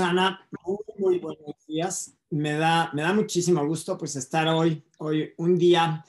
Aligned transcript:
Roxana, 0.00 0.48
muy, 0.98 1.18
buenos 1.18 1.66
días. 1.66 2.14
Me 2.30 2.54
da, 2.54 2.90
me 2.94 3.02
da 3.02 3.12
muchísimo 3.12 3.66
gusto 3.66 3.98
pues 3.98 4.16
estar 4.16 4.48
hoy, 4.48 4.82
hoy 4.96 5.34
un 5.36 5.58
día, 5.58 6.06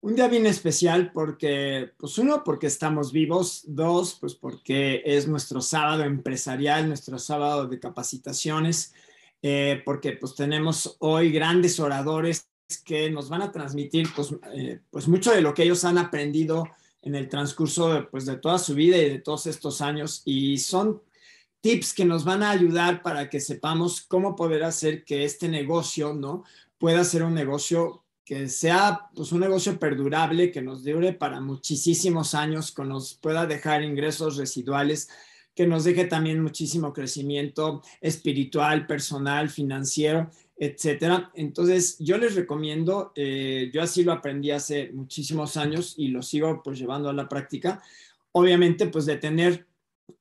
un 0.00 0.14
día 0.14 0.28
bien 0.28 0.46
especial 0.46 1.10
porque, 1.12 1.90
pues 1.98 2.18
uno, 2.18 2.44
porque 2.44 2.68
estamos 2.68 3.10
vivos, 3.10 3.64
dos, 3.66 4.16
pues 4.20 4.36
porque 4.36 5.02
es 5.04 5.26
nuestro 5.26 5.60
sábado 5.60 6.04
empresarial, 6.04 6.86
nuestro 6.86 7.18
sábado 7.18 7.66
de 7.66 7.80
capacitaciones, 7.80 8.94
eh, 9.42 9.82
porque 9.84 10.12
pues 10.12 10.36
tenemos 10.36 10.96
hoy 11.00 11.32
grandes 11.32 11.80
oradores 11.80 12.48
que 12.84 13.10
nos 13.10 13.28
van 13.28 13.42
a 13.42 13.50
transmitir 13.50 14.06
pues, 14.14 14.36
eh, 14.54 14.78
pues 14.88 15.08
mucho 15.08 15.32
de 15.32 15.40
lo 15.40 15.52
que 15.52 15.64
ellos 15.64 15.84
han 15.84 15.98
aprendido 15.98 16.64
en 17.02 17.16
el 17.16 17.28
transcurso 17.28 17.92
de, 17.92 18.02
pues, 18.02 18.24
de 18.24 18.36
toda 18.36 18.58
su 18.58 18.74
vida 18.74 18.98
y 18.98 19.10
de 19.10 19.18
todos 19.18 19.48
estos 19.48 19.80
años 19.80 20.22
y 20.24 20.58
son 20.58 21.02
tips 21.62 21.94
que 21.94 22.04
nos 22.04 22.24
van 22.24 22.42
a 22.42 22.50
ayudar 22.50 23.02
para 23.02 23.30
que 23.30 23.40
sepamos 23.40 24.02
cómo 24.02 24.36
poder 24.36 24.64
hacer 24.64 25.04
que 25.04 25.24
este 25.24 25.48
negocio, 25.48 26.12
¿no? 26.12 26.44
Pueda 26.76 27.04
ser 27.04 27.22
un 27.22 27.34
negocio 27.34 28.04
que 28.24 28.48
sea 28.48 29.08
pues 29.14 29.32
un 29.32 29.40
negocio 29.40 29.78
perdurable, 29.78 30.50
que 30.50 30.60
nos 30.60 30.84
dure 30.84 31.12
para 31.12 31.40
muchísimos 31.40 32.34
años, 32.34 32.72
que 32.72 32.84
nos 32.84 33.14
pueda 33.14 33.46
dejar 33.46 33.82
ingresos 33.82 34.36
residuales, 34.36 35.08
que 35.54 35.66
nos 35.66 35.84
deje 35.84 36.06
también 36.06 36.42
muchísimo 36.42 36.92
crecimiento 36.92 37.82
espiritual, 38.00 38.86
personal, 38.86 39.48
financiero, 39.48 40.30
etcétera. 40.56 41.30
Entonces, 41.34 41.96
yo 41.98 42.18
les 42.18 42.34
recomiendo, 42.34 43.12
eh, 43.14 43.70
yo 43.72 43.82
así 43.82 44.02
lo 44.02 44.12
aprendí 44.12 44.50
hace 44.50 44.90
muchísimos 44.92 45.56
años 45.56 45.94
y 45.96 46.08
lo 46.08 46.22
sigo 46.22 46.60
pues 46.62 46.78
llevando 46.78 47.08
a 47.08 47.12
la 47.12 47.28
práctica, 47.28 47.82
obviamente 48.32 48.86
pues 48.86 49.06
de 49.06 49.16
tener 49.16 49.66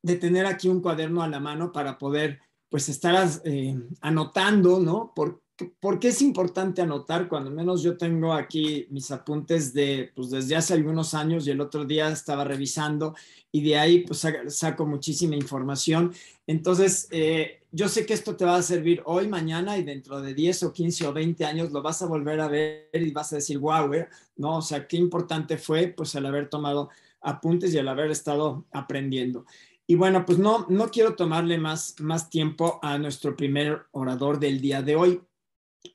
de 0.01 0.15
tener 0.15 0.45
aquí 0.45 0.69
un 0.69 0.81
cuaderno 0.81 1.21
a 1.21 1.27
la 1.27 1.39
mano 1.39 1.71
para 1.71 1.97
poder 1.97 2.39
pues 2.69 2.87
estar 2.87 3.27
eh, 3.43 3.77
anotando, 3.99 4.79
¿no? 4.79 5.11
¿Por, 5.13 5.41
¿Por, 5.79 5.99
qué 5.99 6.07
es 6.07 6.21
importante 6.21 6.81
anotar? 6.81 7.27
Cuando 7.27 7.51
menos 7.51 7.83
yo 7.83 7.97
tengo 7.97 8.33
aquí 8.33 8.87
mis 8.89 9.11
apuntes 9.11 9.73
de, 9.73 10.11
pues 10.15 10.29
desde 10.29 10.55
hace 10.55 10.73
algunos 10.73 11.13
años 11.13 11.45
y 11.45 11.51
el 11.51 11.59
otro 11.59 11.83
día 11.83 12.09
estaba 12.09 12.45
revisando 12.45 13.13
y 13.51 13.61
de 13.61 13.77
ahí 13.77 14.05
pues 14.05 14.25
saco 14.47 14.85
muchísima 14.85 15.35
información. 15.35 16.13
Entonces, 16.47 17.07
eh, 17.11 17.61
yo 17.71 17.89
sé 17.89 18.05
que 18.05 18.13
esto 18.13 18.35
te 18.35 18.45
va 18.45 18.55
a 18.55 18.61
servir 18.61 19.01
hoy, 19.05 19.27
mañana 19.27 19.77
y 19.77 19.83
dentro 19.83 20.21
de 20.21 20.33
10 20.33 20.63
o 20.63 20.73
15 20.73 21.07
o 21.07 21.13
20 21.13 21.45
años 21.45 21.71
lo 21.71 21.81
vas 21.81 22.01
a 22.01 22.05
volver 22.07 22.39
a 22.39 22.47
ver 22.47 22.89
y 22.93 23.11
vas 23.11 23.33
a 23.33 23.35
decir, 23.35 23.57
wow, 23.59 23.93
eh", 23.93 24.07
¿no? 24.37 24.57
O 24.57 24.61
sea, 24.61 24.87
qué 24.87 24.97
importante 24.97 25.57
fue 25.57 25.87
pues 25.87 26.15
el 26.15 26.25
haber 26.25 26.49
tomado 26.49 26.89
apuntes 27.21 27.73
y 27.73 27.77
el 27.77 27.87
haber 27.87 28.11
estado 28.11 28.65
aprendiendo. 28.71 29.45
Y 29.87 29.95
bueno, 29.95 30.25
pues 30.25 30.37
no, 30.37 30.65
no 30.69 30.89
quiero 30.89 31.15
tomarle 31.15 31.57
más, 31.57 31.95
más 31.99 32.29
tiempo 32.29 32.79
a 32.81 32.97
nuestro 32.97 33.35
primer 33.35 33.83
orador 33.91 34.39
del 34.39 34.61
día 34.61 34.81
de 34.81 34.95
hoy. 34.95 35.21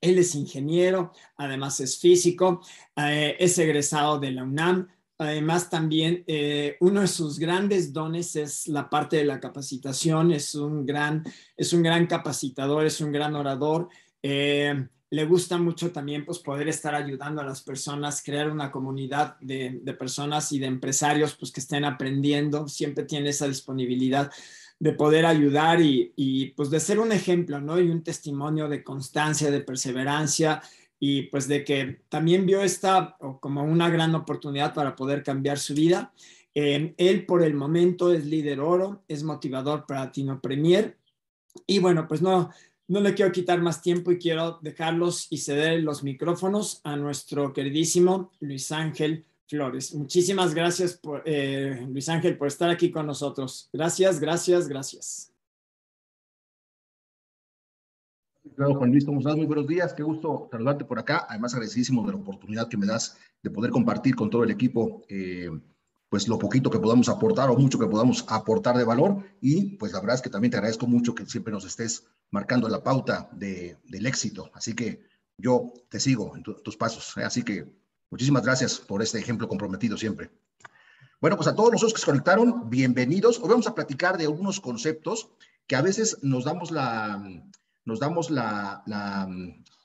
Él 0.00 0.18
es 0.18 0.34
ingeniero, 0.34 1.12
además 1.36 1.80
es 1.80 1.98
físico, 1.98 2.60
eh, 2.96 3.36
es 3.38 3.56
egresado 3.58 4.18
de 4.18 4.32
la 4.32 4.44
UNAM. 4.44 4.88
Además, 5.18 5.70
también 5.70 6.24
eh, 6.26 6.76
uno 6.80 7.00
de 7.00 7.06
sus 7.06 7.38
grandes 7.38 7.92
dones 7.92 8.36
es 8.36 8.68
la 8.68 8.90
parte 8.90 9.16
de 9.16 9.24
la 9.24 9.40
capacitación. 9.40 10.32
Es 10.32 10.54
un 10.54 10.84
gran, 10.84 11.24
es 11.56 11.72
un 11.72 11.82
gran 11.82 12.06
capacitador, 12.06 12.84
es 12.84 13.00
un 13.00 13.12
gran 13.12 13.34
orador. 13.34 13.88
Eh, 14.22 14.88
le 15.10 15.24
gusta 15.24 15.56
mucho 15.58 15.92
también 15.92 16.24
pues, 16.24 16.38
poder 16.40 16.68
estar 16.68 16.94
ayudando 16.94 17.40
a 17.40 17.44
las 17.44 17.62
personas, 17.62 18.22
crear 18.22 18.50
una 18.50 18.70
comunidad 18.70 19.38
de, 19.40 19.80
personas 19.98 20.50
y 20.52 20.58
de 20.58 20.66
empresarios 20.66 21.36
pues, 21.36 21.52
que 21.52 21.60
estén 21.60 21.84
aprendiendo, 21.84 22.66
siempre 22.68 23.04
tiene 23.04 23.30
esa 23.30 23.46
disponibilidad 23.46 24.30
de 24.78 24.92
poder 24.92 25.24
ayudar 25.24 25.80
y, 25.80 26.52
pues 26.56 26.70
de 26.70 26.80
ser 26.80 26.98
un 26.98 27.12
ejemplo, 27.12 27.60
¿no? 27.60 27.80
Y 27.80 27.88
un 27.88 28.02
testimonio 28.02 28.68
de 28.68 28.84
constancia, 28.84 29.50
de 29.50 29.60
perseverancia 29.60 30.60
y 30.98 31.22
pues 31.24 31.48
de 31.48 31.64
que 31.64 32.00
también 32.08 32.44
vio 32.46 32.62
esta 32.62 33.16
como 33.40 33.62
una 33.62 33.88
gran 33.88 34.14
oportunidad 34.14 34.74
para 34.74 34.94
poder 34.94 35.22
cambiar 35.22 35.58
su 35.58 35.72
vida. 35.74 36.12
Eh, 36.54 36.94
él 36.96 37.26
por 37.26 37.42
el 37.42 37.54
momento 37.54 38.12
es 38.12 38.26
líder 38.26 38.60
oro, 38.60 39.02
es 39.08 39.22
motivador 39.22 39.86
para 39.86 40.10
Tino 40.12 40.40
Premier 40.40 40.96
y 41.66 41.78
bueno, 41.78 42.06
pues 42.06 42.20
no, 42.20 42.50
no 42.88 43.00
le 43.00 43.14
quiero 43.14 43.32
quitar 43.32 43.60
más 43.60 43.82
tiempo 43.82 44.12
y 44.12 44.18
quiero 44.18 44.58
dejarlos 44.62 45.26
y 45.30 45.38
ceder 45.38 45.82
los 45.82 46.02
micrófonos 46.02 46.80
a 46.84 46.96
nuestro 46.96 47.52
queridísimo 47.52 48.30
Luis 48.40 48.70
Ángel 48.72 49.24
Flores. 49.48 49.94
Muchísimas 49.94 50.54
gracias, 50.54 50.94
por, 50.94 51.22
eh, 51.24 51.86
Luis 51.88 52.08
Ángel, 52.08 52.36
por 52.36 52.48
estar 52.48 52.70
aquí 52.70 52.90
con 52.90 53.06
nosotros. 53.06 53.68
Gracias, 53.72 54.20
gracias, 54.20 54.68
gracias. 54.68 55.32
Claro, 58.54 58.74
Juan 58.76 58.90
Luis, 58.90 59.04
¿cómo 59.04 59.18
estás? 59.18 59.36
Muy 59.36 59.46
buenos 59.46 59.66
días, 59.66 59.92
qué 59.92 60.02
gusto 60.02 60.48
saludarte 60.50 60.84
por 60.84 60.98
acá. 60.98 61.26
Además, 61.28 61.52
agradecidísimo 61.52 62.06
de 62.06 62.12
la 62.12 62.18
oportunidad 62.18 62.68
que 62.68 62.76
me 62.76 62.86
das 62.86 63.18
de 63.42 63.50
poder 63.50 63.70
compartir 63.70 64.14
con 64.14 64.30
todo 64.30 64.44
el 64.44 64.50
equipo. 64.50 65.02
Eh, 65.08 65.50
pues 66.08 66.28
lo 66.28 66.38
poquito 66.38 66.70
que 66.70 66.78
podamos 66.78 67.08
aportar 67.08 67.50
o 67.50 67.56
mucho 67.56 67.78
que 67.78 67.86
podamos 67.86 68.24
aportar 68.28 68.76
de 68.76 68.84
valor. 68.84 69.24
Y 69.40 69.76
pues 69.76 69.92
la 69.92 70.00
verdad 70.00 70.16
es 70.16 70.22
que 70.22 70.30
también 70.30 70.50
te 70.50 70.56
agradezco 70.56 70.86
mucho 70.86 71.14
que 71.14 71.26
siempre 71.26 71.52
nos 71.52 71.64
estés 71.64 72.04
marcando 72.30 72.68
la 72.68 72.82
pauta 72.82 73.28
de, 73.32 73.76
del 73.84 74.06
éxito. 74.06 74.50
Así 74.54 74.74
que 74.74 75.02
yo 75.38 75.72
te 75.88 76.00
sigo 76.00 76.36
en 76.36 76.42
tus 76.42 76.76
pasos. 76.76 77.16
¿eh? 77.16 77.24
Así 77.24 77.42
que 77.42 77.72
muchísimas 78.10 78.44
gracias 78.44 78.78
por 78.78 79.02
este 79.02 79.18
ejemplo 79.18 79.48
comprometido 79.48 79.96
siempre. 79.96 80.30
Bueno, 81.20 81.36
pues 81.36 81.48
a 81.48 81.54
todos 81.54 81.72
los 81.72 81.92
que 81.92 82.00
se 82.00 82.06
conectaron, 82.06 82.68
bienvenidos. 82.68 83.38
Hoy 83.40 83.48
vamos 83.48 83.66
a 83.66 83.74
platicar 83.74 84.18
de 84.18 84.24
algunos 84.24 84.60
conceptos 84.60 85.30
que 85.66 85.74
a 85.74 85.82
veces 85.82 86.18
nos 86.22 86.44
damos 86.44 86.70
la, 86.70 87.22
nos 87.86 88.00
damos 88.00 88.30
la, 88.30 88.82
la 88.86 89.26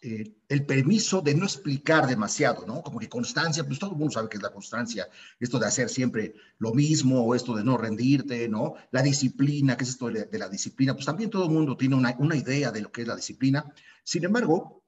eh, 0.03 0.33
el 0.49 0.65
permiso 0.65 1.21
de 1.21 1.35
no 1.35 1.45
explicar 1.45 2.07
demasiado, 2.07 2.65
¿no? 2.65 2.81
Como 2.81 2.97
que 2.97 3.07
constancia, 3.07 3.63
pues 3.63 3.77
todo 3.77 3.91
el 3.91 3.97
mundo 3.97 4.11
sabe 4.11 4.29
que 4.29 4.37
es 4.37 4.43
la 4.43 4.51
constancia, 4.51 5.07
esto 5.39 5.59
de 5.59 5.67
hacer 5.67 5.89
siempre 5.89 6.33
lo 6.57 6.73
mismo, 6.73 7.21
o 7.23 7.35
esto 7.35 7.55
de 7.55 7.63
no 7.63 7.77
rendirte, 7.77 8.49
¿no? 8.49 8.73
La 8.89 9.03
disciplina, 9.03 9.77
¿qué 9.77 9.83
es 9.83 9.91
esto 9.91 10.09
de, 10.09 10.39
la 10.39 10.49
disciplina? 10.49 10.95
Pues 10.95 11.05
también 11.05 11.29
todo 11.29 11.45
el 11.45 11.51
mundo 11.51 11.77
tiene 11.77 11.93
una, 11.95 12.15
una, 12.17 12.35
idea 12.35 12.71
de 12.71 12.81
lo 12.81 12.91
que 12.91 13.03
es 13.03 13.07
la 13.07 13.15
disciplina. 13.15 13.71
Sin 14.03 14.23
embargo, 14.23 14.83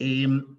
em, 0.00 0.58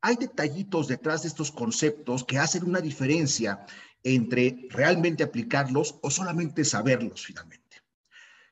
hay 0.00 0.16
detallitos 0.16 0.88
detrás 0.88 1.22
de 1.22 1.28
estos 1.28 1.52
conceptos 1.52 2.24
que 2.24 2.38
hacen 2.38 2.64
una 2.64 2.80
diferencia 2.80 3.66
entre 4.02 4.66
realmente 4.70 5.22
aplicarlos 5.22 5.96
o 6.00 6.10
solamente 6.10 6.64
saberlos 6.64 7.26
finalmente. 7.26 7.82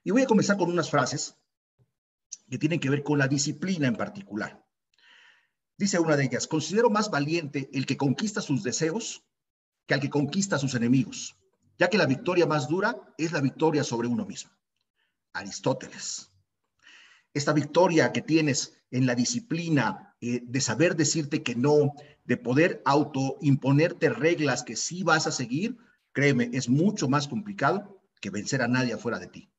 Y 0.05 0.11
voy 0.11 0.23
a 0.23 0.27
comenzar 0.27 0.59
con 0.59 0.71
unas 0.71 0.91
frases 0.91 1.40
que 2.49 2.59
tienen 2.59 2.81
que 2.81 2.91
ver 2.91 3.03
con 3.03 3.19
la 3.19 3.29
disciplina 3.29 3.87
en 3.87 3.97
particular. 3.97 4.65
Dice 5.77 5.99
una 5.99 6.17
de 6.17 6.25
ellas, 6.25 6.47
considero 6.47 6.91
más 6.91 7.11
valiente 7.11 7.71
el 7.73 7.87
que 7.87 7.97
conquista 7.97 8.41
sus 8.41 8.63
deseos 8.63 9.25
que 9.87 9.95
al 9.95 10.01
que 10.01 10.11
conquista 10.11 10.59
sus 10.59 10.75
enemigos, 10.75 11.37
ya 11.79 11.89
que 11.89 11.99
la 11.99 12.07
victoria 12.07 12.47
más 12.47 12.69
dura 12.69 12.97
es 13.17 13.33
la 13.33 13.41
victoria 13.41 13.83
sobre 13.83 14.09
uno 14.09 14.27
mismo. 14.27 14.51
Aristóteles. 15.33 16.31
Esta 17.33 17.53
victoria 17.53 18.13
que 18.13 18.21
tienes 18.21 18.79
en 18.91 19.07
la 19.07 19.15
disciplina 19.15 20.17
eh, 20.21 20.43
de 20.45 20.61
saber 20.61 20.97
decirte 20.97 21.43
que 21.43 21.55
no, 21.55 21.95
de 22.25 22.37
poder 22.37 22.83
autoimponerte 22.85 24.11
reglas 24.11 24.65
que 24.65 24.77
sí 24.77 25.03
vas 25.03 25.27
a 25.27 25.33
seguir, 25.33 25.79
créeme, 26.13 26.51
es 26.53 26.69
mucho 26.69 27.09
más 27.09 27.27
complicado 27.27 28.03
que 28.21 28.31
vencer 28.31 28.63
a 28.63 28.69
nadie 28.69 28.93
afuera 28.93 29.19
de 29.19 29.29
ti. 29.29 29.51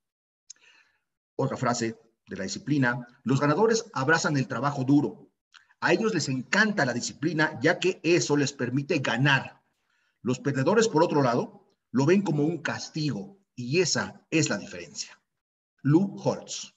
Otra 1.36 1.58
frase 1.58 1.98
de 2.32 2.38
la 2.38 2.44
disciplina, 2.46 3.06
los 3.24 3.40
ganadores 3.40 3.86
abrazan 3.94 4.38
el 4.38 4.48
trabajo 4.48 4.84
duro. 4.84 5.30
A 5.82 5.94
ellos 5.94 6.14
les 6.14 6.30
encanta 6.30 6.86
la 6.86 6.94
disciplina, 6.94 7.60
ya 7.62 7.78
que 7.78 8.00
eso 8.04 8.38
les 8.38 8.54
permite 8.54 9.00
ganar. 9.00 9.62
Los 10.22 10.40
perdedores, 10.40 10.88
por 10.88 11.04
otro 11.04 11.22
lado, 11.22 11.68
lo 11.92 12.06
ven 12.06 12.22
como 12.22 12.44
un 12.44 12.60
castigo, 12.60 13.38
y 13.56 13.82
esa 13.82 14.26
es 14.32 14.50
la 14.50 14.58
diferencia. 14.58 15.20
Lou 15.84 16.16
Holtz, 16.18 16.74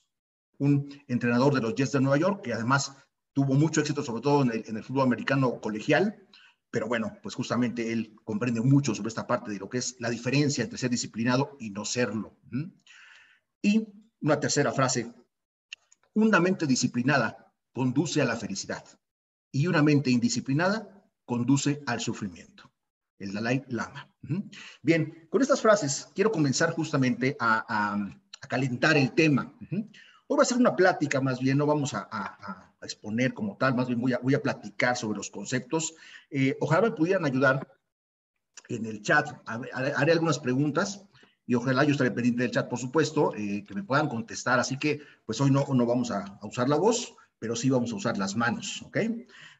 un 0.57 0.89
entrenador 1.07 1.53
de 1.53 1.61
los 1.61 1.73
Jets 1.73 1.93
de 1.93 2.01
Nueva 2.01 2.17
York, 2.17 2.41
que 2.43 2.53
además 2.53 2.93
tuvo 3.31 3.53
mucho 3.53 3.79
éxito, 3.79 4.03
sobre 4.03 4.21
todo 4.21 4.41
en 4.41 4.77
el, 4.77 4.83
fútbol 4.83 5.03
americano 5.03 5.61
colegial, 5.61 6.27
pero 6.69 6.87
bueno, 6.87 7.17
pues 7.23 7.35
justamente 7.35 7.93
él 7.93 8.15
comprende 8.25 8.59
mucho 8.59 8.93
sobre 8.93 9.07
esta 9.07 9.27
parte 9.27 9.51
de 9.51 9.59
lo 9.59 9.69
que 9.69 9.77
es 9.77 9.95
la 9.99 10.09
diferencia 10.09 10.63
entre 10.63 10.77
ser 10.77 10.89
disciplinado 10.89 11.55
y 11.59 11.69
no 11.69 11.85
serlo. 11.85 12.35
Y 13.61 13.87
una 14.19 14.39
tercera 14.39 14.73
frase 14.73 15.13
una 16.15 16.39
mente 16.39 16.65
disciplinada 16.65 17.53
conduce 17.73 18.21
a 18.21 18.25
la 18.25 18.37
felicidad 18.37 18.83
y 19.51 19.67
una 19.67 19.83
mente 19.83 20.09
indisciplinada 20.09 21.03
conduce 21.25 21.83
al 21.85 21.99
sufrimiento. 21.99 22.71
El 23.19 23.33
Dalai 23.33 23.63
Lama. 23.67 24.09
Bien, 24.81 25.27
con 25.29 25.41
estas 25.41 25.61
frases 25.61 26.09
quiero 26.15 26.31
comenzar 26.31 26.71
justamente 26.71 27.35
a, 27.39 27.97
calentar 28.49 28.95
el 28.97 29.13
tema. 29.13 29.53
Hoy 30.27 30.37
va 30.37 30.43
a 30.43 30.45
ser 30.45 30.57
una 30.57 30.75
plática 30.75 31.19
más 31.19 31.39
bien, 31.39 31.57
no 31.57 31.65
vamos 31.65 31.93
a, 31.93 32.71
exponer 32.81 33.33
como 33.33 33.57
tal, 33.57 33.73
más 33.73 33.87
bien 33.87 33.99
voy 33.99 34.13
a, 34.13 34.19
voy 34.19 34.37
platicar 34.37 34.95
sobre 34.95 35.17
los 35.17 35.31
conceptos. 35.31 35.95
Eh, 36.29 36.55
ojalá 36.61 36.89
me 36.89 36.91
pudieran 36.91 37.25
ayudar 37.25 37.67
en 38.69 38.85
el 38.85 39.01
chat, 39.01 39.27
haré 39.45 40.11
algunas 40.11 40.37
preguntas 40.39 41.03
y 41.47 41.55
ojalá 41.55 41.83
yo 41.83 41.91
estaré 41.91 42.11
pendiente 42.11 42.43
del 42.43 42.51
chat, 42.51 42.67
por 42.67 42.79
supuesto, 42.79 43.33
eh, 43.35 43.63
que 43.67 43.75
me 43.75 43.83
puedan 43.83 44.07
contestar. 44.07 44.59
Así 44.59 44.77
que, 44.77 45.01
pues 45.25 45.39
hoy 45.41 45.51
no, 45.51 45.65
no 45.67 45.85
vamos 45.85 46.11
a, 46.11 46.39
usar 46.41 46.67
la 46.69 46.77
voz, 46.77 47.15
pero 47.39 47.55
sí 47.55 47.69
vamos 47.69 47.91
a 47.91 47.95
usar 47.95 48.17
las 48.17 48.35
manos, 48.35 48.81
¿ok? 48.83 48.97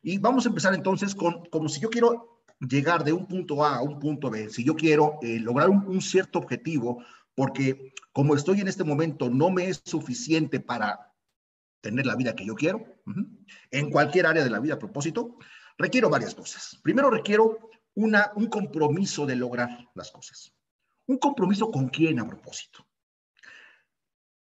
Y 0.02 0.18
vamos 0.18 0.46
a 0.46 0.50
empezar 0.50 0.74
entonces 0.74 1.14
con, 1.14 1.46
como 1.46 1.70
si 1.70 1.80
yo 1.82 1.90
quiero 1.90 2.42
llegar 2.60 3.04
de 3.04 3.14
un 3.14 3.28
punto 3.28 3.64
A 3.64 3.78
a 3.78 3.82
un 3.82 4.00
punto 4.00 4.30
B, 4.30 4.50
si 4.50 4.64
yo 4.64 4.76
quiero 4.76 5.20
eh, 5.22 5.40
lograr 5.40 5.70
un, 5.70 5.86
un, 5.88 6.02
cierto 6.02 6.40
objetivo, 6.40 7.04
porque 7.36 7.94
como 8.12 8.34
estoy 8.34 8.62
en 8.62 8.68
este 8.68 8.84
momento 8.84 9.30
no 9.30 9.52
me 9.52 9.68
es 9.68 9.82
suficiente 9.84 10.60
para 10.60 11.14
tener 11.82 12.08
la 12.08 12.16
vida 12.16 12.36
que 12.36 12.46
yo 12.46 12.56
quiero, 12.56 12.84
en 13.70 13.92
cualquier 13.92 14.26
área 14.26 14.44
de 14.44 14.50
la 14.50 14.60
vida 14.60 14.74
a 14.74 14.80
propósito, 14.80 15.38
requiero 15.78 16.10
varias 16.10 16.34
cosas. 16.34 16.80
Primero 16.82 17.12
requiero 17.12 17.70
una, 17.94 18.32
un 18.36 18.48
compromiso 18.48 19.28
de 19.28 19.36
lograr 19.36 19.70
las 19.94 20.10
cosas. 20.12 20.55
¿Un 21.08 21.18
compromiso 21.18 21.70
con 21.72 21.90
quién 21.90 22.20
a 22.20 22.28
propósito? 22.28 22.88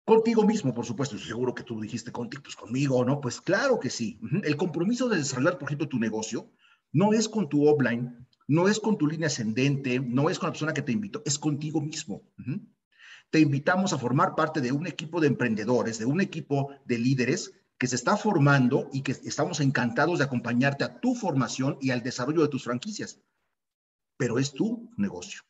Contigo 0.05 0.43
mismo, 0.43 0.73
por 0.73 0.85
supuesto. 0.85 1.17
Seguro 1.17 1.55
que 1.55 1.63
tú 1.63 1.81
dijiste 1.81 2.11
contigo, 2.11 2.43
pues 2.43 2.55
conmigo, 2.55 3.03
¿no? 3.03 3.19
Pues 3.19 3.41
claro 3.41 3.79
que 3.79 3.89
sí. 3.89 4.19
El 4.43 4.55
compromiso 4.55 5.09
de 5.09 5.17
desarrollar, 5.17 5.57
por 5.57 5.67
ejemplo, 5.67 5.89
tu 5.89 5.99
negocio 5.99 6.51
no 6.91 7.11
es 7.11 7.27
con 7.27 7.49
tu 7.49 7.67
offline, 7.67 8.25
no 8.47 8.67
es 8.67 8.79
con 8.79 8.97
tu 8.97 9.07
línea 9.07 9.27
ascendente, 9.27 9.99
no 9.99 10.29
es 10.29 10.39
con 10.39 10.47
la 10.47 10.53
persona 10.53 10.73
que 10.73 10.83
te 10.83 10.91
invitó, 10.91 11.21
es 11.25 11.39
contigo 11.39 11.81
mismo. 11.81 12.21
Te 13.31 13.39
invitamos 13.39 13.91
a 13.91 13.97
formar 13.97 14.35
parte 14.35 14.61
de 14.61 14.71
un 14.71 14.85
equipo 14.85 15.19
de 15.19 15.27
emprendedores, 15.27 15.97
de 15.97 16.05
un 16.05 16.21
equipo 16.21 16.69
de 16.85 16.99
líderes 16.99 17.51
que 17.77 17.87
se 17.87 17.95
está 17.95 18.15
formando 18.15 18.89
y 18.93 19.01
que 19.01 19.11
estamos 19.11 19.59
encantados 19.59 20.19
de 20.19 20.25
acompañarte 20.25 20.83
a 20.85 21.01
tu 21.01 21.15
formación 21.15 21.77
y 21.81 21.89
al 21.89 22.03
desarrollo 22.03 22.43
de 22.43 22.47
tus 22.47 22.63
franquicias. 22.63 23.19
Pero 24.17 24.39
es 24.39 24.53
tu 24.53 24.91
negocio. 24.95 25.41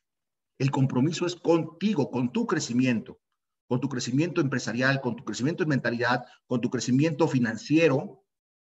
El 0.57 0.71
compromiso 0.71 1.25
es 1.25 1.35
contigo, 1.35 2.11
con 2.11 2.31
tu 2.31 2.47
crecimiento, 2.47 3.19
con 3.67 3.81
tu 3.81 3.89
crecimiento 3.89 4.41
empresarial, 4.41 5.01
con 5.01 5.15
tu 5.15 5.25
crecimiento 5.25 5.63
en 5.63 5.69
mentalidad, 5.69 6.25
con 6.47 6.61
tu 6.61 6.69
crecimiento 6.69 7.27
financiero. 7.27 8.23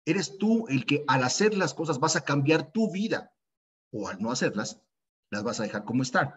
Eres 0.05 0.37
tú 0.37 0.65
el 0.67 0.85
que 0.85 1.03
al 1.07 1.23
hacer 1.23 1.55
las 1.55 1.73
cosas 1.73 1.99
vas 1.99 2.15
a 2.15 2.23
cambiar 2.23 2.71
tu 2.71 2.91
vida 2.91 3.33
o 3.91 4.07
al 4.07 4.21
no 4.21 4.31
hacerlas, 4.31 4.81
las 5.29 5.43
vas 5.43 5.59
a 5.59 5.63
dejar 5.63 5.83
como 5.83 6.03
están. 6.03 6.33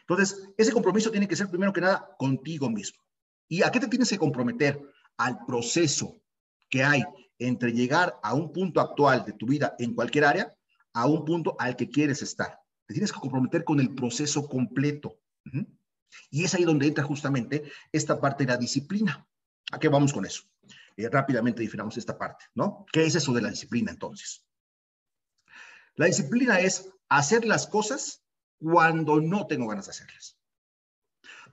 Entonces, 0.00 0.48
ese 0.56 0.72
compromiso 0.72 1.10
tiene 1.10 1.28
que 1.28 1.36
ser 1.36 1.48
primero 1.48 1.72
que 1.72 1.80
nada 1.80 2.14
contigo 2.18 2.68
mismo. 2.70 3.02
¿Y 3.48 3.62
a 3.62 3.70
qué 3.70 3.80
te 3.80 3.88
tienes 3.88 4.08
que 4.08 4.18
comprometer? 4.18 4.80
Al 5.16 5.44
proceso 5.44 6.22
que 6.70 6.82
hay 6.82 7.02
entre 7.38 7.72
llegar 7.72 8.18
a 8.22 8.34
un 8.34 8.52
punto 8.52 8.80
actual 8.80 9.24
de 9.24 9.32
tu 9.32 9.46
vida 9.46 9.74
en 9.78 9.94
cualquier 9.94 10.24
área 10.24 10.56
a 10.94 11.06
un 11.06 11.24
punto 11.24 11.56
al 11.58 11.76
que 11.76 11.88
quieres 11.88 12.22
estar. 12.22 12.61
Tienes 12.92 13.12
que 13.12 13.20
comprometer 13.20 13.64
con 13.64 13.80
el 13.80 13.94
proceso 13.94 14.48
completo. 14.48 15.18
Y 16.30 16.44
es 16.44 16.54
ahí 16.54 16.64
donde 16.64 16.86
entra 16.86 17.04
justamente 17.04 17.64
esta 17.90 18.20
parte 18.20 18.44
de 18.44 18.52
la 18.52 18.58
disciplina. 18.58 19.26
¿A 19.70 19.78
qué 19.78 19.88
vamos 19.88 20.12
con 20.12 20.26
eso? 20.26 20.42
Eh, 20.96 21.08
rápidamente 21.08 21.62
definamos 21.62 21.96
esta 21.96 22.18
parte, 22.18 22.44
¿no? 22.54 22.84
¿Qué 22.92 23.04
es 23.04 23.14
eso 23.14 23.32
de 23.32 23.42
la 23.42 23.50
disciplina 23.50 23.90
entonces? 23.90 24.44
La 25.94 26.06
disciplina 26.06 26.60
es 26.60 26.90
hacer 27.08 27.44
las 27.44 27.66
cosas 27.66 28.22
cuando 28.58 29.20
no 29.20 29.46
tengo 29.46 29.68
ganas 29.68 29.86
de 29.86 29.90
hacerlas. 29.90 30.38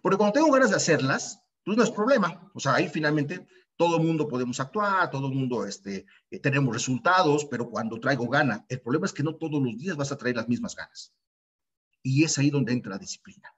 Porque 0.02 0.18
cuando 0.18 0.34
tengo 0.34 0.52
ganas 0.52 0.70
de 0.70 0.78
hacerlas, 0.78 1.42
pues 1.64 1.78
no 1.78 1.84
es 1.84 1.92
problema. 1.92 2.50
O 2.54 2.60
sea, 2.60 2.76
ahí 2.76 2.88
finalmente 2.88 3.46
todo 3.76 3.98
el 3.98 4.04
mundo 4.04 4.28
podemos 4.28 4.60
actuar, 4.60 5.10
todo 5.10 5.28
el 5.28 5.34
mundo 5.34 5.66
este, 5.66 6.06
eh, 6.30 6.40
tenemos 6.40 6.74
resultados, 6.74 7.46
pero 7.46 7.70
cuando 7.70 8.00
traigo 8.00 8.28
gana, 8.28 8.66
el 8.68 8.82
problema 8.82 9.06
es 9.06 9.14
que 9.14 9.24
no 9.24 9.36
todos 9.36 9.62
los 9.62 9.78
días 9.78 9.96
vas 9.96 10.12
a 10.12 10.18
traer 10.18 10.36
las 10.36 10.50
mismas 10.50 10.76
ganas. 10.76 11.14
Y 12.02 12.24
es 12.24 12.38
ahí 12.38 12.50
donde 12.50 12.74
entra 12.74 12.92
la 12.92 12.98
disciplina. 12.98 13.54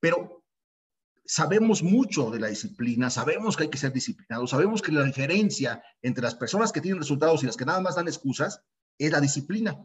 Pero 0.00 0.44
sabemos 1.24 1.82
mucho 1.82 2.30
de 2.30 2.40
la 2.40 2.48
disciplina, 2.48 3.10
sabemos 3.10 3.56
que 3.56 3.64
hay 3.64 3.70
que 3.70 3.78
ser 3.78 3.92
disciplinados, 3.92 4.50
sabemos 4.50 4.80
que 4.80 4.92
la 4.92 5.04
diferencia 5.04 5.82
entre 6.00 6.22
las 6.22 6.34
personas 6.34 6.72
que 6.72 6.80
tienen 6.80 7.00
resultados 7.00 7.42
y 7.42 7.46
las 7.46 7.56
que 7.56 7.64
nada 7.64 7.80
más 7.80 7.96
dan 7.96 8.06
excusas 8.06 8.62
es 8.98 9.10
la 9.10 9.20
disciplina. 9.20 9.84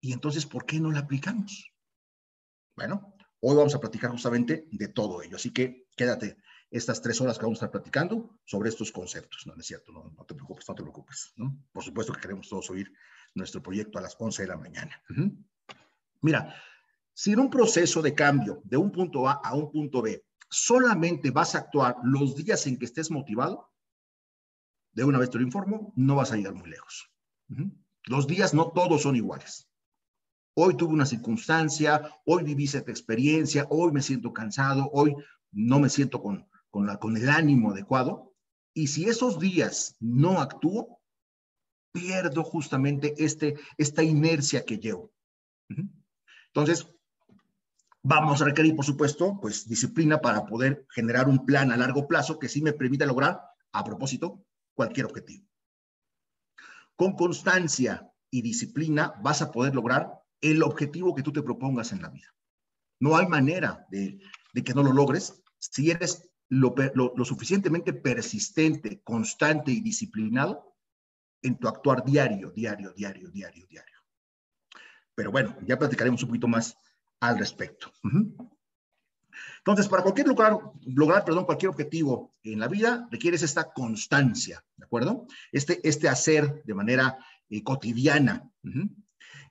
Y 0.00 0.12
entonces, 0.12 0.46
¿por 0.46 0.64
qué 0.64 0.78
no 0.78 0.92
la 0.92 1.00
aplicamos? 1.00 1.72
Bueno, 2.76 3.16
hoy 3.40 3.56
vamos 3.56 3.74
a 3.74 3.80
platicar 3.80 4.10
justamente 4.10 4.68
de 4.70 4.88
todo 4.88 5.22
ello. 5.22 5.36
Así 5.36 5.52
que 5.52 5.88
quédate 5.96 6.36
estas 6.70 7.00
tres 7.00 7.20
horas 7.20 7.38
que 7.38 7.44
vamos 7.44 7.56
a 7.56 7.64
estar 7.64 7.70
platicando 7.72 8.38
sobre 8.44 8.68
estos 8.68 8.92
conceptos. 8.92 9.46
No, 9.46 9.54
es 9.56 9.66
cierto, 9.66 9.90
no, 9.92 10.12
no, 10.16 10.24
te 10.24 10.34
preocupes, 10.34 10.68
no 10.68 10.74
te 10.74 10.82
preocupes. 10.82 11.32
Por 11.72 11.82
supuesto 11.82 12.12
que 12.12 12.20
queremos 12.20 12.48
todos 12.48 12.70
oír 12.70 12.92
nuestro 13.34 13.62
proyecto 13.62 13.98
a 13.98 14.02
las 14.02 14.14
11 14.18 14.42
de 14.42 14.48
la 14.48 14.56
mañana. 14.56 15.02
Mira, 16.20 16.54
si 17.14 17.32
en 17.32 17.40
un 17.40 17.50
proceso 17.50 18.02
de 18.02 18.14
cambio 18.14 18.60
de 18.64 18.76
un 18.76 18.90
punto 18.90 19.28
A 19.28 19.40
a 19.44 19.54
un 19.54 19.70
punto 19.70 20.02
B 20.02 20.24
solamente 20.50 21.30
vas 21.30 21.54
a 21.54 21.58
actuar 21.58 21.96
los 22.02 22.36
días 22.36 22.66
en 22.66 22.78
que 22.78 22.86
estés 22.86 23.10
motivado, 23.10 23.70
de 24.92 25.04
una 25.04 25.18
vez 25.18 25.30
te 25.30 25.38
lo 25.38 25.44
informo, 25.44 25.92
no 25.96 26.16
vas 26.16 26.32
a 26.32 26.36
llegar 26.36 26.54
muy 26.54 26.70
lejos. 26.70 27.10
Los 28.04 28.26
días 28.26 28.54
no 28.54 28.72
todos 28.72 29.02
son 29.02 29.16
iguales. 29.16 29.68
Hoy 30.54 30.76
tuve 30.76 30.92
una 30.92 31.06
circunstancia, 31.06 32.10
hoy 32.24 32.42
viví 32.42 32.64
esta 32.64 32.78
experiencia, 32.78 33.66
hoy 33.70 33.92
me 33.92 34.02
siento 34.02 34.32
cansado, 34.32 34.90
hoy 34.92 35.14
no 35.52 35.78
me 35.78 35.88
siento 35.88 36.20
con, 36.20 36.48
con, 36.70 36.86
la, 36.86 36.98
con 36.98 37.16
el 37.16 37.28
ánimo 37.28 37.70
adecuado. 37.70 38.34
Y 38.74 38.88
si 38.88 39.04
esos 39.08 39.38
días 39.38 39.96
no 40.00 40.40
actúo, 40.40 41.00
pierdo 41.92 42.42
justamente 42.42 43.14
este, 43.18 43.54
esta 43.76 44.02
inercia 44.02 44.64
que 44.64 44.78
llevo. 44.78 45.12
Entonces, 46.48 46.86
vamos 48.02 48.40
a 48.40 48.46
requerir, 48.46 48.74
por 48.74 48.84
supuesto, 48.84 49.38
pues 49.40 49.68
disciplina 49.68 50.20
para 50.20 50.46
poder 50.46 50.86
generar 50.90 51.28
un 51.28 51.44
plan 51.44 51.72
a 51.72 51.76
largo 51.76 52.08
plazo 52.08 52.38
que 52.38 52.48
sí 52.48 52.62
me 52.62 52.72
permita 52.72 53.06
lograr, 53.06 53.40
a 53.72 53.84
propósito, 53.84 54.44
cualquier 54.74 55.06
objetivo. 55.06 55.46
Con 56.96 57.14
constancia 57.14 58.10
y 58.30 58.42
disciplina 58.42 59.14
vas 59.22 59.42
a 59.42 59.52
poder 59.52 59.74
lograr 59.74 60.20
el 60.40 60.62
objetivo 60.62 61.14
que 61.14 61.22
tú 61.22 61.32
te 61.32 61.42
propongas 61.42 61.92
en 61.92 62.02
la 62.02 62.08
vida. 62.08 62.34
No 63.00 63.16
hay 63.16 63.26
manera 63.26 63.86
de, 63.90 64.20
que 64.64 64.74
no 64.74 64.82
lo 64.82 64.92
logres 64.92 65.42
si 65.58 65.90
eres 65.90 66.28
lo, 66.48 66.74
lo, 66.94 67.12
lo, 67.14 67.24
suficientemente 67.24 67.92
persistente, 67.92 69.00
constante 69.02 69.70
y 69.70 69.80
disciplinado 69.80 70.74
en 71.42 71.58
tu 71.58 71.68
actuar 71.68 72.04
diario, 72.04 72.50
diario, 72.50 72.92
diario, 72.92 73.30
diario, 73.30 73.66
diario. 73.68 73.97
Pero 75.18 75.32
bueno, 75.32 75.56
ya 75.66 75.76
platicaremos 75.76 76.22
un 76.22 76.28
poquito 76.28 76.46
más 76.46 76.76
al 77.18 77.40
respecto. 77.40 77.90
Entonces, 79.58 79.88
para 79.88 80.04
cualquier 80.04 80.28
lograr, 80.28 80.56
lograr 80.86 81.24
perdón, 81.24 81.44
cualquier 81.44 81.70
objetivo 81.70 82.36
en 82.44 82.60
la 82.60 82.68
vida, 82.68 83.08
requieres 83.10 83.42
esta 83.42 83.72
constancia, 83.72 84.64
¿de 84.76 84.84
acuerdo? 84.84 85.26
Este, 85.50 85.80
este 85.82 86.08
hacer 86.08 86.62
de 86.62 86.72
manera 86.72 87.18
eh, 87.50 87.64
cotidiana. 87.64 88.48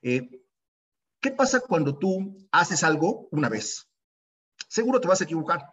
Eh, 0.00 0.40
¿Qué 1.20 1.32
pasa 1.32 1.60
cuando 1.60 1.98
tú 1.98 2.48
haces 2.50 2.82
algo 2.82 3.28
una 3.30 3.50
vez? 3.50 3.90
Seguro 4.70 5.02
te 5.02 5.08
vas 5.08 5.20
a 5.20 5.24
equivocar. 5.24 5.66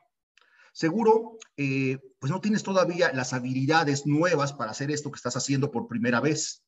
Seguro, 0.73 1.37
eh, 1.55 1.99
pues 2.19 2.33
no 2.33 2.41
tienes 2.41 2.63
todavía 2.63 3.13
las 3.13 3.31
habilidades 3.31 4.05
nuevas 4.05 4.51
para 4.51 4.71
hacer 4.71 4.91
esto 4.91 5.09
que 5.09 5.15
estás 5.15 5.37
haciendo 5.37 5.71
por 5.71 5.87
primera 5.87 6.19
vez. 6.19 6.64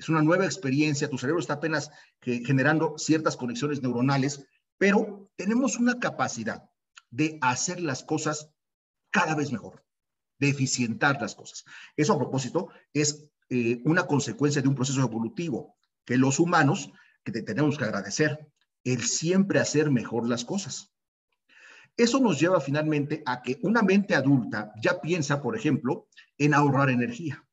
Es 0.00 0.08
una 0.08 0.22
nueva 0.22 0.46
experiencia, 0.46 1.10
tu 1.10 1.18
cerebro 1.18 1.40
está 1.40 1.54
apenas 1.54 1.90
generando 2.22 2.96
ciertas 2.96 3.36
conexiones 3.36 3.82
neuronales, 3.82 4.46
pero 4.78 5.30
tenemos 5.36 5.76
una 5.76 5.98
capacidad 5.98 6.70
de 7.10 7.36
hacer 7.42 7.80
las 7.80 8.02
cosas 8.02 8.50
cada 9.10 9.34
vez 9.34 9.52
mejor, 9.52 9.84
de 10.38 10.48
eficientar 10.48 11.20
las 11.20 11.34
cosas. 11.34 11.66
Eso 11.98 12.14
a 12.14 12.18
propósito 12.18 12.70
es 12.94 13.28
eh, 13.50 13.82
una 13.84 14.06
consecuencia 14.06 14.62
de 14.62 14.68
un 14.68 14.74
proceso 14.74 15.02
evolutivo 15.02 15.76
que 16.06 16.16
los 16.16 16.40
humanos 16.40 16.90
que 17.22 17.32
te 17.32 17.42
tenemos 17.42 17.76
que 17.76 17.84
agradecer, 17.84 18.50
el 18.84 19.02
siempre 19.02 19.60
hacer 19.60 19.90
mejor 19.90 20.26
las 20.26 20.46
cosas. 20.46 20.94
Eso 21.98 22.20
nos 22.20 22.40
lleva 22.40 22.58
finalmente 22.62 23.22
a 23.26 23.42
que 23.42 23.58
una 23.64 23.82
mente 23.82 24.14
adulta 24.14 24.72
ya 24.82 25.02
piensa, 25.02 25.42
por 25.42 25.58
ejemplo, 25.58 26.08
en 26.38 26.54
ahorrar 26.54 26.88
energía. 26.88 27.44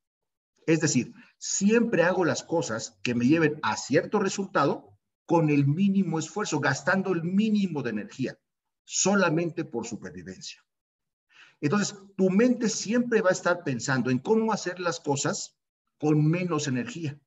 Es 0.65 0.79
decir, 0.79 1.13
siempre 1.37 2.03
hago 2.03 2.25
las 2.25 2.43
cosas 2.43 2.97
que 3.03 3.15
me 3.15 3.25
lleven 3.25 3.59
a 3.63 3.77
cierto 3.77 4.19
resultado 4.19 4.97
con 5.25 5.49
el 5.49 5.67
mínimo 5.67 6.19
esfuerzo, 6.19 6.59
gastando 6.59 7.11
el 7.13 7.23
mínimo 7.23 7.83
de 7.83 7.89
energía, 7.89 8.39
solamente 8.83 9.65
por 9.65 9.85
supervivencia. 9.85 10.63
Entonces, 11.59 11.97
tu 12.15 12.29
mente 12.29 12.69
siempre 12.69 13.21
va 13.21 13.29
a 13.29 13.33
estar 13.33 13.63
pensando 13.63 14.09
en 14.09 14.19
cómo 14.19 14.53
hacer 14.53 14.79
las 14.79 14.99
cosas 14.99 15.57
con 15.97 16.25
menos 16.29 16.67
energía 16.67 17.19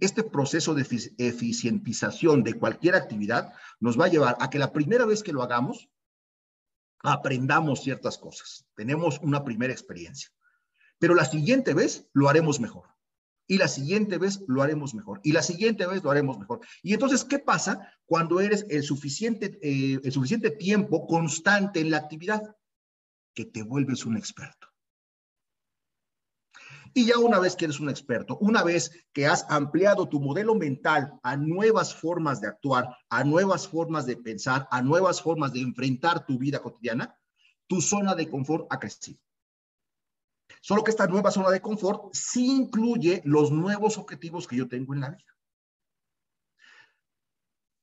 este 0.00 0.22
proceso 0.22 0.74
de 0.74 0.82
eficientización 1.18 2.42
de 2.42 2.54
cualquier 2.54 2.94
actividad 2.94 3.52
nos 3.80 3.98
va 3.98 4.06
a 4.06 4.08
llevar 4.08 4.36
a 4.40 4.50
que 4.50 4.58
la 4.58 4.72
primera 4.72 5.06
vez 5.06 5.22
que 5.22 5.32
lo 5.32 5.42
hagamos, 5.42 5.88
aprendamos 7.02 7.82
ciertas 7.82 8.18
cosas. 8.18 8.66
Tenemos 8.74 9.18
una 9.22 9.44
primera 9.44 9.72
experiencia. 9.72 10.30
Pero 10.98 11.14
la 11.14 11.24
siguiente 11.24 11.74
vez 11.74 12.08
lo 12.12 12.28
haremos 12.28 12.60
mejor. 12.60 12.88
Y 13.46 13.58
la 13.58 13.68
siguiente 13.68 14.18
vez 14.18 14.42
lo 14.48 14.62
haremos 14.62 14.94
mejor, 14.94 15.20
y 15.22 15.32
la 15.32 15.42
siguiente 15.42 15.86
vez 15.86 16.02
lo 16.02 16.10
haremos 16.10 16.38
mejor. 16.38 16.60
Y 16.82 16.94
entonces, 16.94 17.24
¿qué 17.24 17.38
pasa 17.38 17.92
cuando 18.04 18.40
eres 18.40 18.66
el 18.68 18.82
suficiente, 18.82 19.58
eh, 19.62 20.00
el 20.02 20.12
suficiente 20.12 20.50
tiempo 20.50 21.06
constante 21.06 21.80
en 21.80 21.90
la 21.90 21.98
actividad? 21.98 22.42
Que 23.34 23.44
te 23.44 23.62
vuelves 23.62 24.06
un 24.06 24.16
experto. 24.16 24.68
Y 26.96 27.04
ya 27.04 27.18
una 27.18 27.38
vez 27.38 27.56
que 27.56 27.66
eres 27.66 27.78
un 27.78 27.90
experto, 27.90 28.38
una 28.38 28.62
vez 28.62 28.90
que 29.12 29.26
has 29.26 29.44
ampliado 29.50 30.08
tu 30.08 30.18
modelo 30.18 30.54
mental 30.54 31.12
a 31.22 31.36
nuevas 31.36 31.94
formas 31.94 32.40
de 32.40 32.48
actuar, 32.48 32.88
a 33.10 33.22
nuevas 33.22 33.68
formas 33.68 34.06
de 34.06 34.16
pensar, 34.16 34.66
a 34.70 34.80
nuevas 34.80 35.20
formas 35.20 35.52
de 35.52 35.60
enfrentar 35.60 36.24
tu 36.24 36.38
vida 36.38 36.60
cotidiana, 36.60 37.14
tu 37.66 37.82
zona 37.82 38.14
de 38.14 38.30
confort 38.30 38.66
ha 38.70 38.80
crecido. 38.80 39.20
Solo 40.66 40.82
que 40.82 40.90
esta 40.90 41.06
nueva 41.06 41.30
zona 41.30 41.50
de 41.50 41.60
confort 41.60 42.12
sí 42.12 42.44
incluye 42.44 43.22
los 43.24 43.52
nuevos 43.52 43.98
objetivos 43.98 44.48
que 44.48 44.56
yo 44.56 44.66
tengo 44.66 44.94
en 44.94 45.00
la 45.00 45.10
vida. 45.10 45.36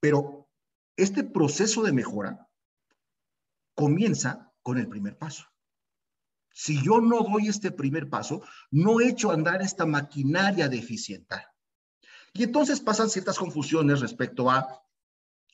Pero 0.02 0.50
este 0.98 1.24
proceso 1.24 1.82
de 1.84 1.94
mejora 1.94 2.50
comienza 3.74 4.52
con 4.62 4.78
el 4.78 4.90
primer 4.90 5.18
paso. 5.18 5.46
Si 6.52 6.84
yo 6.84 7.00
no 7.00 7.22
doy 7.22 7.48
este 7.48 7.72
primer 7.72 8.10
paso, 8.10 8.44
no 8.70 9.00
echo 9.00 9.32
a 9.32 9.36
andar 9.36 9.62
esta 9.62 9.86
maquinaria 9.86 10.68
de. 10.68 10.86
Y 12.34 12.44
entonces 12.44 12.82
pasan 12.82 13.10
ciertas 13.10 13.40
confusiones 13.40 14.02
respecto 14.02 14.52
a 14.52 14.84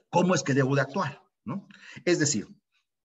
cómo 0.10 0.34
es 0.34 0.42
que 0.42 0.56
debo 0.56 0.74
de 0.74 0.82
actuar, 0.82 1.22
¿no? 1.46 1.68
Es 2.06 2.18
decir, 2.18 2.48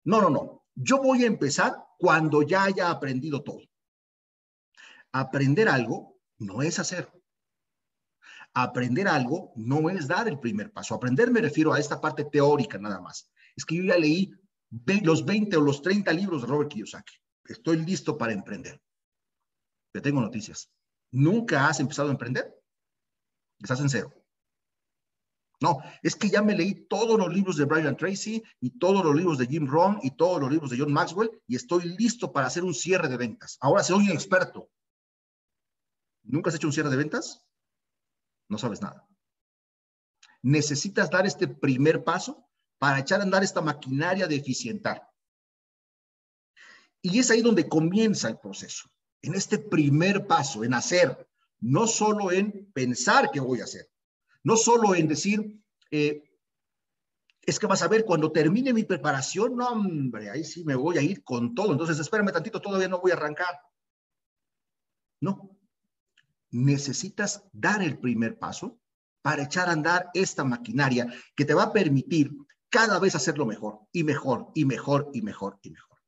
no, 0.02 0.22
no, 0.22 0.30
no, 0.30 0.64
yo 0.74 1.02
voy 1.02 1.24
a 1.24 1.26
empezar 1.26 1.76
cuando 1.98 2.40
ya 2.40 2.64
haya 2.64 2.88
aprendido 2.88 3.42
todo. 3.42 3.60
Aprender 5.14 5.68
algo 5.68 6.18
no 6.38 6.60
es 6.60 6.80
hacer. 6.80 7.08
Aprender 8.52 9.06
algo 9.06 9.52
no 9.54 9.88
es 9.88 10.08
dar 10.08 10.26
el 10.26 10.40
primer 10.40 10.72
paso. 10.72 10.92
Aprender 10.92 11.30
me 11.30 11.40
refiero 11.40 11.72
a 11.72 11.78
esta 11.78 12.00
parte 12.00 12.24
teórica 12.24 12.78
nada 12.78 13.00
más. 13.00 13.30
Es 13.54 13.64
que 13.64 13.76
yo 13.76 13.84
ya 13.84 13.96
leí 13.96 14.32
los 15.04 15.24
20 15.24 15.56
o 15.56 15.60
los 15.60 15.82
30 15.82 16.12
libros 16.12 16.42
de 16.42 16.48
Robert 16.48 16.68
Kiyosaki. 16.68 17.14
Estoy 17.44 17.84
listo 17.84 18.18
para 18.18 18.32
emprender. 18.32 18.82
Te 19.92 20.00
tengo 20.00 20.20
noticias. 20.20 20.68
¿Nunca 21.12 21.68
has 21.68 21.78
empezado 21.78 22.08
a 22.08 22.12
emprender? 22.12 22.52
Estás 23.60 23.78
en 23.78 23.90
cero. 23.90 24.12
No, 25.60 25.78
es 26.02 26.16
que 26.16 26.28
ya 26.28 26.42
me 26.42 26.56
leí 26.56 26.86
todos 26.88 27.16
los 27.16 27.32
libros 27.32 27.56
de 27.56 27.66
Brian 27.66 27.96
Tracy 27.96 28.42
y 28.58 28.78
todos 28.80 29.04
los 29.04 29.14
libros 29.14 29.38
de 29.38 29.46
Jim 29.46 29.68
Rohn 29.68 30.00
y 30.02 30.10
todos 30.16 30.40
los 30.40 30.50
libros 30.50 30.70
de 30.70 30.78
John 30.78 30.92
Maxwell 30.92 31.30
y 31.46 31.54
estoy 31.54 31.96
listo 31.96 32.32
para 32.32 32.48
hacer 32.48 32.64
un 32.64 32.74
cierre 32.74 33.08
de 33.08 33.16
ventas. 33.16 33.56
Ahora 33.60 33.84
soy 33.84 34.06
un 34.06 34.10
experto. 34.10 34.70
¿Nunca 36.24 36.50
has 36.50 36.56
hecho 36.56 36.66
un 36.66 36.72
cierre 36.72 36.90
de 36.90 36.96
ventas? 36.96 37.46
No 38.48 38.58
sabes 38.58 38.82
nada. 38.82 39.06
Necesitas 40.42 41.10
dar 41.10 41.26
este 41.26 41.48
primer 41.48 42.04
paso 42.04 42.48
para 42.78 42.98
echar 42.98 43.20
a 43.20 43.22
andar 43.22 43.42
esta 43.42 43.60
maquinaria 43.60 44.26
de 44.26 44.36
eficientar. 44.36 45.08
Y 47.00 47.18
es 47.18 47.30
ahí 47.30 47.42
donde 47.42 47.68
comienza 47.68 48.28
el 48.28 48.38
proceso, 48.38 48.90
en 49.22 49.34
este 49.34 49.58
primer 49.58 50.26
paso, 50.26 50.64
en 50.64 50.74
hacer, 50.74 51.28
no 51.60 51.86
solo 51.86 52.32
en 52.32 52.70
pensar 52.72 53.30
qué 53.30 53.40
voy 53.40 53.60
a 53.60 53.64
hacer, 53.64 53.90
no 54.42 54.56
solo 54.56 54.94
en 54.94 55.08
decir, 55.08 55.62
eh, 55.90 56.22
es 57.42 57.58
que 57.58 57.66
vas 57.66 57.82
a 57.82 57.88
ver, 57.88 58.04
cuando 58.04 58.32
termine 58.32 58.72
mi 58.72 58.84
preparación, 58.84 59.56
no, 59.56 59.68
hombre, 59.68 60.30
ahí 60.30 60.44
sí 60.44 60.64
me 60.64 60.74
voy 60.74 60.96
a 60.96 61.02
ir 61.02 61.22
con 61.22 61.54
todo. 61.54 61.72
Entonces, 61.72 61.98
espérame 61.98 62.32
tantito, 62.32 62.60
todavía 62.60 62.88
no 62.88 63.00
voy 63.00 63.10
a 63.10 63.14
arrancar. 63.14 63.60
No, 65.20 65.53
necesitas 66.54 67.42
dar 67.52 67.82
el 67.82 67.98
primer 67.98 68.38
paso 68.38 68.80
para 69.22 69.42
echar 69.42 69.68
a 69.68 69.72
andar 69.72 70.10
esta 70.14 70.44
maquinaria 70.44 71.12
que 71.34 71.44
te 71.44 71.52
va 71.52 71.64
a 71.64 71.72
permitir 71.72 72.30
cada 72.70 73.00
vez 73.00 73.16
hacerlo 73.16 73.44
mejor 73.44 73.80
y 73.92 74.04
mejor 74.04 74.52
y 74.54 74.64
mejor 74.64 75.10
y 75.12 75.22
mejor 75.22 75.58
y 75.62 75.70
mejor. 75.70 75.98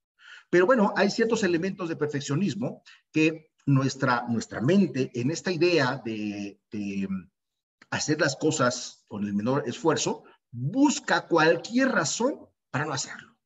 Pero 0.49 0.67
bueno, 0.67 0.93
hay 0.97 1.11
ciertos 1.11 1.43
elementos 1.43 1.89
de 1.89 1.97
perfeccionismo 1.97 2.83
que 3.11 3.51
nuestra, 3.67 4.25
nuestra 4.29 4.61
mente 4.61 5.11
en 5.15 5.33
esta 5.33 5.51
idea 5.51 6.01
de, 6.05 6.61
de 6.71 7.09
hacer 7.91 8.21
las 8.21 8.37
cosas 8.37 9.05
con 9.09 9.25
el 9.25 9.35
menor 9.35 9.65
esfuerzo 9.67 10.23
busca 10.53 11.27
cualquier 11.27 11.89
razón 11.89 12.47
para 12.71 12.85
no 12.85 12.93
hacerlo. 12.93 13.37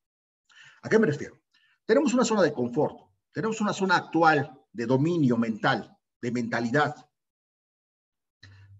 ¿A 0.82 0.88
qué 0.90 0.98
me 0.98 1.06
refiero? 1.06 1.40
Tenemos 1.86 2.12
una 2.12 2.26
zona 2.26 2.42
de 2.42 2.52
confort, 2.52 2.98
tenemos 3.32 3.60
una 3.62 3.72
zona 3.72 3.96
actual 3.96 4.52
de 4.72 4.84
dominio 4.84 5.38
mental 5.38 5.96
de 6.20 6.32
mentalidad. 6.32 6.94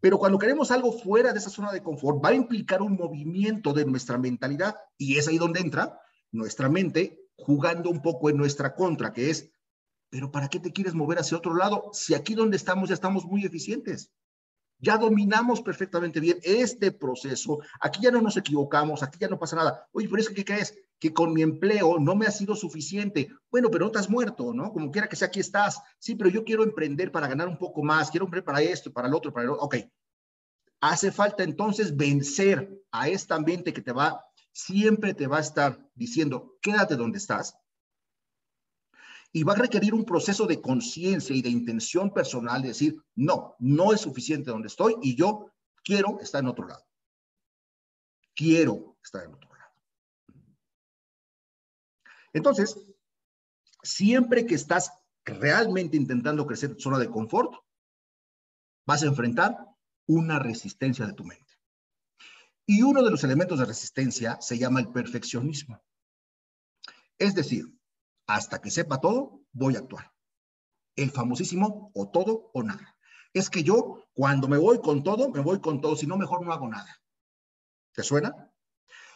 Pero 0.00 0.18
cuando 0.18 0.38
queremos 0.38 0.70
algo 0.70 0.92
fuera 0.92 1.32
de 1.32 1.38
esa 1.38 1.50
zona 1.50 1.72
de 1.72 1.82
confort, 1.82 2.24
va 2.24 2.30
a 2.30 2.34
implicar 2.34 2.80
un 2.80 2.94
movimiento 2.94 3.72
de 3.72 3.84
nuestra 3.84 4.16
mentalidad 4.16 4.76
y 4.96 5.18
es 5.18 5.28
ahí 5.28 5.38
donde 5.38 5.60
entra 5.60 6.00
nuestra 6.32 6.68
mente 6.68 7.20
jugando 7.36 7.90
un 7.90 8.00
poco 8.00 8.30
en 8.30 8.36
nuestra 8.36 8.74
contra, 8.74 9.12
que 9.12 9.30
es, 9.30 9.50
pero 10.10 10.30
¿para 10.30 10.48
qué 10.48 10.58
te 10.58 10.72
quieres 10.72 10.94
mover 10.94 11.18
hacia 11.18 11.36
otro 11.36 11.54
lado 11.54 11.90
si 11.92 12.14
aquí 12.14 12.34
donde 12.34 12.56
estamos 12.56 12.88
ya 12.88 12.94
estamos 12.94 13.24
muy 13.24 13.44
eficientes? 13.44 14.12
Ya 14.78 14.96
dominamos 14.96 15.60
perfectamente 15.60 16.20
bien 16.20 16.38
este 16.42 16.90
proceso. 16.90 17.58
Aquí 17.80 18.00
ya 18.02 18.10
no 18.10 18.22
nos 18.22 18.36
equivocamos, 18.38 19.02
aquí 19.02 19.18
ya 19.20 19.28
no 19.28 19.38
pasa 19.38 19.56
nada. 19.56 19.86
Oye, 19.92 20.08
por 20.08 20.18
eso, 20.18 20.32
¿qué 20.34 20.44
crees? 20.44 20.74
Que 21.00 21.12
con 21.12 21.32
mi 21.32 21.42
empleo 21.42 21.98
no 21.98 22.14
me 22.14 22.26
ha 22.26 22.30
sido 22.30 22.54
suficiente. 22.54 23.28
Bueno, 23.50 23.70
pero 23.70 23.86
no 23.86 23.90
te 23.90 23.98
has 23.98 24.08
muerto, 24.08 24.54
¿no? 24.54 24.72
Como 24.72 24.92
quiera 24.92 25.08
que 25.08 25.16
sea, 25.16 25.28
aquí 25.28 25.40
estás. 25.40 25.80
Sí, 25.98 26.14
pero 26.14 26.30
yo 26.30 26.44
quiero 26.44 26.62
emprender 26.62 27.10
para 27.10 27.26
ganar 27.26 27.48
un 27.48 27.58
poco 27.58 27.82
más. 27.82 28.10
Quiero 28.10 28.26
emprender 28.26 28.44
para 28.44 28.62
esto, 28.62 28.92
para 28.92 29.08
el 29.08 29.14
otro, 29.14 29.32
para 29.32 29.44
el 29.44 29.50
otro. 29.50 29.64
Ok. 29.64 29.76
Hace 30.82 31.10
falta 31.10 31.42
entonces 31.42 31.96
vencer 31.96 32.70
a 32.92 33.08
esta 33.08 33.38
mente 33.38 33.72
que 33.72 33.82
te 33.82 33.92
va, 33.92 34.24
siempre 34.52 35.14
te 35.14 35.26
va 35.26 35.38
a 35.38 35.40
estar 35.40 35.78
diciendo, 35.94 36.56
quédate 36.62 36.96
donde 36.96 37.18
estás, 37.18 37.54
y 39.32 39.44
va 39.44 39.52
a 39.52 39.56
requerir 39.56 39.94
un 39.94 40.04
proceso 40.04 40.46
de 40.46 40.60
conciencia 40.60 41.34
y 41.36 41.42
de 41.42 41.50
intención 41.50 42.12
personal 42.12 42.62
de 42.62 42.68
decir, 42.68 42.96
no, 43.14 43.54
no 43.60 43.92
es 43.92 44.00
suficiente 44.00 44.50
donde 44.50 44.68
estoy 44.68 44.96
y 45.02 45.14
yo 45.14 45.52
quiero 45.84 46.18
estar 46.20 46.40
en 46.42 46.48
otro 46.48 46.66
lado. 46.66 46.84
Quiero 48.34 48.96
estar 49.02 49.24
en 49.24 49.34
otro. 49.34 49.49
Entonces, 52.32 52.78
siempre 53.82 54.46
que 54.46 54.54
estás 54.54 54.92
realmente 55.24 55.96
intentando 55.96 56.46
crecer 56.46 56.74
tu 56.74 56.80
zona 56.80 56.98
de 56.98 57.10
confort, 57.10 57.52
vas 58.86 59.02
a 59.02 59.06
enfrentar 59.06 59.56
una 60.06 60.38
resistencia 60.38 61.06
de 61.06 61.12
tu 61.12 61.24
mente. 61.24 61.46
Y 62.66 62.82
uno 62.82 63.02
de 63.02 63.10
los 63.10 63.24
elementos 63.24 63.58
de 63.58 63.64
resistencia 63.64 64.38
se 64.40 64.58
llama 64.58 64.80
el 64.80 64.90
perfeccionismo. 64.90 65.82
Es 67.18 67.34
decir, 67.34 67.64
hasta 68.26 68.60
que 68.60 68.70
sepa 68.70 69.00
todo, 69.00 69.42
voy 69.52 69.76
a 69.76 69.80
actuar. 69.80 70.12
El 70.96 71.10
famosísimo 71.10 71.90
o 71.94 72.10
todo 72.10 72.50
o 72.54 72.62
nada. 72.62 72.96
Es 73.32 73.50
que 73.50 73.62
yo, 73.62 74.04
cuando 74.12 74.48
me 74.48 74.56
voy 74.56 74.80
con 74.80 75.02
todo, 75.02 75.30
me 75.30 75.40
voy 75.40 75.60
con 75.60 75.80
todo, 75.80 75.96
si 75.96 76.06
no, 76.06 76.16
mejor 76.16 76.44
no 76.44 76.52
hago 76.52 76.68
nada. 76.68 77.00
¿Te 77.92 78.02
suena? 78.02 78.52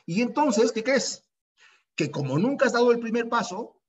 Y 0.06 0.22
entonces, 0.22 0.72
¿qué 0.72 0.84
crees? 0.84 1.28
Que 1.96 2.10
como 2.10 2.38
nunca 2.38 2.66
has 2.66 2.72
dado 2.72 2.90
el 2.92 3.00
primer 3.00 3.28
paso, 3.28 3.80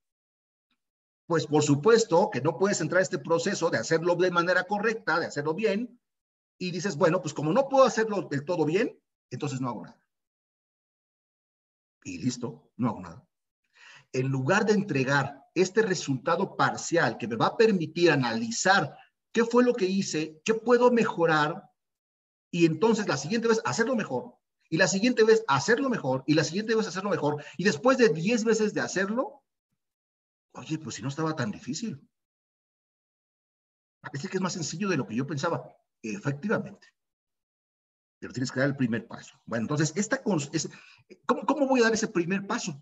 pues 1.28 1.48
por 1.48 1.64
supuesto 1.64 2.30
que 2.32 2.42
no 2.42 2.58
puedes 2.58 2.82
entrar 2.82 3.00
a 3.00 3.04
este 3.04 3.18
proceso 3.18 3.70
de 3.70 3.80
hacerlo 3.80 4.16
de 4.16 4.32
manera 4.32 4.66
correcta, 4.66 5.20
de 5.20 5.26
hacerlo 5.26 5.54
bien, 5.54 6.00
y 6.58 6.72
dices, 6.72 6.96
bueno, 6.98 7.22
pues 7.22 7.34
como 7.34 7.52
no 7.52 7.68
puedo 7.68 7.84
hacerlo 7.84 8.22
del 8.24 8.46
todo 8.46 8.66
bien, 8.66 9.02
entonces 9.32 9.60
no 9.60 9.70
hago 9.70 9.84
nada. 9.84 10.02
Y 12.04 12.20
listo, 12.20 12.72
no 12.78 12.90
hago 12.90 13.02
nada 13.02 13.28
en 14.16 14.30
lugar 14.30 14.66
de 14.66 14.72
entregar 14.72 15.44
este 15.54 15.82
resultado 15.82 16.56
parcial 16.56 17.18
que 17.18 17.28
me 17.28 17.36
va 17.36 17.48
a 17.48 17.58
permitir 17.58 18.12
analizar 18.12 18.98
qué 19.34 19.44
fue 19.44 19.62
lo 19.66 19.74
que 19.74 19.86
hice, 19.86 20.42
qué 20.46 20.54
puedo 20.54 20.90
mejorar, 20.90 21.70
y 22.50 22.66
entonces 22.66 23.10
la 23.10 23.18
siguiente 23.18 23.50
vez 23.50 23.62
hacerlo 23.66 23.94
mejor, 23.94 24.36
y 24.70 24.78
la 24.78 24.88
siguiente 24.88 25.24
vez 25.24 25.44
hacerlo 25.48 25.90
mejor, 25.90 26.24
y 26.28 26.34
la 26.34 26.44
siguiente 26.44 26.76
vez 26.76 26.88
hacerlo 26.88 27.10
mejor, 27.10 27.44
y 27.58 27.64
después 27.64 27.98
de 27.98 28.10
10 28.10 28.44
veces 28.44 28.74
de 28.74 28.82
hacerlo, 28.82 29.44
oye, 30.54 30.80
pues 30.80 30.96
si 30.96 31.02
no 31.02 31.10
estaba 31.10 31.36
tan 31.36 31.52
difícil. 31.52 32.02
Parece 34.02 34.28
que 34.28 34.38
es 34.38 34.42
más 34.42 34.54
sencillo 34.54 34.90
de 34.90 34.98
lo 34.98 35.08
que 35.08 35.16
yo 35.16 35.26
pensaba. 35.26 35.76
Efectivamente. 36.02 36.88
Pero 38.20 38.34
tienes 38.34 38.52
que 38.52 38.60
dar 38.60 38.70
el 38.70 38.76
primer 38.76 39.08
paso. 39.08 39.40
Bueno, 39.46 39.64
entonces, 39.64 39.94
esta, 39.96 40.22
¿cómo, 40.24 41.46
¿cómo 41.46 41.68
voy 41.68 41.82
a 41.82 41.84
dar 41.84 41.94
ese 41.94 42.08
primer 42.08 42.46
paso? 42.46 42.80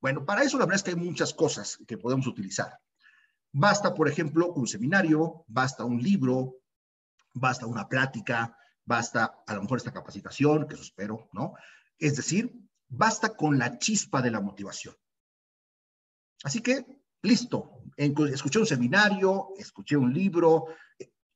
Bueno, 0.00 0.24
para 0.24 0.42
eso 0.42 0.58
la 0.58 0.66
verdad 0.66 0.76
es 0.76 0.82
que 0.82 0.90
hay 0.90 0.96
muchas 0.96 1.34
cosas 1.34 1.78
que 1.86 1.98
podemos 1.98 2.26
utilizar. 2.26 2.78
Basta, 3.52 3.94
por 3.94 4.08
ejemplo, 4.08 4.52
un 4.52 4.66
seminario, 4.66 5.44
basta 5.48 5.84
un 5.84 6.00
libro, 6.00 6.56
basta 7.34 7.66
una 7.66 7.88
plática, 7.88 8.56
basta 8.88 9.44
a 9.46 9.54
lo 9.54 9.60
mejor 9.60 9.76
esta 9.76 9.92
capacitación, 9.92 10.66
que 10.66 10.74
eso 10.74 10.82
espero, 10.82 11.28
¿no? 11.32 11.54
Es 11.98 12.16
decir, 12.16 12.58
basta 12.88 13.36
con 13.36 13.58
la 13.58 13.78
chispa 13.78 14.22
de 14.22 14.30
la 14.30 14.40
motivación. 14.40 14.96
Así 16.42 16.62
que, 16.62 16.86
listo, 17.22 17.82
escuché 17.96 18.58
un 18.58 18.66
seminario, 18.66 19.50
escuché 19.58 19.96
un 19.96 20.14
libro, 20.14 20.68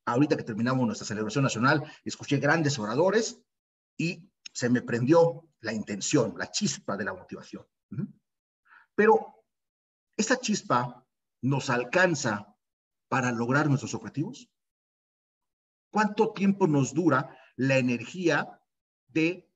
ahorita 0.05 0.35
que 0.35 0.43
terminamos 0.43 0.87
nuestra 0.87 1.05
celebración 1.05 1.43
nacional, 1.43 1.83
escuché 2.03 2.37
grandes 2.37 2.79
oradores 2.79 3.39
y 3.97 4.31
se 4.51 4.69
me 4.69 4.81
prendió 4.81 5.47
la 5.59 5.73
intención, 5.73 6.33
la 6.35 6.49
chispa 6.49 6.97
de 6.97 7.03
la 7.03 7.13
motivación. 7.13 7.67
Pero 8.95 9.45
esa 10.17 10.39
chispa 10.39 11.05
nos 11.43 11.69
alcanza 11.69 12.55
para 13.09 13.31
lograr 13.31 13.67
nuestros 13.67 13.93
objetivos. 13.93 14.49
¿Cuánto 15.91 16.33
tiempo 16.33 16.65
nos 16.65 16.95
dura 16.95 17.37
la 17.55 17.77
energía 17.77 18.59
de 19.07 19.49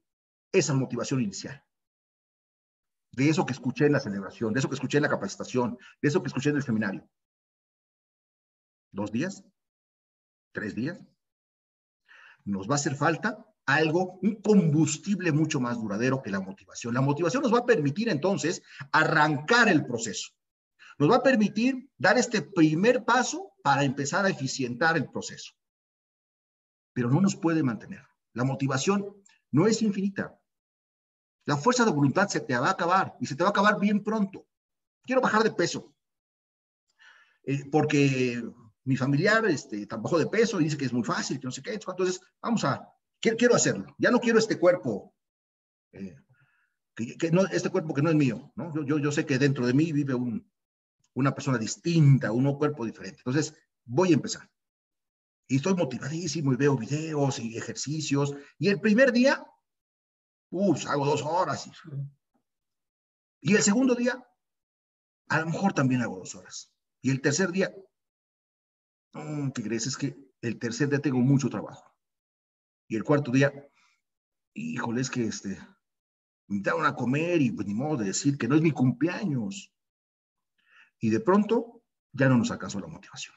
esa 0.52 0.74
motivación 0.74 1.22
inicial? 1.22 1.64
De 3.12 3.30
eso 3.30 3.46
que 3.46 3.54
escuché 3.54 3.86
en 3.86 3.94
la 3.94 4.00
celebración, 4.00 4.54
de 4.54 4.60
eso 4.60 4.70
que 4.70 4.76
escuché 4.76 4.98
en 4.98 5.04
la 5.04 5.10
capacitación, 5.10 5.78
de 6.02 6.08
eso 6.08 6.22
que 6.22 6.28
escuché 6.28 6.50
en 6.50 6.58
el 6.58 6.64
seminario. 6.64 7.10
¿Dos 8.92 9.12
días? 9.12 9.44
¿Tres 10.52 10.76
días? 10.76 11.00
Nos 12.46 12.70
va 12.70 12.74
a 12.74 12.76
hacer 12.76 12.96
falta 12.96 13.46
algo, 13.66 14.18
un 14.22 14.42
combustible 14.42 15.32
mucho 15.32 15.60
más 15.60 15.80
duradero 15.80 16.22
que 16.22 16.32
la 16.32 16.40
motivación. 16.40 16.94
La 16.94 17.02
motivación 17.02 17.44
nos 17.44 17.54
va 17.54 17.60
a 17.60 17.66
permitir 17.66 18.10
entonces 18.10 18.64
arrancar 18.92 19.68
el 19.68 19.86
proceso. 19.86 20.32
Nos 20.98 21.12
va 21.12 21.18
a 21.18 21.24
permitir 21.24 21.92
dar 21.98 22.18
este 22.18 22.42
primer 22.42 23.04
paso 23.04 23.54
para 23.62 23.84
empezar 23.84 24.26
a 24.26 24.30
eficientar 24.30 24.96
el 24.96 25.10
proceso. 25.10 25.54
Pero 26.98 27.12
no 27.12 27.22
nos 27.22 27.36
puede 27.36 27.62
mantener. 27.62 28.02
La 28.34 28.44
motivación 28.44 29.16
no 29.52 29.68
es 29.68 29.84
infinita. 29.84 30.36
La 31.46 31.56
fuerza 31.56 31.86
de 31.86 31.92
voluntad 31.92 32.28
se 32.28 32.40
te 32.40 32.58
va 32.58 32.70
a 32.70 32.72
acabar 32.72 33.16
y 33.20 33.28
se 33.28 33.36
te 33.36 33.44
va 33.44 33.50
a 33.50 33.52
acabar 33.52 33.80
bien 33.80 34.04
pronto. 34.04 34.48
Quiero 35.04 35.22
bajar 35.22 35.44
de 35.44 35.52
peso. 35.52 35.94
Eh, 37.44 37.70
porque 37.72 38.44
mi 38.84 38.98
familiar 38.98 39.46
este, 39.46 39.86
tampoco 39.86 40.18
de 40.18 40.26
peso 40.26 40.60
y 40.60 40.64
dice 40.64 40.76
que 40.76 40.86
es 40.86 40.92
muy 40.92 41.04
fácil, 41.04 41.40
que 41.40 41.46
no 41.46 41.52
sé 41.52 41.62
qué. 41.62 41.76
Entonces, 41.76 42.20
vamos 42.42 42.64
a 42.64 42.92
quiero, 43.20 43.54
hacerlo. 43.54 43.96
Ya 44.00 44.10
no 44.10 44.20
quiero 44.20 44.40
este 44.40 44.58
cuerpo, 44.58 45.14
eh, 45.92 46.16
que, 46.96 47.30
no, 47.30 47.46
este 47.46 47.70
cuerpo 47.70 47.94
que 47.94 48.02
no 48.02 48.10
es 48.10 48.16
mío. 48.16 48.52
Yo, 48.88 49.12
sé 49.12 49.24
que 49.24 49.38
dentro 49.38 49.68
de 49.68 49.76
mí 49.76 49.92
vive 49.92 50.16
un, 50.16 50.52
una 51.14 51.36
persona 51.36 51.60
distinta, 51.60 52.32
un 52.32 52.58
cuerpo 52.58 52.88
diferente. 52.88 53.20
Entonces, 53.20 53.54
voy 53.86 54.14
a 54.14 54.16
empezar. 54.16 54.50
Y 55.48 55.58
estoy 55.58 55.76
motivadísimo 55.76 56.52
y 56.52 56.58
veo 56.58 56.76
videos 56.76 57.40
y 57.40 57.58
ejercicios. 57.58 58.36
Y 58.60 58.68
el 58.70 58.82
primer 58.82 59.12
día, 59.12 59.46
uff, 60.50 60.86
hago 60.88 61.06
dos 61.06 61.22
horas. 61.22 61.68
Y, 61.68 61.72
y 63.52 63.56
el 63.56 63.64
segundo 63.64 63.96
día, 63.96 64.22
a 65.30 65.40
lo 65.40 65.48
mejor 65.48 65.74
también 65.74 66.02
hago 66.02 66.20
dos 66.20 66.36
horas. 66.36 66.74
Y 67.02 67.12
el 67.12 67.22
tercer 67.22 67.52
día, 67.52 67.74
¿qué 69.54 69.64
crees? 69.64 69.88
Es 69.88 69.98
que 69.98 70.18
el 70.42 70.60
tercer 70.60 70.90
día 70.90 71.00
tengo 71.00 71.20
mucho 71.20 71.50
trabajo. 71.50 71.96
Y 72.88 72.96
el 72.96 73.04
cuarto 73.04 73.32
día, 73.32 73.52
híjole, 74.54 75.02
es 75.02 75.10
que 75.10 75.26
este, 75.26 75.50
me 76.48 76.58
invitaron 76.58 76.86
a 76.86 76.96
comer 76.96 77.42
y 77.42 77.52
pues 77.52 77.68
ni 77.68 77.74
modo 77.74 77.98
de 77.98 78.06
decir 78.06 78.38
que 78.38 78.48
no 78.48 78.56
es 78.56 78.62
mi 78.62 78.72
cumpleaños. 78.72 79.74
Y 81.00 81.10
de 81.10 81.20
pronto 81.20 81.84
ya 82.12 82.28
no 82.28 82.38
nos 82.38 82.52
alcanzó 82.52 82.80
la 82.80 82.88
motivación. 82.88 83.36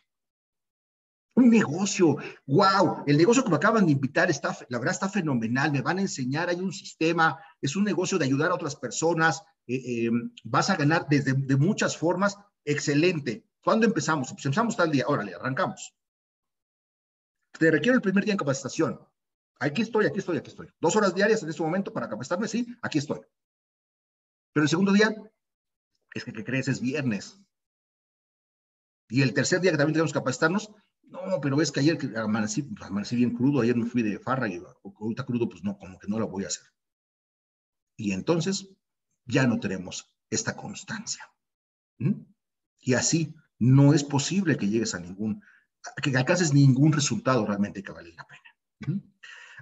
Un 1.34 1.48
negocio, 1.48 2.16
wow, 2.46 3.04
el 3.06 3.16
negocio 3.16 3.44
que 3.44 3.50
me 3.50 3.56
acaban 3.56 3.86
de 3.86 3.92
invitar 3.92 4.30
está, 4.30 4.56
la 4.68 4.78
verdad 4.78 4.94
está 4.94 5.08
fenomenal, 5.08 5.72
me 5.72 5.80
van 5.80 5.98
a 5.98 6.02
enseñar, 6.02 6.48
hay 6.48 6.60
un 6.60 6.72
sistema, 6.72 7.38
es 7.60 7.76
un 7.76 7.84
negocio 7.84 8.18
de 8.18 8.24
ayudar 8.24 8.50
a 8.50 8.54
otras 8.54 8.76
personas, 8.76 9.42
eh, 9.66 10.06
eh, 10.06 10.10
vas 10.44 10.70
a 10.70 10.76
ganar 10.76 11.06
desde 11.08 11.32
de 11.32 11.56
muchas 11.56 11.96
formas, 11.96 12.36
excelente. 12.64 13.46
¿Cuándo 13.62 13.86
empezamos? 13.86 14.32
Pues 14.32 14.44
empezamos 14.44 14.76
tal 14.76 14.90
día, 14.90 15.04
órale, 15.06 15.34
arrancamos. 15.34 15.94
Te 17.58 17.70
requiero 17.70 17.96
el 17.96 18.02
primer 18.02 18.24
día 18.24 18.32
en 18.32 18.38
capacitación. 18.38 19.00
Aquí 19.60 19.82
estoy, 19.82 20.06
aquí 20.06 20.18
estoy, 20.18 20.38
aquí 20.38 20.50
estoy. 20.50 20.68
Dos 20.80 20.96
horas 20.96 21.14
diarias 21.14 21.42
en 21.42 21.50
este 21.50 21.62
momento 21.62 21.92
para 21.92 22.08
capacitarme, 22.08 22.48
sí, 22.48 22.66
aquí 22.82 22.98
estoy. 22.98 23.20
Pero 24.52 24.64
el 24.64 24.68
segundo 24.68 24.92
día, 24.92 25.14
es 26.14 26.24
que, 26.24 26.32
¿qué 26.32 26.44
crees? 26.44 26.68
Es 26.68 26.80
viernes. 26.80 27.38
Y 29.08 29.22
el 29.22 29.34
tercer 29.34 29.60
día 29.60 29.72
que 29.72 29.76
también 29.76 29.94
tenemos 29.94 30.12
que 30.12 30.18
capacitarnos, 30.18 30.70
no, 31.10 31.40
pero 31.40 31.60
es 31.60 31.72
que 31.72 31.80
ayer 31.80 31.98
amanecí, 32.16 32.68
amanecí 32.80 33.16
bien 33.16 33.34
crudo, 33.34 33.60
ayer 33.60 33.76
me 33.76 33.86
fui 33.86 34.02
de 34.02 34.18
farra 34.18 34.48
y 34.48 34.62
ahorita 35.00 35.24
crudo, 35.24 35.48
pues 35.48 35.62
no, 35.62 35.76
como 35.78 35.98
que 35.98 36.08
no 36.08 36.18
lo 36.18 36.28
voy 36.28 36.44
a 36.44 36.48
hacer. 36.48 36.64
Y 37.96 38.12
entonces 38.12 38.68
ya 39.26 39.46
no 39.46 39.60
tenemos 39.60 40.14
esta 40.30 40.56
constancia. 40.56 41.22
¿Mm? 41.98 42.22
Y 42.78 42.94
así 42.94 43.34
no 43.58 43.92
es 43.92 44.04
posible 44.04 44.56
que 44.56 44.68
llegues 44.68 44.94
a 44.94 45.00
ningún, 45.00 45.42
que 46.02 46.16
alcances 46.16 46.54
ningún 46.54 46.92
resultado 46.92 47.44
realmente 47.46 47.82
que 47.82 47.92
vale 47.92 48.14
la 48.14 48.26
pena. 48.26 48.94
¿Mm? 48.94 49.10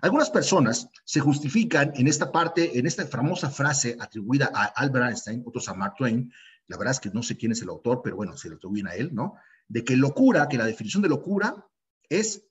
Algunas 0.00 0.30
personas 0.30 0.88
se 1.04 1.20
justifican 1.20 1.92
en 1.96 2.06
esta 2.06 2.30
parte, 2.30 2.78
en 2.78 2.86
esta 2.86 3.06
famosa 3.06 3.50
frase 3.50 3.96
atribuida 3.98 4.50
a 4.54 4.66
Albert 4.66 5.06
Einstein, 5.06 5.42
otros 5.44 5.68
a 5.68 5.74
Mark 5.74 5.94
Twain, 5.98 6.32
la 6.68 6.76
verdad 6.76 6.92
es 6.92 7.00
que 7.00 7.10
no 7.10 7.22
sé 7.22 7.36
quién 7.36 7.52
es 7.52 7.62
el 7.62 7.70
autor, 7.70 8.02
pero 8.04 8.16
bueno, 8.16 8.36
se 8.36 8.48
lo 8.48 8.56
atribuyen 8.56 8.86
a 8.86 8.94
él, 8.94 9.12
¿no? 9.12 9.34
De 9.68 9.84
que 9.84 9.96
locura, 9.96 10.48
que 10.48 10.58
la 10.58 10.66
definición 10.66 11.02
de 11.02 11.08
locura 11.08 11.68
es 12.08 12.48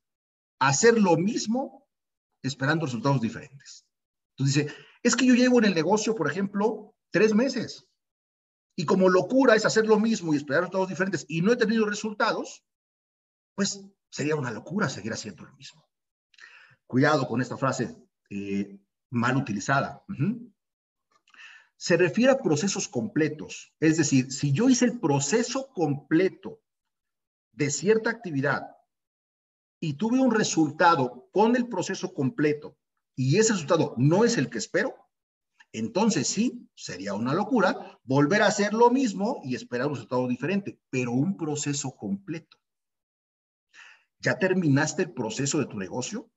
hacer 0.60 1.00
lo 1.00 1.18
mismo 1.18 1.88
esperando 2.44 2.86
resultados 2.86 3.22
diferentes. 3.22 3.86
Entonces 4.36 4.66
dice, 4.66 4.76
es 5.04 5.16
que 5.16 5.26
yo 5.26 5.34
llevo 5.34 5.60
en 5.60 5.66
el 5.66 5.76
negocio, 5.76 6.16
por 6.16 6.30
ejemplo, 6.30 6.96
tres 7.12 7.34
meses. 7.34 7.88
Y 8.76 8.86
como 8.86 9.10
locura 9.10 9.56
es 9.56 9.66
hacer 9.66 9.88
lo 9.88 10.00
mismo 10.00 10.34
y 10.34 10.38
esperar 10.38 10.62
resultados 10.62 10.90
diferentes 10.90 11.26
y 11.28 11.42
no 11.42 11.52
he 11.52 11.58
tenido 11.58 11.86
resultados, 11.86 12.64
pues 13.56 13.84
sería 14.10 14.36
una 14.36 14.52
locura 14.52 14.88
seguir 14.88 15.14
haciendo 15.14 15.44
lo 15.44 15.56
mismo. 15.56 15.88
Cuidado 16.86 17.28
con 17.28 17.42
esta 17.42 17.58
frase 17.58 17.98
eh, 18.30 18.80
mal 19.10 19.36
utilizada. 19.36 20.06
Se 21.76 21.98
refiere 21.98 22.32
a 22.32 22.40
procesos 22.40 22.88
completos. 22.88 23.74
Es 23.80 23.98
decir, 23.98 24.32
si 24.32 24.52
yo 24.52 24.70
hice 24.70 24.86
el 24.86 25.00
proceso 25.00 25.74
completo 25.74 26.62
de 27.58 27.70
cierta 27.70 28.10
actividad 28.10 28.62
y 29.80 29.94
tuve 29.94 30.20
un 30.20 30.32
resultado 30.32 31.30
con 31.32 31.56
el 31.56 31.68
proceso 31.68 32.14
completo 32.14 32.78
y 33.16 33.38
ese 33.38 33.54
resultado 33.54 33.94
no 33.98 34.24
es 34.24 34.38
el 34.38 34.50
que 34.50 34.60
espero, 34.60 34.96
entonces 35.72 36.28
sí, 36.28 36.70
sería 36.76 37.14
una 37.14 37.34
locura 37.34 38.00
volver 38.04 38.42
a 38.42 38.48
hacer 38.48 38.74
lo 38.74 38.90
mismo 38.90 39.42
y 39.44 39.56
esperar 39.56 39.88
un 39.88 39.96
resultado 39.96 40.28
diferente, 40.28 40.80
pero 40.90 41.12
un 41.12 41.36
proceso 41.36 41.96
completo. 41.96 42.58
¿Ya 44.20 44.40
terminaste 44.40 45.04
el 45.04 45.14
proceso 45.14 45.60
de 45.60 45.66
tu 45.66 45.78
negocio? 45.78 46.32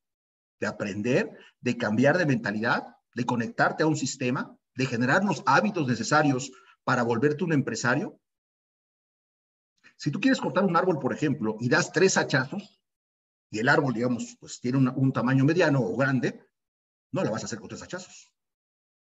de 0.61 0.67
aprender, 0.67 1.37
de 1.61 1.77
cambiar 1.77 2.19
de 2.19 2.27
mentalidad, 2.27 2.85
de 3.15 3.25
conectarte 3.25 3.83
a 3.83 3.87
un 3.87 3.97
sistema, 3.97 4.57
de 4.77 4.87
generar 4.87 5.25
los 5.25 5.43
hábitos 5.47 5.89
necesarios 5.89 6.53
para 6.85 7.03
volverte 7.03 7.45
un 7.45 7.53
empresario. 7.53 8.21
Si 10.01 10.11
tú 10.11 10.19
quieres 10.19 10.41
cortar 10.41 10.65
un 10.65 10.75
árbol, 10.75 10.99
por 10.99 11.13
ejemplo, 11.13 11.59
y 11.61 11.69
das 11.69 11.93
tres 11.93 12.17
hachazos, 12.17 12.81
y 13.51 13.59
el 13.59 13.69
árbol, 13.69 13.93
digamos, 13.93 14.35
pues 14.41 14.59
tiene 14.59 14.79
un 14.79 15.13
tamaño 15.13 15.45
mediano 15.45 15.83
o 15.83 15.95
grande, 15.95 16.43
no 17.13 17.23
lo 17.23 17.31
vas 17.31 17.43
a 17.43 17.45
hacer 17.45 17.59
con 17.59 17.69
tres 17.69 17.83
hachazos. 17.83 18.33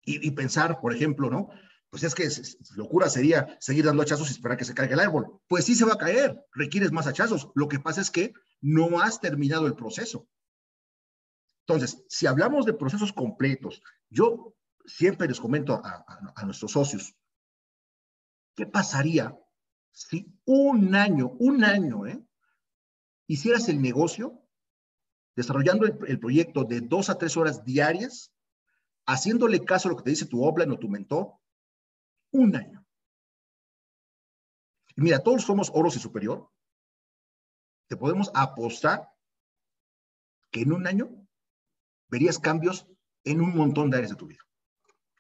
Y, 0.05 0.31
pensar, 0.31 0.81
por 0.81 0.95
ejemplo, 0.95 1.31
¿no? 1.31 1.49
Pues 1.91 2.05
es 2.05 2.15
que 2.15 2.29
locura 2.77 3.09
sería 3.09 3.57
seguir 3.59 3.87
dando 3.87 4.03
hachazos 4.03 4.29
y 4.29 4.35
esperar 4.35 4.57
que 4.57 4.65
se 4.67 4.75
caiga 4.75 4.95
el 4.95 5.01
árbol. 5.01 5.41
Pues 5.49 5.65
sí 5.65 5.75
se 5.75 5.85
va 5.85 5.95
a 5.95 5.99
caer, 5.99 6.47
requieres 6.53 6.93
más 6.93 7.09
hachazos. 7.09 7.51
Lo 7.57 7.67
que 7.67 7.81
pasa 7.81 8.01
es 8.01 8.13
que 8.13 8.33
no 8.61 9.01
has 9.01 9.19
terminado 9.19 9.67
el 9.67 9.75
proceso. 9.75 10.29
Entonces, 11.67 12.05
si 12.09 12.29
hablamos 12.29 12.67
de 12.67 12.75
procesos 12.75 13.13
completos, 13.13 13.83
yo 14.11 14.55
siempre 14.87 15.27
les 15.27 15.41
comento 15.41 15.83
a, 15.83 16.45
nuestros 16.45 16.71
socios, 16.71 17.17
¿qué 18.55 18.67
pasaría 18.67 19.37
si 19.95 20.27
un 20.45 20.95
año, 20.97 21.31
un 21.39 21.63
año, 21.63 22.07
¿eh? 22.07 22.21
hicieras 23.29 23.69
el 23.69 23.81
negocio 23.81 24.43
desarrollando 25.37 25.87
el, 25.87 26.19
proyecto 26.19 26.65
de 26.65 26.81
dos 26.81 27.11
a 27.11 27.17
tres 27.17 27.37
horas 27.37 27.65
diarias, 27.65 28.33
haciéndole 29.07 29.65
caso 29.65 29.89
a 29.89 29.93
lo 29.93 29.97
que 29.97 30.03
te 30.03 30.11
dice 30.11 30.27
tu 30.27 30.45
obla 30.45 30.65
o 30.71 30.79
tu 30.79 30.89
mentor, 30.89 31.35
un 32.33 32.57
año. 32.57 32.85
Y 34.97 35.03
mira, 35.03 35.21
todos 35.21 35.43
somos 35.43 35.71
oros 35.73 35.97
y 35.97 36.01
superior. 36.01 36.51
Te 37.89 37.97
podemos 37.97 38.31
apostar 38.35 39.09
que 40.51 40.63
en 40.63 40.73
un 40.73 40.87
año 40.87 41.11
verías 42.09 42.39
cambios 42.39 42.87
en 43.23 43.41
un 43.41 43.57
montón 43.57 43.91
de 43.91 43.99
áreas 43.99 44.11
de 44.11 44.17
tu 44.17 44.27
vida. 44.27 44.41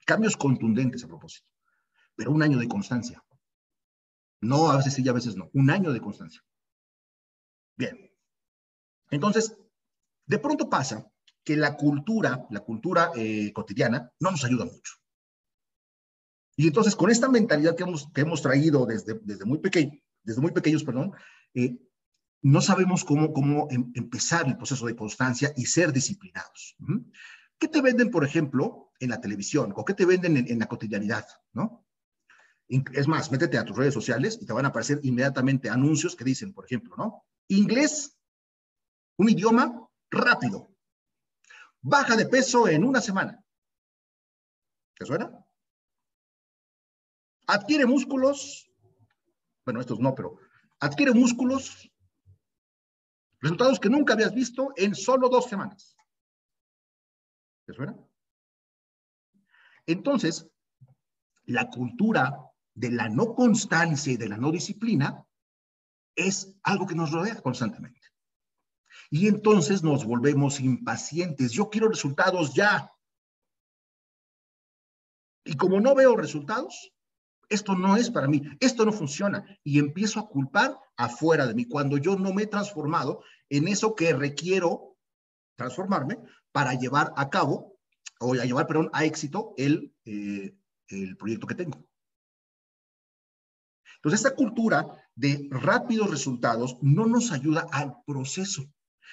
Cambios 0.04 0.36
contundentes 0.36 1.04
a 1.04 1.08
propósito, 1.08 1.48
pero 2.16 2.32
un 2.32 2.42
año 2.42 2.58
de 2.58 2.68
constancia. 2.68 3.24
No, 4.44 4.70
a 4.70 4.76
veces 4.76 4.94
sí, 4.94 5.08
a 5.08 5.12
veces 5.12 5.36
no. 5.36 5.50
Un 5.54 5.70
año 5.70 5.92
de 5.92 6.00
constancia. 6.00 6.42
Bien. 7.76 8.10
Entonces, 9.10 9.56
de 10.26 10.38
pronto 10.38 10.68
pasa 10.68 11.10
que 11.42 11.56
la 11.56 11.76
cultura, 11.76 12.46
la 12.50 12.60
cultura 12.60 13.10
eh, 13.14 13.52
cotidiana, 13.52 14.10
no 14.20 14.30
nos 14.30 14.44
ayuda 14.44 14.64
mucho. 14.64 14.94
Y 16.56 16.66
entonces, 16.68 16.96
con 16.96 17.10
esta 17.10 17.28
mentalidad 17.28 17.76
que 17.76 17.82
hemos, 17.82 18.10
que 18.12 18.22
hemos 18.22 18.40
traído 18.40 18.86
desde, 18.86 19.18
desde, 19.22 19.44
muy 19.44 19.58
pequeño, 19.58 20.00
desde 20.22 20.40
muy 20.40 20.52
pequeños, 20.52 20.84
perdón, 20.84 21.12
eh, 21.54 21.76
no 22.42 22.60
sabemos 22.60 23.04
cómo, 23.04 23.32
cómo 23.32 23.68
em, 23.70 23.90
empezar 23.94 24.46
el 24.46 24.56
proceso 24.56 24.86
de 24.86 24.96
constancia 24.96 25.52
y 25.56 25.66
ser 25.66 25.92
disciplinados. 25.92 26.76
¿Qué 27.58 27.68
te 27.68 27.80
venden, 27.80 28.10
por 28.10 28.24
ejemplo, 28.24 28.92
en 29.00 29.10
la 29.10 29.20
televisión? 29.20 29.72
¿O 29.76 29.84
qué 29.84 29.94
te 29.94 30.06
venden 30.06 30.36
en, 30.36 30.50
en 30.50 30.58
la 30.58 30.66
cotidianidad? 30.66 31.26
¿no? 31.52 31.83
Es 32.68 33.06
más, 33.06 33.30
métete 33.30 33.58
a 33.58 33.64
tus 33.64 33.76
redes 33.76 33.94
sociales 33.94 34.38
y 34.40 34.46
te 34.46 34.52
van 34.52 34.64
a 34.64 34.68
aparecer 34.68 34.98
inmediatamente 35.02 35.68
anuncios 35.68 36.16
que 36.16 36.24
dicen, 36.24 36.52
por 36.52 36.64
ejemplo, 36.64 36.94
¿no? 36.96 37.24
Inglés, 37.48 38.16
un 39.18 39.28
idioma 39.28 39.86
rápido. 40.10 40.70
Baja 41.82 42.16
de 42.16 42.26
peso 42.26 42.66
en 42.66 42.84
una 42.84 43.00
semana. 43.00 43.44
¿Te 44.96 45.04
suena? 45.04 45.44
Adquiere 47.46 47.84
músculos. 47.84 48.70
Bueno, 49.66 49.80
estos 49.80 50.00
no, 50.00 50.14
pero 50.14 50.38
adquiere 50.80 51.12
músculos. 51.12 51.90
Resultados 53.40 53.78
que 53.78 53.90
nunca 53.90 54.14
habías 54.14 54.32
visto 54.32 54.72
en 54.76 54.94
solo 54.94 55.28
dos 55.28 55.46
semanas. 55.50 55.94
¿Te 57.66 57.74
suena? 57.74 57.94
Entonces, 59.86 60.48
la 61.44 61.68
cultura 61.68 62.50
de 62.74 62.90
la 62.90 63.08
no 63.08 63.34
constancia 63.34 64.12
y 64.12 64.16
de 64.16 64.28
la 64.28 64.36
no 64.36 64.50
disciplina 64.50 65.24
es 66.16 66.54
algo 66.62 66.86
que 66.86 66.94
nos 66.94 67.12
rodea 67.12 67.40
constantemente. 67.40 68.00
Y 69.10 69.28
entonces 69.28 69.82
nos 69.82 70.04
volvemos 70.04 70.60
impacientes. 70.60 71.52
Yo 71.52 71.70
quiero 71.70 71.88
resultados 71.88 72.54
ya. 72.54 72.90
Y 75.44 75.56
como 75.56 75.80
no 75.80 75.94
veo 75.94 76.16
resultados, 76.16 76.92
esto 77.48 77.74
no 77.74 77.96
es 77.96 78.10
para 78.10 78.28
mí, 78.28 78.42
esto 78.60 78.84
no 78.84 78.92
funciona. 78.92 79.44
Y 79.62 79.78
empiezo 79.78 80.20
a 80.20 80.28
culpar 80.28 80.78
afuera 80.96 81.46
de 81.46 81.54
mí 81.54 81.66
cuando 81.66 81.98
yo 81.98 82.16
no 82.16 82.32
me 82.32 82.44
he 82.44 82.46
transformado 82.46 83.22
en 83.50 83.68
eso 83.68 83.94
que 83.94 84.12
requiero 84.14 84.96
transformarme 85.56 86.18
para 86.50 86.74
llevar 86.74 87.12
a 87.16 87.30
cabo, 87.30 87.78
o 88.20 88.32
a 88.32 88.44
llevar, 88.44 88.66
perdón, 88.66 88.90
a 88.92 89.04
éxito 89.04 89.54
el, 89.56 89.94
eh, 90.04 90.56
el 90.88 91.16
proyecto 91.16 91.46
que 91.46 91.54
tengo. 91.54 91.86
Entonces, 94.04 94.26
esta 94.26 94.36
cultura 94.36 94.86
de 95.14 95.48
rápidos 95.50 96.10
resultados 96.10 96.76
no 96.82 97.06
nos 97.06 97.32
ayuda 97.32 97.66
al 97.72 98.02
proceso. 98.06 98.62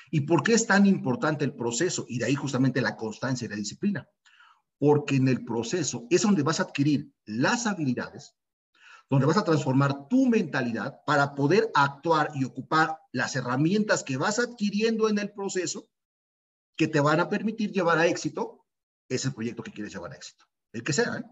¿Y 0.09 0.21
por 0.21 0.43
qué 0.43 0.53
es 0.53 0.67
tan 0.67 0.85
importante 0.85 1.45
el 1.45 1.55
proceso? 1.55 2.05
Y 2.09 2.19
de 2.19 2.25
ahí 2.25 2.35
justamente 2.35 2.81
la 2.81 2.97
constancia 2.97 3.45
y 3.45 3.49
la 3.49 3.55
disciplina. 3.55 4.05
Porque 4.77 5.15
en 5.15 5.29
el 5.29 5.45
proceso 5.45 6.07
es 6.09 6.23
donde 6.23 6.43
vas 6.43 6.59
a 6.59 6.63
adquirir 6.63 7.09
las 7.25 7.67
habilidades, 7.67 8.35
donde 9.09 9.27
vas 9.27 9.37
a 9.37 9.45
transformar 9.45 10.09
tu 10.09 10.27
mentalidad 10.27 10.99
para 11.05 11.35
poder 11.35 11.71
actuar 11.73 12.31
y 12.35 12.43
ocupar 12.43 12.97
las 13.13 13.37
herramientas 13.37 14.03
que 14.03 14.17
vas 14.17 14.39
adquiriendo 14.39 15.07
en 15.07 15.19
el 15.19 15.31
proceso 15.31 15.87
que 16.75 16.89
te 16.89 16.99
van 16.99 17.21
a 17.21 17.29
permitir 17.29 17.71
llevar 17.71 17.97
a 17.97 18.07
éxito 18.07 18.65
ese 19.07 19.31
proyecto 19.31 19.63
que 19.63 19.71
quieres 19.71 19.93
llevar 19.93 20.11
a 20.11 20.15
éxito. 20.15 20.43
El 20.73 20.83
que 20.83 20.91
sea, 20.91 21.15
¿eh? 21.15 21.23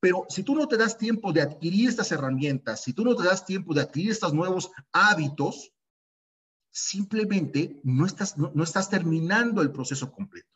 Pero 0.00 0.26
si 0.28 0.42
tú 0.42 0.54
no 0.54 0.68
te 0.68 0.76
das 0.76 0.98
tiempo 0.98 1.32
de 1.32 1.42
adquirir 1.42 1.88
estas 1.88 2.12
herramientas, 2.12 2.82
si 2.82 2.92
tú 2.92 3.04
no 3.04 3.16
te 3.16 3.24
das 3.24 3.44
tiempo 3.44 3.72
de 3.74 3.82
adquirir 3.82 4.10
estos 4.10 4.34
nuevos 4.34 4.70
hábitos, 4.92 5.72
simplemente 6.70 7.80
no 7.84 8.04
estás, 8.04 8.36
no, 8.36 8.62
estás 8.62 8.90
terminando 8.90 9.62
el 9.62 9.72
proceso 9.72 10.12
completo. 10.12 10.48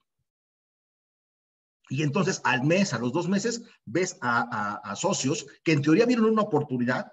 Y 1.89 2.03
entonces 2.03 2.41
al 2.45 2.63
mes, 2.63 2.93
a 2.93 2.99
los 2.99 3.13
dos 3.13 3.29
meses, 3.29 3.63
ves 3.85 4.17
a, 4.21 4.75
a, 4.85 4.97
socios 4.97 5.47
que 5.65 5.73
en 5.73 5.83
teoría 5.83 6.07
vieron 6.07 6.27
una 6.27 6.43
oportunidad, 6.43 7.11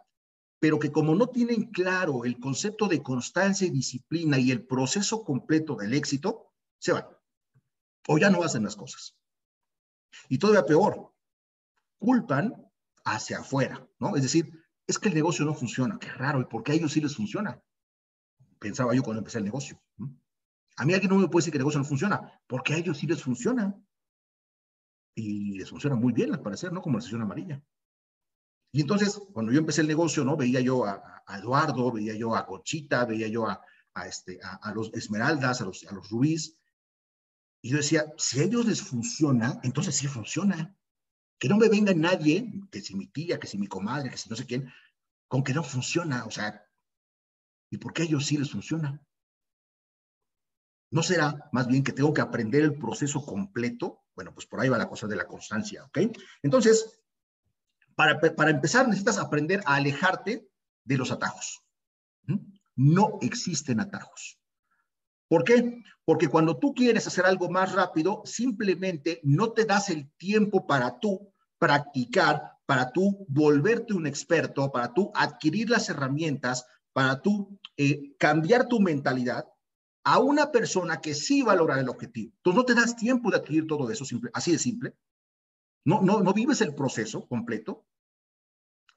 pero 0.59 0.77
que 0.77 0.91
como 0.91 1.15
no 1.15 1.27
tienen 1.27 1.71
claro 1.71 2.25
el 2.25 2.37
concepto 2.39 2.87
de 2.87 3.01
constancia 3.01 3.65
y 3.65 3.71
disciplina 3.71 4.37
y 4.37 4.51
el 4.51 4.67
proceso 4.67 5.23
completo 5.23 5.75
del 5.75 5.93
éxito, 5.93 6.51
se 6.77 6.91
van. 6.91 7.07
O 8.07 8.17
ya 8.17 8.29
no 8.29 8.43
hacen 8.43 8.63
las 8.63 8.75
cosas. 8.75 9.15
Y 10.29 10.37
todavía 10.37 10.65
peor, 10.65 11.13
culpan 11.97 12.53
hacia 13.05 13.39
afuera, 13.39 13.87
¿no? 13.99 14.15
Es 14.15 14.23
decir, 14.23 14.51
es 14.85 14.99
que 14.99 15.09
el 15.09 15.15
negocio 15.15 15.45
no 15.45 15.53
funciona, 15.53 15.97
qué 15.99 16.09
raro, 16.09 16.41
¿y 16.41 16.45
por 16.45 16.63
qué 16.63 16.73
a 16.73 16.75
ellos 16.75 16.93
sí 16.93 17.01
les 17.01 17.15
funciona? 17.15 17.61
Pensaba 18.59 18.95
yo 18.95 19.03
cuando 19.03 19.19
empecé 19.19 19.37
el 19.37 19.45
negocio. 19.45 19.81
A 20.77 20.85
mí 20.85 20.93
alguien 20.93 21.11
no 21.11 21.17
me 21.17 21.27
puede 21.27 21.41
decir 21.41 21.51
que 21.51 21.57
el 21.57 21.61
negocio 21.61 21.79
no 21.79 21.85
funciona, 21.85 22.41
porque 22.47 22.73
a 22.73 22.77
ellos 22.77 22.97
sí 22.97 23.07
les 23.07 23.21
funciona. 23.21 23.75
Y 25.15 25.57
les 25.57 25.69
funciona 25.69 25.95
muy 25.95 26.13
bien, 26.13 26.33
al 26.33 26.41
parecer, 26.41 26.71
¿no? 26.71 26.81
Como 26.81 26.97
la 26.97 27.01
sesión 27.01 27.21
amarilla. 27.21 27.61
Y 28.71 28.81
entonces, 28.81 29.19
cuando 29.33 29.51
yo 29.51 29.59
empecé 29.59 29.81
el 29.81 29.87
negocio, 29.87 30.23
¿no? 30.23 30.37
Veía 30.37 30.61
yo 30.61 30.85
a, 30.85 31.23
Eduardo, 31.29 31.91
veía 31.91 32.15
yo 32.15 32.35
a 32.35 32.45
Conchita, 32.45 33.05
veía 33.05 33.27
yo 33.27 33.47
a, 33.47 33.59
este, 34.05 34.39
a, 34.43 34.71
los 34.73 34.93
Esmeraldas, 34.93 35.61
a 35.61 35.65
los, 35.65 35.83
a 35.87 35.93
los 35.93 36.09
Rubíes. 36.09 36.57
Y 37.63 37.69
yo 37.71 37.77
decía, 37.77 38.05
si 38.17 38.39
a 38.39 38.43
ellos 38.43 38.67
les 38.67 38.81
funciona, 38.81 39.59
entonces 39.63 39.95
sí 39.95 40.07
funciona. 40.07 40.76
Que 41.39 41.49
no 41.49 41.57
me 41.57 41.69
venga 41.69 41.93
nadie, 41.93 42.51
que 42.71 42.81
si 42.81 42.95
mi 42.95 43.07
tía, 43.07 43.39
que 43.39 43.47
si 43.47 43.57
mi 43.57 43.67
comadre, 43.67 44.09
que 44.09 44.17
si 44.17 44.29
no 44.29 44.35
sé 44.35 44.45
quién, 44.45 44.71
con 45.27 45.43
que 45.43 45.53
no 45.53 45.63
funciona. 45.63 46.25
O 46.25 46.31
sea, 46.31 46.65
¿y 47.69 47.77
por 47.77 47.93
qué 47.93 48.03
a 48.03 48.05
ellos 48.05 48.25
sí 48.25 48.37
les 48.37 48.51
funciona? 48.51 49.01
¿No 50.89 51.03
será 51.03 51.49
más 51.51 51.67
bien 51.67 51.83
que 51.83 51.91
tengo 51.91 52.13
que 52.13 52.21
aprender 52.21 52.63
el 52.63 52.77
proceso 52.77 53.25
completo? 53.25 54.05
Bueno, 54.15 54.33
pues 54.33 54.47
por 54.47 54.59
ahí 54.59 54.69
va 54.69 54.77
la 54.77 54.89
cosa 54.89 55.05
de 55.07 55.15
la 55.15 55.27
constancia, 55.27 55.83
¿ok? 55.85 55.99
Entonces, 56.41 57.01
para, 57.95 58.19
para 58.19 58.51
empezar 58.51 58.87
necesitas 58.87 59.17
aprender 59.17 59.61
a 59.65 59.75
alejarte 59.75 60.49
de 60.85 60.97
los 60.97 61.11
atajos. 61.11 61.63
No 62.75 63.17
existen 63.21 63.79
atajos. 63.79 64.36
¿Por 65.27 65.43
qué? 65.43 65.83
Porque 66.05 66.29
cuando 66.29 66.57
tú 66.57 66.73
quieres 66.73 67.05
hacer 67.07 67.25
algo 67.25 67.49
más 67.49 67.73
rápido, 67.73 68.21
simplemente 68.25 69.19
no 69.23 69.51
te 69.51 69.65
das 69.65 69.89
el 69.89 70.09
tiempo 70.17 70.65
para 70.65 70.99
tú 70.99 71.33
practicar, 71.59 72.53
para 72.65 72.91
tú 72.91 73.25
volverte 73.27 73.93
un 73.93 74.07
experto, 74.07 74.71
para 74.71 74.93
tú 74.93 75.11
adquirir 75.13 75.69
las 75.69 75.89
herramientas, 75.89 76.65
para 76.93 77.21
tú 77.21 77.59
eh, 77.75 78.15
cambiar 78.17 78.67
tu 78.67 78.79
mentalidad 78.79 79.45
a 80.03 80.19
una 80.19 80.51
persona 80.51 81.01
que 81.01 81.13
sí 81.13 81.41
va 81.41 81.51
a 81.51 81.57
lograr 81.57 81.79
el 81.79 81.89
objetivo. 81.89 82.31
Entonces 82.37 82.57
no 82.57 82.65
te 82.65 82.75
das 82.75 82.95
tiempo 82.95 83.29
de 83.29 83.37
adquirir 83.37 83.67
todo 83.67 83.89
eso, 83.91 84.05
así 84.33 84.51
de 84.53 84.59
simple. 84.59 84.95
No, 85.83 86.01
no, 86.01 86.21
no 86.21 86.33
vives 86.33 86.61
el 86.61 86.73
proceso 86.73 87.27
completo 87.27 87.85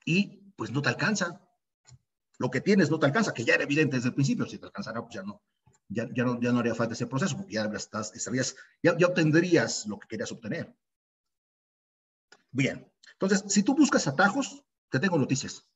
y 0.05 0.53
pues 0.55 0.71
no 0.71 0.83
te 0.83 0.89
alcanza. 0.89 1.41
Lo 2.39 2.51
que 2.51 2.61
tienes 2.61 2.91
no 2.91 2.99
te 2.99 3.07
alcanza, 3.07 3.35
que 3.35 3.45
ya 3.45 3.55
era 3.55 3.65
evidente 3.65 3.97
desde 3.97 4.09
el 4.09 4.15
principio. 4.15 4.47
Si 4.47 4.59
te 4.59 4.67
alcanzará, 4.67 5.03
pues 5.03 5.15
ya 5.15 5.23
no, 5.23 5.43
ya, 5.91 6.09
ya, 6.15 6.25
no, 6.25 6.41
ya 6.41 6.53
no 6.53 6.61
haría 6.61 6.75
falta 6.75 6.95
ese 6.95 7.07
proceso, 7.07 7.37
porque 7.37 7.55
ya, 7.55 7.65
estarías, 7.65 8.57
ya, 8.83 8.97
ya 8.97 9.07
obtendrías 9.07 9.87
lo 9.87 9.99
que 9.99 10.09
querías 10.09 10.33
obtener. 10.33 10.75
Bien, 12.53 12.91
entonces, 13.13 13.45
si 13.53 13.63
tú 13.63 13.75
buscas 13.75 14.07
atajos, 14.07 14.65
te 14.89 14.99
tengo 14.99 15.19
noticias. 15.19 15.67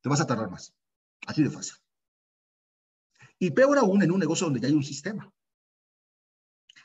Te 0.00 0.08
vas 0.08 0.20
a 0.20 0.26
tardar 0.26 0.50
más. 0.50 0.74
Así 1.26 1.42
de 1.42 1.50
fácil. 1.50 1.74
Y 3.38 3.50
peor 3.50 3.78
aún 3.78 4.02
en 4.02 4.12
un 4.12 4.20
negocio 4.20 4.46
donde 4.46 4.60
ya 4.60 4.68
hay 4.68 4.74
un 4.74 4.84
sistema. 4.84 5.32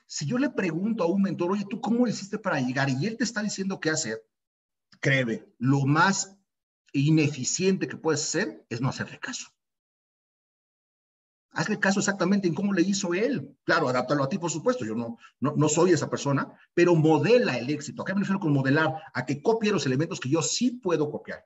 Si 0.06 0.26
yo 0.26 0.38
le 0.38 0.50
pregunto 0.50 1.04
a 1.04 1.08
un 1.08 1.22
mentor, 1.22 1.52
oye, 1.52 1.66
¿tú 1.70 1.82
cómo 1.82 2.08
hiciste 2.08 2.40
para 2.40 2.60
llegar? 2.60 2.90
Y 2.90 3.06
él 3.06 3.18
te 3.18 3.26
está 3.26 3.44
diciendo 3.44 3.80
qué 3.80 3.90
hacer, 3.90 4.26
créeme, 5.02 5.46
lo 5.60 5.86
más 5.86 6.38
ineficiente 6.94 7.88
que 7.88 7.98
puedes 7.98 8.24
hacer 8.24 8.66
es 8.70 8.80
no 8.80 8.90
hacerle 8.90 9.20
caso. 9.20 9.50
Hazle 11.58 11.80
caso 11.80 12.00
exactamente 12.00 12.48
en 12.48 12.54
cómo 12.54 12.72
le 12.72 12.84
hizo 12.84 13.16
él. 13.16 13.58
Claro, 13.64 13.90
adáptalo 13.90 14.24
a 14.24 14.30
ti, 14.30 14.38
por 14.38 14.52
supuesto. 14.52 14.86
Yo 14.86 14.94
no, 14.94 15.18
no, 15.40 15.70
soy 15.70 15.92
esa 15.92 16.08
persona, 16.08 16.54
pero 16.76 16.94
modela 16.94 17.58
el 17.58 17.68
éxito. 17.72 18.04
¿A 18.04 18.14
me 18.14 18.20
refiero 18.20 18.40
con 18.40 18.54
modelar? 18.54 19.02
A 19.12 19.26
que 19.26 19.42
copie 19.42 19.72
los 19.72 19.84
elementos 19.88 20.20
que 20.20 20.30
yo 20.30 20.44
sí 20.44 20.70
puedo 20.70 21.10
copiar. 21.10 21.44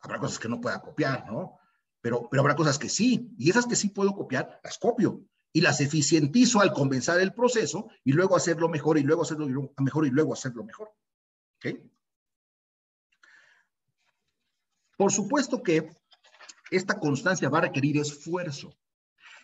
Habrá 0.00 0.18
cosas 0.18 0.40
que 0.40 0.48
no 0.48 0.60
pueda 0.60 0.80
copiar, 0.80 1.24
¿no? 1.30 1.60
Pero, 2.00 2.28
pero 2.28 2.40
habrá 2.40 2.56
cosas 2.56 2.80
que 2.80 2.88
sí. 2.88 3.32
Y 3.38 3.48
esas 3.48 3.66
que 3.66 3.76
sí 3.76 3.90
puedo 3.90 4.12
copiar, 4.12 4.60
las 4.64 4.76
copio. 4.76 5.22
Y 5.52 5.60
las 5.60 5.80
eficientizo 5.80 6.60
al 6.60 6.72
comenzar 6.72 7.20
el 7.20 7.32
proceso 7.32 7.90
y 8.02 8.14
luego 8.14 8.34
hacerlo 8.34 8.68
mejor 8.68 8.98
y 8.98 9.04
luego 9.04 9.22
hacerlo 9.22 9.46
mejor 9.78 10.04
y 10.04 10.10
luego 10.10 10.32
hacerlo 10.32 10.64
mejor. 10.64 10.90
¿Ok? 11.58 11.78
Por 14.96 15.12
supuesto 15.12 15.62
que 15.62 15.92
esta 16.72 16.98
constancia 16.98 17.48
va 17.48 17.58
a 17.58 17.62
requerir 17.62 17.98
esfuerzo. 17.98 18.76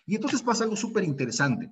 Y 0.06 0.16
entonces 0.16 0.42
pasa 0.42 0.64
algo 0.64 0.76
súper 0.76 1.04
interesante. 1.04 1.70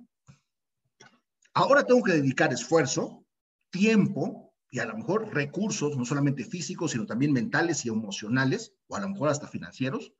Ahora 1.53 1.85
tengo 1.85 2.01
que 2.03 2.13
dedicar 2.13 2.51
esfuerzo, 2.51 3.25
tiempo 3.69 4.53
y 4.71 4.79
a 4.79 4.85
lo 4.85 4.97
mejor 4.97 5.33
recursos, 5.33 5.95
no 5.95 6.03
solamente 6.03 6.43
físicos, 6.43 6.91
sino 6.91 7.05
también 7.05 7.31
mentales 7.31 7.85
y 7.85 7.89
emocionales, 7.89 8.73
o 8.87 8.95
a 8.95 8.99
lo 8.99 9.09
mejor 9.09 9.29
hasta 9.29 9.47
financieros, 9.47 10.13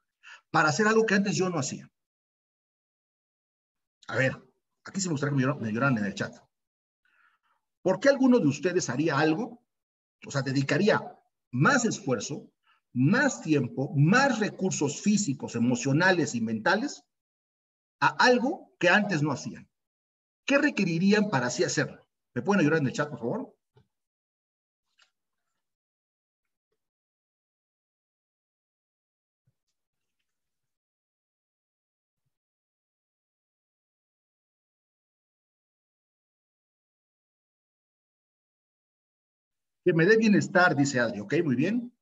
para 0.52 0.70
hacer 0.70 0.88
algo 0.88 1.06
que 1.06 1.16
antes 1.16 1.36
yo 1.36 1.50
no 1.50 1.58
hacía. 1.58 1.90
A 4.08 4.16
ver, 4.16 4.40
aquí 4.84 5.02
se 5.02 5.10
me 5.10 5.20
que 5.20 5.32
me 5.32 5.72
lloraran 5.74 5.98
en 5.98 6.06
el 6.06 6.14
chat. 6.14 6.36
¿Por 7.82 8.00
qué 8.00 8.10
alguno 8.10 8.38
de 8.40 8.48
ustedes 8.48 8.90
haría 8.90 9.18
algo? 9.18 9.64
O 10.28 10.32
sea, 10.32 10.44
dedicaría 10.44 11.02
más 11.52 11.86
esfuerzo, 11.86 12.52
más 12.94 13.42
tiempo, 13.42 13.92
más 13.96 14.40
recursos 14.40 15.02
físicos, 15.02 15.56
emocionales 15.56 16.36
y 16.36 16.42
mentales 16.42 17.04
a 18.04 18.08
algo 18.20 18.76
que 18.80 18.90
antes 18.90 19.22
no 19.22 19.32
hacían. 19.32 19.70
¿Qué 20.46 20.58
requerirían 20.58 21.30
para 21.30 21.48
así 21.48 21.64
hacerlo? 21.64 22.06
¿Me 22.36 22.42
pueden 22.42 22.60
ayudar 22.60 22.80
en 22.80 22.88
el 22.88 22.94
chat, 22.94 23.10
por 23.10 23.20
favor? 23.20 23.56
Que 39.86 39.94
me 39.94 40.06
dé 40.06 40.18
bienestar, 40.18 40.76
dice 40.76 41.00
Adri, 41.00 41.22
¿ok? 41.22 41.36
Muy 41.46 41.56
bien. 41.56 41.94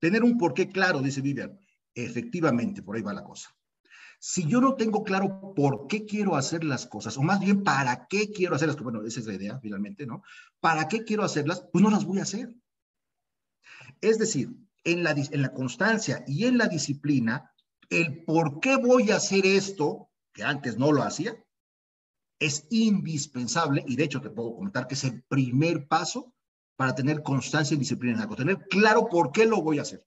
Tener 0.00 0.24
un 0.24 0.38
porqué 0.38 0.68
claro, 0.68 1.02
dice 1.02 1.20
Vivian. 1.20 1.58
Efectivamente, 1.94 2.82
por 2.82 2.96
ahí 2.96 3.02
va 3.02 3.12
la 3.12 3.24
cosa. 3.24 3.57
Si 4.20 4.46
yo 4.46 4.60
no 4.60 4.74
tengo 4.74 5.04
claro 5.04 5.54
por 5.54 5.86
qué 5.86 6.04
quiero 6.04 6.34
hacer 6.34 6.64
las 6.64 6.86
cosas, 6.86 7.16
o 7.16 7.22
más 7.22 7.38
bien 7.38 7.62
para 7.62 8.06
qué 8.08 8.32
quiero 8.32 8.56
hacerlas, 8.56 8.76
bueno, 8.80 9.02
esa 9.02 9.20
es 9.20 9.26
la 9.26 9.34
idea 9.34 9.58
finalmente, 9.60 10.06
¿no? 10.06 10.22
¿Para 10.60 10.88
qué 10.88 11.04
quiero 11.04 11.22
hacerlas? 11.22 11.64
Pues 11.72 11.82
no 11.82 11.90
las 11.90 12.04
voy 12.04 12.18
a 12.18 12.22
hacer. 12.22 12.52
Es 14.00 14.18
decir, 14.18 14.50
en 14.82 15.04
la, 15.04 15.12
en 15.12 15.42
la 15.42 15.52
constancia 15.52 16.24
y 16.26 16.46
en 16.46 16.58
la 16.58 16.66
disciplina, 16.66 17.52
el 17.90 18.24
por 18.24 18.58
qué 18.60 18.76
voy 18.76 19.10
a 19.10 19.16
hacer 19.16 19.46
esto, 19.46 20.10
que 20.32 20.42
antes 20.42 20.76
no 20.76 20.92
lo 20.92 21.02
hacía, 21.02 21.36
es 22.40 22.66
indispensable, 22.70 23.84
y 23.86 23.96
de 23.96 24.04
hecho 24.04 24.20
te 24.20 24.30
puedo 24.30 24.54
comentar 24.54 24.86
que 24.86 24.94
es 24.94 25.04
el 25.04 25.22
primer 25.24 25.86
paso 25.86 26.34
para 26.76 26.94
tener 26.94 27.22
constancia 27.22 27.74
y 27.74 27.78
disciplina 27.78 28.14
en 28.16 28.20
algo, 28.22 28.36
tener 28.36 28.66
claro 28.68 29.08
por 29.08 29.32
qué 29.32 29.46
lo 29.46 29.62
voy 29.62 29.78
a 29.78 29.82
hacer. 29.82 30.06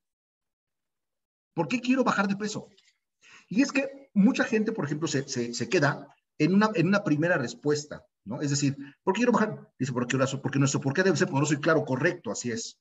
¿Por 1.53 1.67
qué 1.67 1.81
quiero 1.81 2.03
bajar 2.03 2.27
de 2.27 2.37
peso? 2.37 2.69
Y 3.49 3.61
es 3.61 3.71
que 3.73 4.00
mucha 4.13 4.43
gente, 4.43 4.71
por 4.71 4.85
ejemplo, 4.85 5.07
se, 5.07 5.27
se, 5.27 5.69
queda 5.69 6.07
en 6.37 6.55
una, 6.55 6.69
en 6.75 6.87
una 6.87 7.03
primera 7.03 7.37
respuesta, 7.37 8.05
¿no? 8.25 8.41
Es 8.41 8.49
decir, 8.49 8.75
¿por 9.03 9.13
qué 9.13 9.19
quiero 9.19 9.31
bajar? 9.31 9.71
Dice, 9.77 9.93
porque, 9.93 10.17
porque 10.41 10.59
nuestro 10.59 10.81
por 10.81 10.93
qué 10.93 11.03
debe 11.03 11.17
ser 11.17 11.29
poderoso 11.29 11.53
y 11.53 11.61
claro, 11.61 11.85
correcto, 11.85 12.31
así 12.31 12.51
es. 12.51 12.79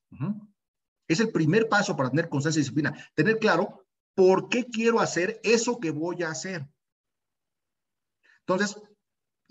Es 1.09 1.21
el 1.21 1.31
primer 1.31 1.69
paso 1.69 1.97
para 1.97 2.11
tener 2.11 2.29
constancia 2.29 2.61
y 2.61 2.63
disciplina, 2.63 2.95
tener 3.15 3.39
claro 3.39 3.87
por 4.15 4.49
qué 4.49 4.67
quiero 4.67 5.01
hacer 5.01 5.41
eso 5.43 5.79
que 5.79 5.91
voy 5.91 6.23
a 6.23 6.31
hacer. 6.31 6.69
Entonces, 8.41 8.77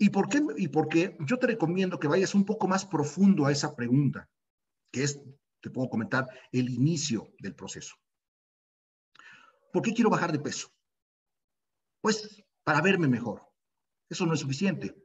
¿Y 0.02 0.08
por, 0.08 0.30
qué, 0.30 0.40
¿Y 0.56 0.68
por 0.68 0.88
qué? 0.88 1.14
Yo 1.20 1.38
te 1.38 1.46
recomiendo 1.46 2.00
que 2.00 2.08
vayas 2.08 2.34
un 2.34 2.46
poco 2.46 2.66
más 2.66 2.86
profundo 2.86 3.44
a 3.44 3.52
esa 3.52 3.76
pregunta, 3.76 4.30
que 4.90 5.02
es, 5.02 5.20
te 5.60 5.68
puedo 5.68 5.90
comentar, 5.90 6.26
el 6.52 6.70
inicio 6.70 7.34
del 7.38 7.54
proceso. 7.54 7.96
¿Por 9.70 9.82
qué 9.82 9.92
quiero 9.92 10.08
bajar 10.08 10.32
de 10.32 10.38
peso? 10.38 10.72
Pues 12.00 12.44
para 12.64 12.80
verme 12.80 13.08
mejor. 13.08 13.42
Eso 14.08 14.26
no 14.26 14.34
es 14.34 14.40
suficiente, 14.40 14.96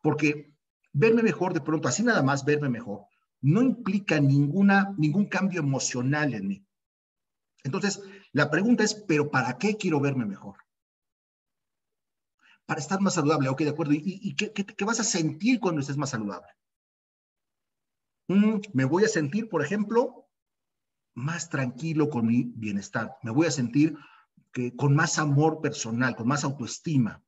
porque 0.00 0.54
verme 0.92 1.22
mejor 1.22 1.52
de 1.52 1.60
pronto, 1.60 1.88
así 1.88 2.02
nada 2.02 2.22
más 2.22 2.44
verme 2.44 2.68
mejor, 2.68 3.06
no 3.42 3.60
implica 3.60 4.20
ninguna, 4.20 4.94
ningún 4.96 5.26
cambio 5.26 5.60
emocional 5.60 6.32
en 6.32 6.48
mí. 6.48 6.66
Entonces, 7.64 8.02
la 8.32 8.50
pregunta 8.50 8.84
es, 8.84 8.94
¿pero 8.94 9.30
para 9.30 9.58
qué 9.58 9.76
quiero 9.76 10.00
verme 10.00 10.24
mejor? 10.24 10.56
para 12.66 12.80
estar 12.80 13.00
más 13.00 13.14
saludable. 13.14 13.48
Ok, 13.48 13.62
de 13.62 13.68
acuerdo. 13.68 13.92
¿Y, 13.94 14.34
qué, 14.34 14.84
vas 14.84 15.00
a 15.00 15.04
sentir 15.04 15.60
cuando 15.60 15.80
estés 15.80 15.96
más 15.96 16.10
saludable? 16.10 16.48
Mm, 18.28 18.60
me 18.72 18.84
voy 18.86 19.04
a 19.04 19.08
sentir, 19.08 19.48
por 19.48 19.62
ejemplo, 19.62 20.26
más 21.14 21.50
tranquilo 21.50 22.08
con 22.08 22.26
mi 22.26 22.44
bienestar. 22.56 23.16
Me 23.22 23.30
voy 23.30 23.46
a 23.46 23.50
sentir 23.50 23.96
que, 24.52 24.76
con 24.76 24.94
más 24.94 25.18
amor 25.18 25.60
personal, 25.60 26.14
con 26.14 26.28
más 26.28 26.44
autoestima. 26.44 27.22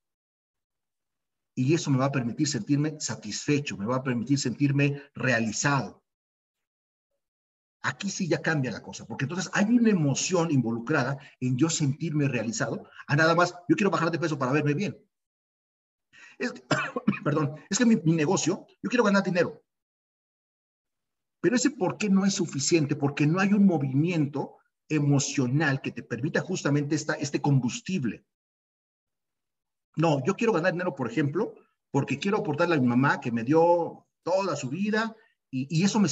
Y 1.56 1.74
eso 1.74 1.90
me 1.90 1.98
va 1.98 2.06
a 2.06 2.12
permitir 2.12 2.48
sentirme 2.48 3.00
satisfecho, 3.00 3.76
me 3.76 3.86
va 3.86 3.96
a 3.96 4.02
permitir 4.02 4.38
sentirme 4.38 5.02
realizado. 5.14 6.02
Aquí 7.82 8.08
sí 8.08 8.26
ya 8.28 8.40
cambia 8.40 8.72
la 8.72 8.82
cosa, 8.82 9.04
porque 9.04 9.26
entonces 9.26 9.50
hay 9.52 9.66
una 9.66 9.90
emoción 9.90 10.50
involucrada 10.50 11.18
en 11.38 11.56
yo 11.56 11.68
sentirme 11.68 12.28
realizado, 12.28 12.88
a 13.06 13.14
nada 13.14 13.34
más, 13.34 13.54
yo 13.68 13.76
quiero 13.76 13.90
bajar 13.90 14.10
de 14.10 14.18
peso 14.18 14.38
para 14.38 14.52
verme 14.52 14.74
bien. 14.74 14.96
Es, 16.38 16.52
perdón, 17.24 17.56
es 17.68 17.78
que 17.78 17.86
mi, 17.86 17.96
negocio, 17.96 18.66
yo 18.82 18.88
quiero 18.90 19.04
ganar 19.04 19.22
dinero. 19.22 19.62
Pero 21.40 21.56
ese 21.56 21.70
por 21.70 21.98
qué 21.98 22.08
no 22.08 22.24
es 22.24 22.34
suficiente, 22.34 22.96
porque 22.96 23.26
no 23.26 23.38
hay 23.38 23.52
un 23.52 23.66
movimiento 23.66 24.56
emocional 24.88 25.80
que 25.80 25.92
te 25.92 26.02
permita 26.02 26.40
justamente 26.40 26.94
esta, 26.94 27.14
este 27.14 27.40
combustible. 27.40 28.24
No, 29.96 30.24
yo 30.24 30.34
quiero 30.34 30.52
ganar 30.52 30.72
dinero, 30.72 30.94
por 30.94 31.10
ejemplo, 31.10 31.54
porque 31.90 32.18
quiero 32.18 32.38
aportarle 32.38 32.74
a 32.74 32.80
mi 32.80 32.86
mamá 32.86 33.20
que 33.20 33.30
me 33.30 33.44
dio 33.44 34.06
toda 34.22 34.56
su 34.56 34.68
vida 34.68 35.14
y, 35.50 35.84
eso 35.84 36.00
me, 36.00 36.08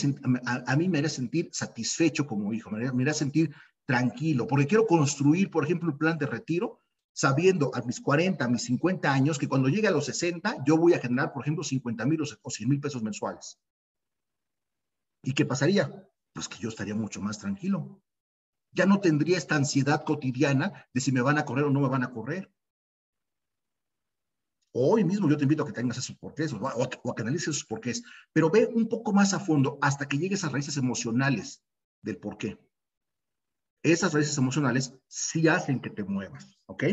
a, 0.46 0.76
mí 0.76 0.88
me 0.88 0.98
haría 0.98 1.10
sentir 1.10 1.48
satisfecho 1.52 2.26
como 2.26 2.52
hijo, 2.52 2.70
me 2.70 2.76
haría, 2.76 2.92
me 2.92 3.02
haría 3.02 3.14
sentir 3.14 3.52
tranquilo, 3.84 4.46
porque 4.46 4.68
quiero 4.68 4.86
construir, 4.86 5.50
por 5.50 5.64
ejemplo, 5.64 5.90
un 5.90 5.98
plan 5.98 6.16
de 6.16 6.26
retiro 6.26 6.78
sabiendo 7.12 7.74
a 7.74 7.82
mis 7.82 8.00
40, 8.00 8.44
a 8.44 8.48
mis 8.48 8.62
50 8.62 9.12
años, 9.12 9.38
que 9.38 9.48
cuando 9.48 9.68
llegue 9.68 9.88
a 9.88 9.90
los 9.90 10.06
60, 10.06 10.64
yo 10.64 10.78
voy 10.78 10.94
a 10.94 11.00
generar, 11.00 11.32
por 11.32 11.42
ejemplo, 11.42 11.64
50 11.64 12.06
mil 12.06 12.20
o 12.22 12.50
100 12.50 12.68
mil 12.68 12.80
pesos 12.80 13.02
mensuales. 13.02 13.58
¿Y 15.22 15.34
qué 15.34 15.44
pasaría? 15.44 16.08
Pues 16.32 16.48
que 16.48 16.58
yo 16.58 16.68
estaría 16.68 16.94
mucho 16.94 17.20
más 17.20 17.38
tranquilo. 17.38 18.00
Ya 18.72 18.86
no 18.86 19.00
tendría 19.00 19.38
esta 19.38 19.54
ansiedad 19.54 20.04
cotidiana 20.04 20.86
de 20.92 21.00
si 21.00 21.12
me 21.12 21.20
van 21.20 21.38
a 21.38 21.44
correr 21.44 21.64
o 21.64 21.70
no 21.70 21.80
me 21.80 21.88
van 21.88 22.04
a 22.04 22.10
correr. 22.10 22.52
Hoy 24.74 25.04
mismo 25.04 25.28
yo 25.28 25.36
te 25.36 25.42
invito 25.42 25.62
a 25.62 25.66
que 25.66 25.72
tengas 25.72 25.98
esos 25.98 26.16
porqués 26.16 26.52
o 26.54 26.66
a, 26.66 27.14
que 27.14 27.22
analices 27.22 27.48
esos 27.48 27.64
porqués, 27.64 28.02
pero 28.32 28.50
ve 28.50 28.66
un 28.66 28.88
poco 28.88 29.12
más 29.12 29.34
a 29.34 29.40
fondo 29.40 29.78
hasta 29.82 30.08
que 30.08 30.16
llegues 30.16 30.44
a 30.44 30.48
raíces 30.48 30.78
emocionales 30.78 31.62
del 32.00 32.16
porqué 32.16 32.58
esas 33.82 34.12
raíces 34.12 34.38
emocionales 34.38 34.94
sí 35.08 35.48
hacen 35.48 35.80
que 35.80 35.90
te 35.90 36.04
muevas, 36.04 36.56
¿ok? 36.66 36.84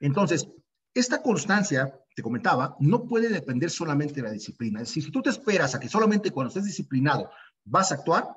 Entonces, 0.00 0.48
esta 0.92 1.22
constancia, 1.22 1.98
te 2.14 2.22
comentaba, 2.22 2.76
no 2.80 3.06
puede 3.06 3.28
depender 3.28 3.70
solamente 3.70 4.14
de 4.14 4.22
la 4.22 4.30
disciplina. 4.30 4.80
Es 4.80 4.88
decir, 4.88 5.04
si 5.04 5.10
tú 5.10 5.22
te 5.22 5.30
esperas 5.30 5.74
a 5.74 5.80
que 5.80 5.88
solamente 5.88 6.30
cuando 6.30 6.48
estés 6.48 6.64
disciplinado 6.64 7.30
vas 7.64 7.90
a 7.90 7.96
actuar, 7.96 8.36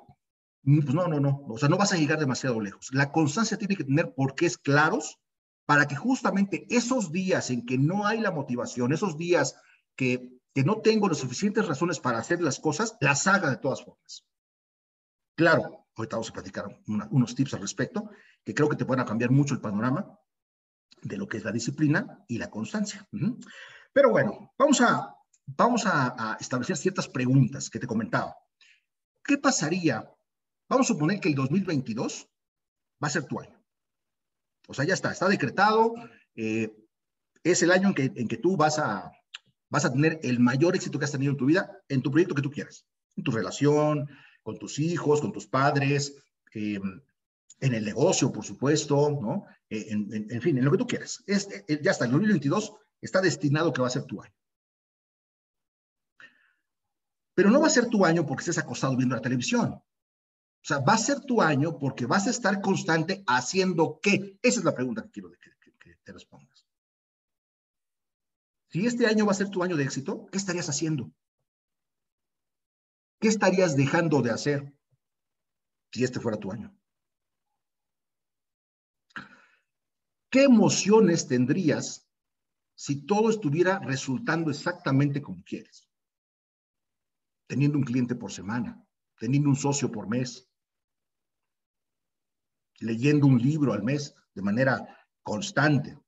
pues 0.82 0.94
no, 0.94 1.08
no, 1.08 1.20
no, 1.20 1.44
o 1.48 1.58
sea, 1.58 1.68
no 1.68 1.76
vas 1.76 1.92
a 1.92 1.96
llegar 1.96 2.18
demasiado 2.18 2.60
lejos. 2.60 2.90
La 2.92 3.10
constancia 3.10 3.56
tiene 3.56 3.76
que 3.76 3.84
tener 3.84 4.14
porqués 4.14 4.58
claros 4.58 5.18
para 5.66 5.86
que 5.86 5.96
justamente 5.96 6.66
esos 6.70 7.12
días 7.12 7.50
en 7.50 7.64
que 7.64 7.78
no 7.78 8.06
hay 8.06 8.20
la 8.20 8.30
motivación, 8.30 8.92
esos 8.92 9.16
días 9.16 9.56
que, 9.96 10.30
que 10.54 10.64
no 10.64 10.80
tengo 10.80 11.08
las 11.08 11.18
suficientes 11.18 11.66
razones 11.66 12.00
para 12.00 12.18
hacer 12.18 12.40
las 12.40 12.58
cosas, 12.58 12.96
las 13.00 13.26
haga 13.26 13.50
de 13.50 13.58
todas 13.58 13.84
formas. 13.84 14.24
Claro, 15.36 15.86
ahorita 15.94 16.16
vamos 16.16 16.30
a 16.30 16.32
platicar 16.32 16.80
unos 16.86 17.34
tips 17.34 17.54
al 17.54 17.60
respecto, 17.60 18.10
que 18.44 18.54
creo 18.54 18.68
que 18.68 18.76
te 18.76 18.84
pueden 18.84 19.04
cambiar 19.04 19.30
mucho 19.30 19.54
el 19.54 19.60
panorama 19.60 20.18
de 21.02 21.16
lo 21.16 21.28
que 21.28 21.36
es 21.36 21.44
la 21.44 21.52
disciplina 21.52 22.24
y 22.26 22.38
la 22.38 22.50
constancia. 22.50 23.06
Pero 23.92 24.10
bueno, 24.10 24.52
vamos 24.58 24.80
a, 24.80 25.14
vamos 25.46 25.86
a, 25.86 26.36
establecer 26.40 26.76
ciertas 26.76 27.08
preguntas 27.08 27.70
que 27.70 27.78
te 27.78 27.86
comentaba. 27.86 28.36
¿Qué 29.24 29.38
pasaría? 29.38 30.10
Vamos 30.68 30.86
a 30.86 30.92
suponer 30.92 31.20
que 31.20 31.28
el 31.28 31.34
2022 31.34 32.28
va 33.02 33.08
a 33.08 33.10
ser 33.10 33.24
tu 33.24 33.40
año. 33.40 33.58
O 34.66 34.74
sea, 34.74 34.84
ya 34.84 34.94
está, 34.94 35.12
está 35.12 35.28
decretado. 35.28 35.94
Eh, 36.34 36.74
es 37.42 37.62
el 37.62 37.70
año 37.70 37.88
en 37.88 37.94
que, 37.94 38.12
en 38.14 38.28
que 38.28 38.36
tú 38.36 38.56
vas 38.56 38.78
a, 38.78 39.10
vas 39.70 39.84
a 39.84 39.92
tener 39.92 40.20
el 40.22 40.40
mayor 40.40 40.76
éxito 40.76 40.98
que 40.98 41.04
has 41.04 41.12
tenido 41.12 41.32
en 41.32 41.38
tu 41.38 41.46
vida, 41.46 41.82
en 41.88 42.02
tu 42.02 42.10
proyecto 42.10 42.34
que 42.34 42.42
tú 42.42 42.50
quieras, 42.50 42.86
en 43.16 43.24
tu 43.24 43.30
relación, 43.30 44.08
con 44.42 44.58
tus 44.58 44.78
hijos, 44.78 45.20
con 45.20 45.32
tus 45.32 45.46
padres, 45.46 46.16
eh, 46.54 46.80
en 47.60 47.74
el 47.74 47.84
negocio, 47.84 48.32
por 48.32 48.44
supuesto, 48.44 49.10
¿no? 49.10 49.46
Eh, 49.68 49.86
en, 49.90 50.42
fin, 50.42 50.56
en 50.56 50.64
lo 50.64 50.70
que 50.70 50.78
tú 50.78 50.86
quieras. 50.86 51.22
Ya 51.26 51.90
está, 51.90 52.04
el 52.04 52.12
2022 52.12 52.72
está 53.00 53.20
destinado 53.20 53.72
que 53.72 53.80
va 53.80 53.88
a 53.88 53.90
ser 53.90 54.04
tu 54.04 54.22
año. 54.22 54.34
Pero 57.34 57.50
no 57.50 57.60
va 57.60 57.66
a 57.66 57.70
ser 57.70 57.88
tu 57.88 58.04
año 58.04 58.26
porque 58.26 58.40
estés 58.40 58.58
acostado 58.58 58.96
viendo 58.96 59.14
la 59.14 59.22
televisión. 59.22 59.80
Sea, 60.68 60.80
va 60.80 60.92
a 60.92 60.98
ser 60.98 61.20
tu 61.20 61.40
año 61.40 61.78
porque 61.78 62.04
vas 62.04 62.26
a 62.26 62.30
estar 62.30 62.60
constante 62.60 63.24
haciendo 63.26 64.00
qué. 64.02 64.38
Esa 64.42 64.58
es 64.58 64.64
la 64.66 64.74
pregunta 64.74 65.02
que 65.02 65.12
quiero 65.12 65.30
que, 65.30 65.72
que 65.78 65.96
te 66.04 66.12
respondas. 66.12 66.66
Si 68.66 68.84
este 68.84 69.06
año 69.06 69.24
va 69.24 69.32
a 69.32 69.34
ser 69.34 69.48
tu 69.48 69.62
año 69.62 69.78
de 69.78 69.84
éxito, 69.84 70.26
¿qué 70.30 70.36
estarías 70.36 70.68
haciendo? 70.68 71.10
¿Qué 73.18 73.28
estarías 73.28 73.76
dejando 73.76 74.20
de 74.20 74.30
hacer 74.30 74.78
si 75.90 76.04
este 76.04 76.20
fuera 76.20 76.36
tu 76.36 76.52
año? 76.52 76.78
¿Qué 80.28 80.42
emociones 80.42 81.26
tendrías 81.28 82.06
si 82.74 83.06
todo 83.06 83.30
estuviera 83.30 83.78
resultando 83.78 84.50
exactamente 84.50 85.22
como 85.22 85.42
quieres? 85.44 85.88
Teniendo 87.46 87.78
un 87.78 87.84
cliente 87.84 88.14
por 88.14 88.30
semana, 88.30 88.86
teniendo 89.16 89.48
un 89.48 89.56
socio 89.56 89.90
por 89.90 90.06
mes, 90.06 90.47
leyendo 92.80 93.26
un 93.26 93.38
libro 93.38 93.72
al 93.72 93.82
mes 93.82 94.14
de 94.34 94.42
manera 94.42 95.06
constante. 95.22 95.98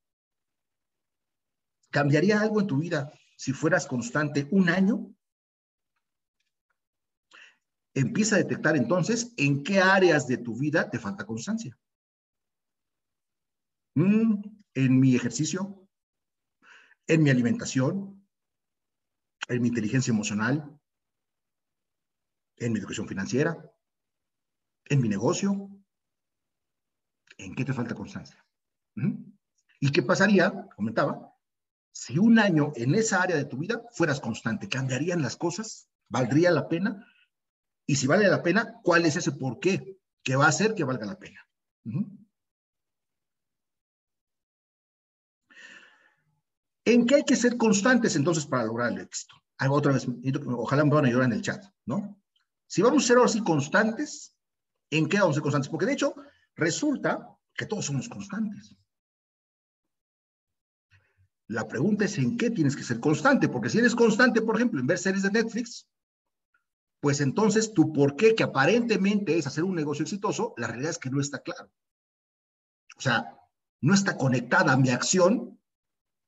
¿Cambiaría 1.89 2.39
algo 2.39 2.61
en 2.61 2.67
tu 2.67 2.77
vida 2.77 3.11
si 3.35 3.53
fueras 3.53 3.85
constante 3.85 4.47
un 4.51 4.69
año? 4.69 5.13
Empieza 7.93 8.35
a 8.35 8.39
detectar 8.39 8.77
entonces 8.77 9.33
en 9.37 9.63
qué 9.63 9.79
áreas 9.79 10.27
de 10.27 10.37
tu 10.37 10.57
vida 10.57 10.89
te 10.89 10.99
falta 10.99 11.25
constancia. 11.25 11.77
Mm, 13.95 14.41
en 14.73 14.99
mi 14.99 15.15
ejercicio, 15.15 15.89
en 17.07 17.23
mi 17.23 17.29
alimentación, 17.29 18.25
en 19.49 19.61
mi 19.61 19.67
inteligencia 19.67 20.11
emocional, 20.11 20.79
en 22.55 22.71
mi 22.71 22.79
educación 22.79 23.07
financiera, 23.07 23.57
en 24.85 25.01
mi 25.01 25.09
negocio. 25.09 25.69
¿En 27.41 27.55
qué 27.55 27.65
te 27.65 27.73
falta 27.73 27.95
constancia? 27.95 28.37
¿Y 29.79 29.91
qué 29.91 30.03
pasaría? 30.03 30.67
Comentaba, 30.75 31.33
si 31.91 32.19
un 32.19 32.37
año 32.37 32.71
en 32.75 32.93
esa 32.93 33.21
área 33.21 33.35
de 33.35 33.45
tu 33.45 33.57
vida 33.57 33.81
fueras 33.91 34.19
constante, 34.19 34.69
¿cambiarían 34.69 35.23
las 35.23 35.35
cosas? 35.35 35.89
¿Valdría 36.07 36.51
la 36.51 36.69
pena? 36.69 37.07
Y 37.87 37.95
si 37.95 38.05
vale 38.05 38.27
la 38.27 38.43
pena, 38.43 38.79
¿cuál 38.83 39.05
es 39.05 39.15
ese 39.15 39.31
por 39.31 39.59
qué 39.59 39.97
que 40.23 40.35
va 40.35 40.45
a 40.45 40.49
hacer 40.49 40.75
que 40.75 40.83
valga 40.83 41.05
la 41.07 41.17
pena? 41.17 41.39
¿En 46.85 47.05
qué 47.07 47.15
hay 47.15 47.23
que 47.23 47.35
ser 47.35 47.57
constantes 47.57 48.15
entonces 48.15 48.45
para 48.45 48.65
lograr 48.65 48.91
el 48.91 48.99
éxito? 48.99 49.35
Otra 49.67 49.93
vez, 49.93 50.07
ojalá 50.45 50.85
me 50.85 50.91
van 50.91 51.05
a 51.05 51.07
ayudar 51.07 51.25
en 51.25 51.33
el 51.33 51.41
chat, 51.41 51.63
¿no? 51.85 52.21
Si 52.67 52.83
vamos 52.83 53.03
a 53.03 53.07
ser 53.07 53.17
ahora 53.17 53.29
sí 53.29 53.43
constantes, 53.43 54.37
¿en 54.91 55.09
qué 55.09 55.17
vamos 55.17 55.33
a 55.33 55.35
ser 55.35 55.43
constantes? 55.43 55.69
Porque 55.69 55.87
de 55.87 55.93
hecho, 55.93 56.15
resulta 56.61 57.37
que 57.55 57.65
todos 57.65 57.85
somos 57.85 58.07
constantes. 58.07 58.75
La 61.47 61.67
pregunta 61.67 62.05
es 62.05 62.17
en 62.17 62.37
qué 62.37 62.49
tienes 62.49 62.75
que 62.75 62.83
ser 62.83 62.99
constante, 62.99 63.49
porque 63.49 63.69
si 63.69 63.79
eres 63.79 63.95
constante, 63.95 64.41
por 64.41 64.55
ejemplo, 64.55 64.79
en 64.79 64.87
ver 64.87 64.97
series 64.97 65.23
de 65.23 65.31
Netflix, 65.31 65.89
pues 67.01 67.19
entonces 67.19 67.73
tu 67.73 67.91
por 67.91 68.15
qué, 68.15 68.35
que 68.35 68.43
aparentemente 68.43 69.37
es 69.37 69.47
hacer 69.47 69.63
un 69.63 69.75
negocio 69.75 70.03
exitoso, 70.03 70.53
la 70.55 70.67
realidad 70.67 70.91
es 70.91 70.99
que 70.99 71.09
no 71.09 71.19
está 71.19 71.39
claro. 71.39 71.69
O 72.95 73.01
sea, 73.01 73.37
no 73.81 73.93
está 73.93 74.15
conectada 74.15 74.77
mi 74.77 74.91
acción 74.91 75.59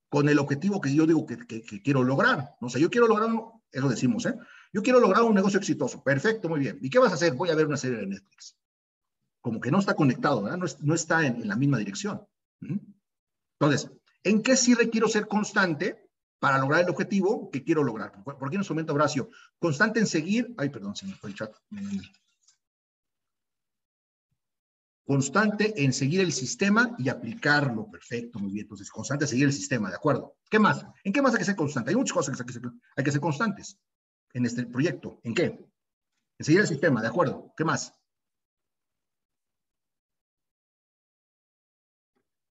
con 0.10 0.28
el 0.30 0.40
objetivo 0.40 0.82
que 0.82 0.94
yo 0.94 1.06
digo 1.06 1.26
que, 1.26 1.64
quiero 1.84 2.04
lograr. 2.04 2.56
O 2.60 2.70
sea, 2.70 2.82
yo 2.82 2.90
quiero 2.90 3.08
lograr, 3.08 3.30
eso 3.72 3.88
decimos, 3.88 4.26
¿eh? 4.26 4.36
Yo 4.74 4.82
quiero 4.82 5.00
lograr 5.00 5.24
un 5.24 5.36
negocio 5.36 5.60
exitoso. 5.60 6.04
Perfecto, 6.04 6.50
muy 6.50 6.60
bien. 6.60 6.80
¿Y 6.82 6.90
qué 6.90 6.98
vas 6.98 7.12
a 7.12 7.16
hacer? 7.16 7.34
Voy 7.34 7.50
a 7.50 7.56
ver 7.56 7.68
una 7.68 7.78
serie 7.78 8.00
de 8.00 8.08
Netflix. 8.08 8.58
Como 9.44 9.60
que 9.60 9.72
no 9.72 9.80
está 9.80 9.94
conectado, 9.94 10.42
¿verdad? 10.42 10.58
No, 10.80 10.96
está 10.96 11.28
en, 11.28 11.46
la 11.46 11.58
misma 11.58 11.78
dirección. 11.78 12.26
Entonces, 13.60 13.92
¿en 14.24 14.42
qué 14.42 14.56
sí 14.56 14.74
requiero 14.74 15.10
ser 15.10 15.28
constante 15.28 16.10
para 16.40 16.58
lograr 16.60 16.80
el 16.80 16.90
objetivo 16.90 17.52
que 17.52 17.62
quiero 17.62 17.84
lograr? 17.84 18.24
¿Por 18.24 18.50
qué 18.50 18.58
nos 18.58 18.70
comenta 18.70 18.94
Horacio? 18.94 19.30
Constante 19.60 20.00
en 20.00 20.08
seguir. 20.08 20.56
Ay, 20.58 20.70
perdón, 20.70 20.96
se 20.96 21.06
me 21.06 21.16
fue 21.16 21.32
el 21.32 21.36
chat. 21.36 21.54
Constante 25.06 25.84
en 25.84 25.92
seguir 25.92 26.22
el 26.22 26.32
sistema 26.32 26.96
y 26.98 27.10
aplicarlo. 27.10 27.92
Perfecto, 27.92 28.40
muy 28.40 28.54
bien. 28.54 28.64
Entonces, 28.64 28.90
constante 28.90 29.26
en 29.26 29.30
seguir 29.30 29.46
el 29.48 29.54
sistema, 29.54 29.90
¿de 29.90 29.98
acuerdo? 29.98 30.38
¿Qué 30.50 30.58
más? 30.58 30.86
¿En 31.04 31.12
qué 31.12 31.22
más 31.22 31.34
hay 31.34 31.40
que 31.40 31.46
ser 31.46 31.58
constante? 31.58 31.90
Hay 31.90 31.98
muchas 31.98 32.14
cosas 32.14 32.42
que 32.42 32.60
hay 32.96 33.04
que 33.04 33.12
ser 33.12 33.20
constantes 33.20 33.78
en 34.32 34.46
este 34.46 34.66
proyecto. 34.66 35.20
¿En 35.24 35.34
qué? 35.34 35.68
En 36.38 36.46
seguir 36.46 36.62
el 36.62 36.68
sistema, 36.68 37.02
¿de 37.02 37.10
acuerdo? 37.10 37.54
¿Qué 37.58 37.66
más? 37.66 37.94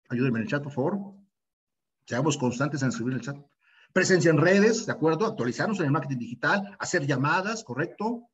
Ayúdenme 0.10 0.40
en 0.40 0.44
el 0.44 0.50
chat, 0.50 0.64
por 0.64 0.72
favor. 0.72 1.16
Seamos 2.06 2.38
constantes 2.38 2.82
en 2.82 2.90
escribir 2.90 3.16
el 3.16 3.22
chat. 3.22 3.38
Presencia 3.94 4.30
en 4.30 4.38
redes, 4.38 4.86
¿de 4.86 4.92
acuerdo? 4.92 5.26
Actualizarnos 5.26 5.80
en 5.80 5.86
el 5.86 5.92
marketing 5.92 6.18
digital, 6.18 6.76
hacer 6.80 7.06
llamadas, 7.08 7.64
¿correcto? 7.64 8.30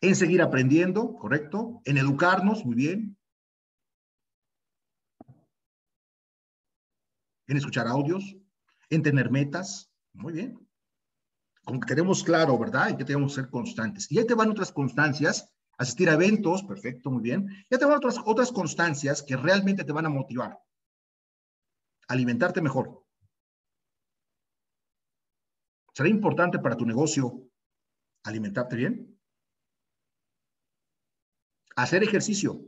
En 0.00 0.14
seguir 0.14 0.42
aprendiendo, 0.42 1.14
¿correcto? 1.14 1.80
En 1.84 1.98
educarnos, 1.98 2.64
muy 2.64 2.76
bien. 2.76 3.18
en 7.48 7.56
escuchar 7.56 7.88
audios, 7.88 8.36
en 8.90 9.02
tener 9.02 9.30
metas. 9.30 9.90
Muy 10.12 10.34
bien. 10.34 10.67
Como 11.68 11.80
que 11.80 11.88
tenemos 11.88 12.24
claro, 12.24 12.58
¿verdad? 12.58 12.88
Y 12.88 12.96
que 12.96 13.04
tenemos 13.04 13.34
que 13.34 13.42
ser 13.42 13.50
constantes. 13.50 14.10
Y 14.10 14.18
ahí 14.18 14.26
te 14.26 14.32
van 14.32 14.50
otras 14.50 14.72
constancias, 14.72 15.54
asistir 15.76 16.08
a 16.08 16.14
eventos, 16.14 16.62
perfecto, 16.62 17.10
muy 17.10 17.20
bien. 17.20 17.46
Ya 17.68 17.76
te 17.76 17.84
van 17.84 17.98
otras, 17.98 18.16
otras 18.24 18.50
constancias 18.50 19.22
que 19.22 19.36
realmente 19.36 19.84
te 19.84 19.92
van 19.92 20.06
a 20.06 20.08
motivar. 20.08 20.58
Alimentarte 22.08 22.62
mejor. 22.62 23.04
¿Será 25.92 26.08
importante 26.08 26.58
para 26.58 26.74
tu 26.74 26.86
negocio 26.86 27.50
alimentarte 28.24 28.74
bien? 28.74 29.20
Hacer 31.76 32.02
ejercicio 32.02 32.64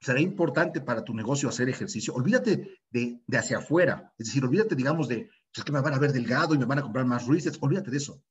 será 0.00 0.20
importante 0.20 0.80
para 0.80 1.04
tu 1.04 1.14
negocio 1.14 1.48
hacer 1.48 1.68
ejercicio. 1.68 2.14
Olvídate 2.14 2.80
de, 2.90 3.20
hacia 3.32 3.58
afuera. 3.58 4.12
Es 4.18 4.26
decir, 4.26 4.44
olvídate, 4.44 4.74
digamos, 4.74 5.08
de 5.08 5.28
es 5.58 5.64
que 5.64 5.72
me 5.72 5.80
van 5.80 5.94
a 5.94 5.98
ver 5.98 6.12
delgado 6.12 6.54
y 6.54 6.58
me 6.58 6.64
van 6.64 6.78
a 6.78 6.82
comprar 6.82 7.04
más 7.04 7.26
resets. 7.26 7.58
Olvídate 7.60 7.90
de 7.90 7.96
eso. 7.96 8.22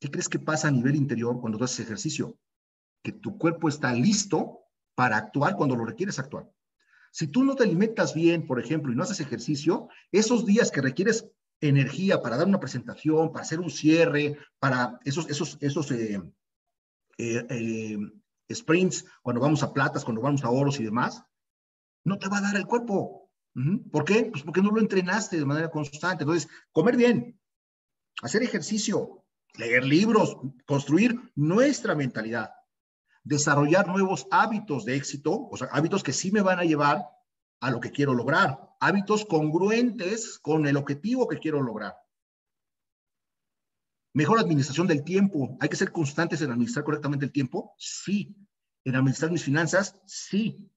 ¿Qué 0.00 0.10
crees 0.10 0.28
que 0.28 0.38
pasa 0.38 0.68
a 0.68 0.70
nivel 0.70 0.96
interior 0.96 1.40
cuando 1.40 1.58
tú 1.58 1.64
haces 1.64 1.80
ejercicio? 1.80 2.38
Que 3.02 3.12
tu 3.12 3.36
cuerpo 3.36 3.68
está 3.68 3.92
listo 3.92 4.60
para 4.94 5.16
actuar 5.16 5.56
cuando 5.56 5.76
lo 5.76 5.84
requieres 5.84 6.18
actuar. 6.18 6.50
Si 7.12 7.26
tú 7.26 7.44
no 7.44 7.54
te 7.54 7.64
alimentas 7.64 8.14
bien, 8.14 8.46
por 8.46 8.60
ejemplo, 8.60 8.92
y 8.92 8.96
no 8.96 9.02
haces 9.02 9.20
ejercicio, 9.20 9.88
esos 10.12 10.46
días 10.46 10.70
que 10.70 10.80
requieres 10.80 11.28
energía 11.60 12.22
para 12.22 12.36
dar 12.36 12.46
una 12.46 12.60
presentación, 12.60 13.32
para 13.32 13.42
hacer 13.42 13.60
un 13.60 13.70
cierre, 13.70 14.38
para 14.58 14.98
esos, 15.04 15.28
esos, 15.28 15.58
esos 15.60 15.90
eh, 15.90 16.22
eh, 17.18 17.46
eh, 17.50 18.54
sprints, 18.54 19.04
cuando 19.22 19.40
vamos 19.40 19.62
a 19.62 19.72
platas, 19.72 20.04
cuando 20.04 20.22
vamos 20.22 20.44
a 20.44 20.50
oros 20.50 20.80
y 20.80 20.84
demás, 20.84 21.22
no 22.04 22.18
te 22.18 22.28
va 22.28 22.38
a 22.38 22.42
dar 22.42 22.56
el 22.56 22.66
cuerpo. 22.66 23.19
¿Por 23.90 24.04
qué? 24.04 24.26
Pues 24.26 24.42
porque 24.42 24.62
no 24.62 24.70
lo 24.70 24.80
entrenaste 24.80 25.36
de 25.36 25.44
manera 25.44 25.70
constante. 25.70 26.24
Entonces, 26.24 26.48
comer 26.72 26.96
bien, 26.96 27.40
hacer 28.22 28.42
ejercicio, 28.42 29.24
leer 29.54 29.84
libros, 29.84 30.36
construir 30.66 31.18
nuestra 31.34 31.94
mentalidad, 31.94 32.50
desarrollar 33.24 33.88
nuevos 33.88 34.26
hábitos 34.30 34.84
de 34.84 34.96
éxito, 34.96 35.48
o 35.50 35.56
sea, 35.56 35.68
hábitos 35.72 36.02
que 36.02 36.12
sí 36.12 36.30
me 36.30 36.42
van 36.42 36.60
a 36.60 36.64
llevar 36.64 37.04
a 37.60 37.70
lo 37.70 37.80
que 37.80 37.90
quiero 37.90 38.14
lograr, 38.14 38.58
hábitos 38.80 39.26
congruentes 39.26 40.38
con 40.38 40.66
el 40.66 40.76
objetivo 40.76 41.28
que 41.28 41.38
quiero 41.38 41.60
lograr. 41.60 41.94
Mejor 44.12 44.40
administración 44.40 44.86
del 44.86 45.04
tiempo. 45.04 45.56
¿Hay 45.60 45.68
que 45.68 45.76
ser 45.76 45.92
constantes 45.92 46.42
en 46.42 46.50
administrar 46.50 46.84
correctamente 46.84 47.26
el 47.26 47.32
tiempo? 47.32 47.74
Sí. 47.78 48.34
¿En 48.84 48.96
administrar 48.96 49.30
mis 49.30 49.44
finanzas? 49.44 50.00
Sí. 50.06 50.68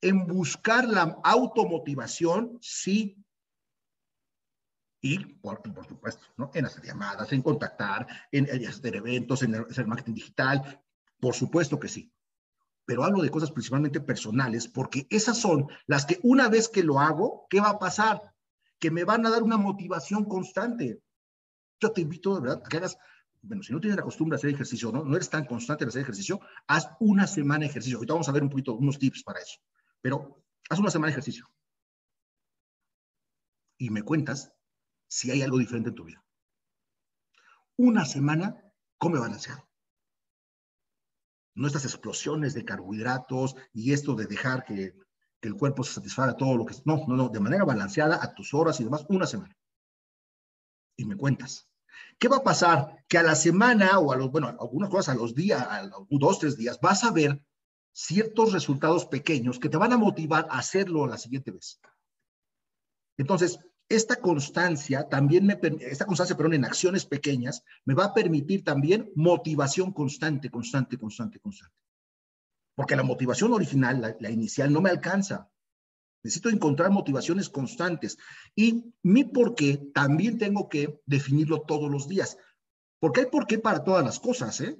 ¿En 0.00 0.26
buscar 0.26 0.86
la 0.86 1.18
automotivación? 1.24 2.58
Sí. 2.60 3.24
Y, 5.00 5.18
por, 5.36 5.60
supuesto, 5.88 6.22
¿no? 6.36 6.50
en 6.54 6.66
hacer 6.66 6.84
llamadas, 6.84 7.32
en 7.32 7.42
contactar, 7.42 8.06
en, 8.32 8.66
hacer 8.66 8.96
eventos, 8.96 9.42
en 9.42 9.54
hacer 9.54 9.86
marketing 9.86 10.14
digital. 10.14 10.82
Por 11.20 11.34
supuesto 11.34 11.78
que 11.78 11.88
sí. 11.88 12.12
Pero 12.84 13.04
hablo 13.04 13.22
de 13.22 13.30
cosas 13.30 13.50
principalmente 13.50 14.00
personales 14.00 14.66
porque 14.66 15.06
esas 15.10 15.38
son 15.38 15.68
las 15.86 16.06
que 16.06 16.18
una 16.22 16.48
vez 16.48 16.68
que 16.68 16.82
lo 16.82 17.00
hago, 17.00 17.46
¿qué 17.50 17.60
va 17.60 17.70
a 17.70 17.78
pasar? 17.78 18.34
Que 18.78 18.90
me 18.90 19.04
van 19.04 19.26
a 19.26 19.30
dar 19.30 19.42
una 19.42 19.56
motivación 19.56 20.24
constante. 20.24 21.02
Yo 21.80 21.92
te 21.92 22.00
invito, 22.00 22.34
de 22.34 22.40
verdad, 22.40 22.62
a 22.64 22.68
que 22.68 22.76
hagas, 22.78 22.96
bueno, 23.42 23.62
si 23.62 23.72
no 23.72 23.80
tienes 23.80 23.96
la 23.96 24.04
costumbre 24.04 24.36
de 24.36 24.40
hacer 24.40 24.50
ejercicio, 24.50 24.90
¿no? 24.90 25.04
no 25.04 25.16
eres 25.16 25.28
tan 25.28 25.44
constante 25.44 25.84
en 25.84 25.88
hacer 25.88 26.02
ejercicio, 26.02 26.40
haz 26.66 26.88
una 26.98 27.26
semana 27.26 27.60
de 27.60 27.66
ejercicio. 27.66 27.98
Ahorita 27.98 28.14
vamos 28.14 28.28
a 28.28 28.32
ver 28.32 28.42
un 28.42 28.48
poquito, 28.48 28.74
unos 28.74 28.98
tips 28.98 29.22
para 29.22 29.40
eso. 29.40 29.58
Pero 30.00 30.44
haz 30.68 30.78
una 30.78 30.90
semana 30.90 31.08
de 31.08 31.12
ejercicio. 31.12 31.48
Y 33.78 33.90
me 33.90 34.02
cuentas 34.02 34.52
si 35.08 35.30
hay 35.30 35.42
algo 35.42 35.58
diferente 35.58 35.90
en 35.90 35.94
tu 35.94 36.04
vida. 36.04 36.24
Una 37.76 38.04
semana, 38.04 38.60
come 38.98 39.18
balanceado. 39.18 39.68
No 41.54 41.66
estas 41.66 41.84
explosiones 41.84 42.54
de 42.54 42.64
carbohidratos 42.64 43.56
y 43.72 43.92
esto 43.92 44.14
de 44.14 44.26
dejar 44.26 44.64
que, 44.64 44.94
el 45.40 45.54
cuerpo 45.54 45.84
se 45.84 45.94
satisfaga 45.94 46.36
todo 46.36 46.56
lo 46.56 46.66
que... 46.66 46.74
No, 46.84 47.04
no, 47.06 47.14
no, 47.14 47.28
de 47.28 47.38
manera 47.38 47.64
balanceada, 47.64 48.18
a 48.20 48.34
tus 48.34 48.54
horas 48.54 48.80
y 48.80 48.84
demás, 48.84 49.06
una 49.08 49.24
semana. 49.24 49.56
Y 50.96 51.04
me 51.04 51.16
cuentas. 51.16 51.70
¿Qué 52.18 52.26
va 52.26 52.38
a 52.38 52.42
pasar? 52.42 53.04
Que 53.08 53.18
a 53.18 53.22
la 53.22 53.36
semana 53.36 54.00
o 54.00 54.12
a 54.12 54.16
los, 54.16 54.32
bueno, 54.32 54.48
algunas 54.48 54.90
cosas 54.90 55.14
a 55.14 55.18
los 55.18 55.36
días, 55.36 55.62
a 55.62 55.84
los 55.84 56.06
dos, 56.10 56.40
tres 56.40 56.56
días, 56.56 56.80
vas 56.80 57.04
a 57.04 57.12
ver 57.12 57.40
ciertos 57.98 58.52
resultados 58.52 59.06
pequeños 59.06 59.58
que 59.58 59.68
te 59.68 59.76
van 59.76 59.92
a 59.92 59.98
motivar 59.98 60.46
a 60.50 60.58
hacerlo 60.58 61.08
la 61.08 61.18
siguiente 61.18 61.50
vez. 61.50 61.80
Entonces, 63.16 63.58
esta 63.88 64.16
constancia 64.16 65.08
también 65.08 65.44
me, 65.46 65.58
esta 65.80 66.06
constancia, 66.06 66.36
perdón, 66.36 66.54
en 66.54 66.64
acciones 66.64 67.04
pequeñas, 67.06 67.64
me 67.84 67.94
va 67.94 68.04
a 68.04 68.14
permitir 68.14 68.62
también 68.62 69.10
motivación 69.16 69.92
constante, 69.92 70.48
constante, 70.48 70.96
constante, 70.96 71.40
constante. 71.40 71.74
Porque 72.76 72.94
la 72.94 73.02
motivación 73.02 73.52
original, 73.52 74.00
la, 74.00 74.16
la 74.20 74.30
inicial, 74.30 74.72
no 74.72 74.80
me 74.80 74.90
alcanza. 74.90 75.50
Necesito 76.22 76.50
encontrar 76.50 76.92
motivaciones 76.92 77.48
constantes. 77.48 78.16
Y 78.54 78.94
mi 79.02 79.24
por 79.24 79.56
qué 79.56 79.90
también 79.92 80.38
tengo 80.38 80.68
que 80.68 81.00
definirlo 81.04 81.62
todos 81.62 81.90
los 81.90 82.06
días. 82.06 82.38
Porque 83.00 83.22
hay 83.22 83.26
por 83.26 83.48
qué 83.48 83.58
para 83.58 83.82
todas 83.82 84.04
las 84.04 84.20
cosas, 84.20 84.60
¿eh? 84.60 84.78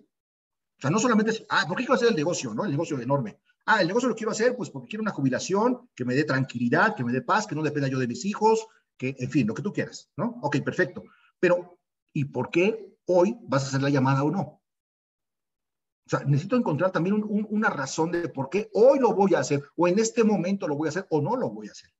O 0.78 0.80
sea, 0.80 0.90
no 0.90 0.98
solamente 1.00 1.32
es, 1.32 1.44
ah, 1.48 1.64
¿por 1.66 1.76
qué 1.76 1.82
quiero 1.82 1.94
hacer 1.94 2.08
el 2.08 2.14
negocio, 2.14 2.54
no? 2.54 2.64
El 2.64 2.70
negocio 2.70 3.00
enorme. 3.00 3.40
Ah, 3.66 3.80
el 3.80 3.88
negocio 3.88 4.08
lo 4.08 4.14
quiero 4.14 4.30
hacer 4.30 4.56
pues 4.56 4.70
porque 4.70 4.88
quiero 4.88 5.02
una 5.02 5.10
jubilación 5.10 5.90
que 5.94 6.04
me 6.04 6.14
dé 6.14 6.24
tranquilidad, 6.24 6.94
que 6.94 7.04
me 7.04 7.12
dé 7.12 7.20
paz, 7.20 7.46
que 7.46 7.56
no 7.56 7.62
dependa 7.62 7.88
yo 7.88 7.98
de 7.98 8.06
mis 8.06 8.24
hijos, 8.24 8.66
que, 8.96 9.16
en 9.18 9.30
fin, 9.30 9.46
lo 9.46 9.54
que 9.54 9.62
tú 9.62 9.72
quieras, 9.72 10.08
¿no? 10.16 10.38
Ok, 10.42 10.58
perfecto. 10.64 11.02
Pero, 11.40 11.78
¿y 12.12 12.26
por 12.26 12.50
qué 12.50 12.96
hoy 13.06 13.36
vas 13.42 13.64
a 13.64 13.66
hacer 13.68 13.82
la 13.82 13.90
llamada 13.90 14.22
o 14.22 14.30
no? 14.30 14.40
O 14.40 16.10
sea, 16.10 16.20
necesito 16.20 16.56
encontrar 16.56 16.92
también 16.92 17.22
una 17.28 17.68
razón 17.68 18.10
de 18.12 18.28
por 18.28 18.48
qué 18.48 18.70
hoy 18.72 18.98
lo 18.98 19.12
voy 19.12 19.34
a 19.34 19.40
hacer, 19.40 19.62
o 19.76 19.88
en 19.88 19.98
este 19.98 20.24
momento 20.24 20.66
lo 20.66 20.76
voy 20.76 20.88
a 20.88 20.90
hacer, 20.90 21.06
o 21.10 21.20
no 21.20 21.36
lo 21.36 21.50
voy 21.50 21.68
a 21.68 21.72
hacer. 21.72 21.90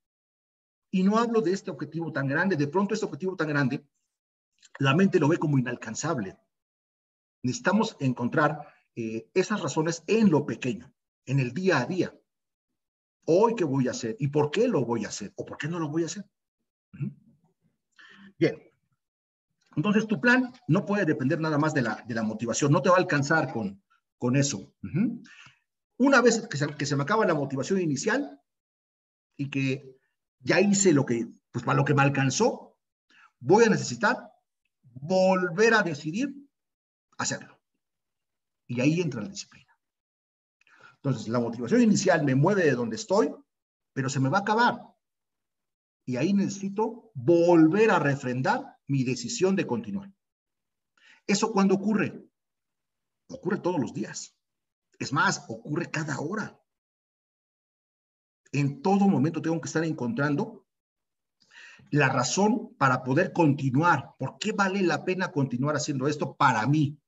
Y 0.91 1.03
no 1.03 1.18
hablo 1.18 1.43
de 1.43 1.53
este 1.53 1.70
objetivo 1.70 2.11
tan 2.12 2.26
grande. 2.26 2.57
De 2.57 2.68
pronto, 2.68 2.95
este 2.95 3.05
objetivo 3.05 3.37
tan 3.37 3.49
grande, 3.49 3.87
la 4.79 4.95
mente 4.95 5.18
lo 5.18 5.29
ve 5.29 5.37
como 5.37 5.59
inalcanzable. 5.59 6.39
Necesitamos 7.43 7.97
encontrar 8.01 8.66
eh, 8.97 9.28
esas 9.34 9.61
razones 9.61 10.03
en 10.07 10.30
lo 10.30 10.45
pequeño 10.45 10.93
en 11.28 11.41
el 11.41 11.53
día 11.53 11.78
a 11.78 11.86
día. 11.86 12.18
Hoy, 13.26 13.55
¿qué 13.55 13.64
voy 13.64 13.86
a 13.86 13.91
hacer? 13.91 14.16
¿Y 14.18 14.28
por 14.28 14.51
qué 14.51 14.66
lo 14.66 14.84
voy 14.84 15.05
a 15.05 15.09
hacer? 15.09 15.32
¿O 15.36 15.45
por 15.45 15.59
qué 15.59 15.68
no 15.68 15.78
lo 15.78 15.89
voy 15.89 16.03
a 16.03 16.07
hacer? 16.07 16.24
Bien. 18.39 18.59
Entonces, 19.76 20.07
tu 20.07 20.18
plan 20.18 20.51
no 20.66 20.86
puede 20.86 21.05
depender 21.05 21.39
nada 21.39 21.59
más 21.59 21.74
de 21.74 21.82
la, 21.82 22.03
de 22.09 22.14
la 22.14 22.22
motivación. 22.22 22.72
No 22.72 22.80
te 22.80 22.89
va 22.89 22.97
a 22.97 23.01
alcanzar 23.01 23.53
con, 23.53 23.82
con 24.16 24.36
eso. 24.36 24.72
Una 25.99 26.22
vez 26.22 26.49
que 26.49 26.57
se, 26.57 26.66
que 26.74 26.86
se 26.86 26.97
me 26.97 27.03
acaba 27.03 27.26
la 27.26 27.34
motivación 27.34 27.80
inicial 27.80 28.41
y 29.36 29.51
que 29.51 29.99
ya 30.41 30.61
hice 30.61 30.93
lo 30.93 31.05
que, 31.05 31.28
pues 31.51 31.62
para 31.62 31.76
lo 31.76 31.84
que 31.84 31.95
me 31.95 32.03
alcanzó, 32.03 32.78
voy 33.39 33.64
a 33.64 33.68
necesitar 33.70 34.32
volver 34.82 35.74
a 35.74 35.82
decidir 35.82 36.34
hacerlo. 37.18 37.60
Y 38.66 38.80
ahí 38.80 39.00
entra 39.00 39.22
la 39.22 39.28
disciplina. 39.28 39.78
Entonces, 40.94 41.28
la 41.28 41.40
motivación 41.40 41.82
inicial 41.82 42.24
me 42.24 42.34
mueve 42.34 42.64
de 42.64 42.72
donde 42.72 42.96
estoy, 42.96 43.32
pero 43.92 44.08
se 44.08 44.20
me 44.20 44.28
va 44.28 44.38
a 44.38 44.40
acabar. 44.42 44.80
Y 46.04 46.16
ahí 46.16 46.32
necesito 46.32 47.10
volver 47.14 47.90
a 47.90 47.98
refrendar 47.98 48.78
mi 48.86 49.04
decisión 49.04 49.54
de 49.54 49.66
continuar. 49.66 50.12
¿Eso 51.26 51.52
cuándo 51.52 51.74
ocurre? 51.74 52.26
Ocurre 53.28 53.58
todos 53.58 53.78
los 53.78 53.92
días. 53.92 54.34
Es 54.98 55.12
más, 55.12 55.44
ocurre 55.48 55.90
cada 55.90 56.18
hora. 56.18 56.58
En 58.52 58.80
todo 58.80 59.06
momento 59.06 59.42
tengo 59.42 59.60
que 59.60 59.68
estar 59.68 59.84
encontrando 59.84 60.66
la 61.90 62.08
razón 62.08 62.74
para 62.76 63.02
poder 63.02 63.32
continuar. 63.32 64.14
¿Por 64.18 64.38
qué 64.38 64.52
vale 64.52 64.82
la 64.82 65.04
pena 65.04 65.30
continuar 65.30 65.76
haciendo 65.76 66.08
esto 66.08 66.34
para 66.34 66.66
mí? 66.66 66.98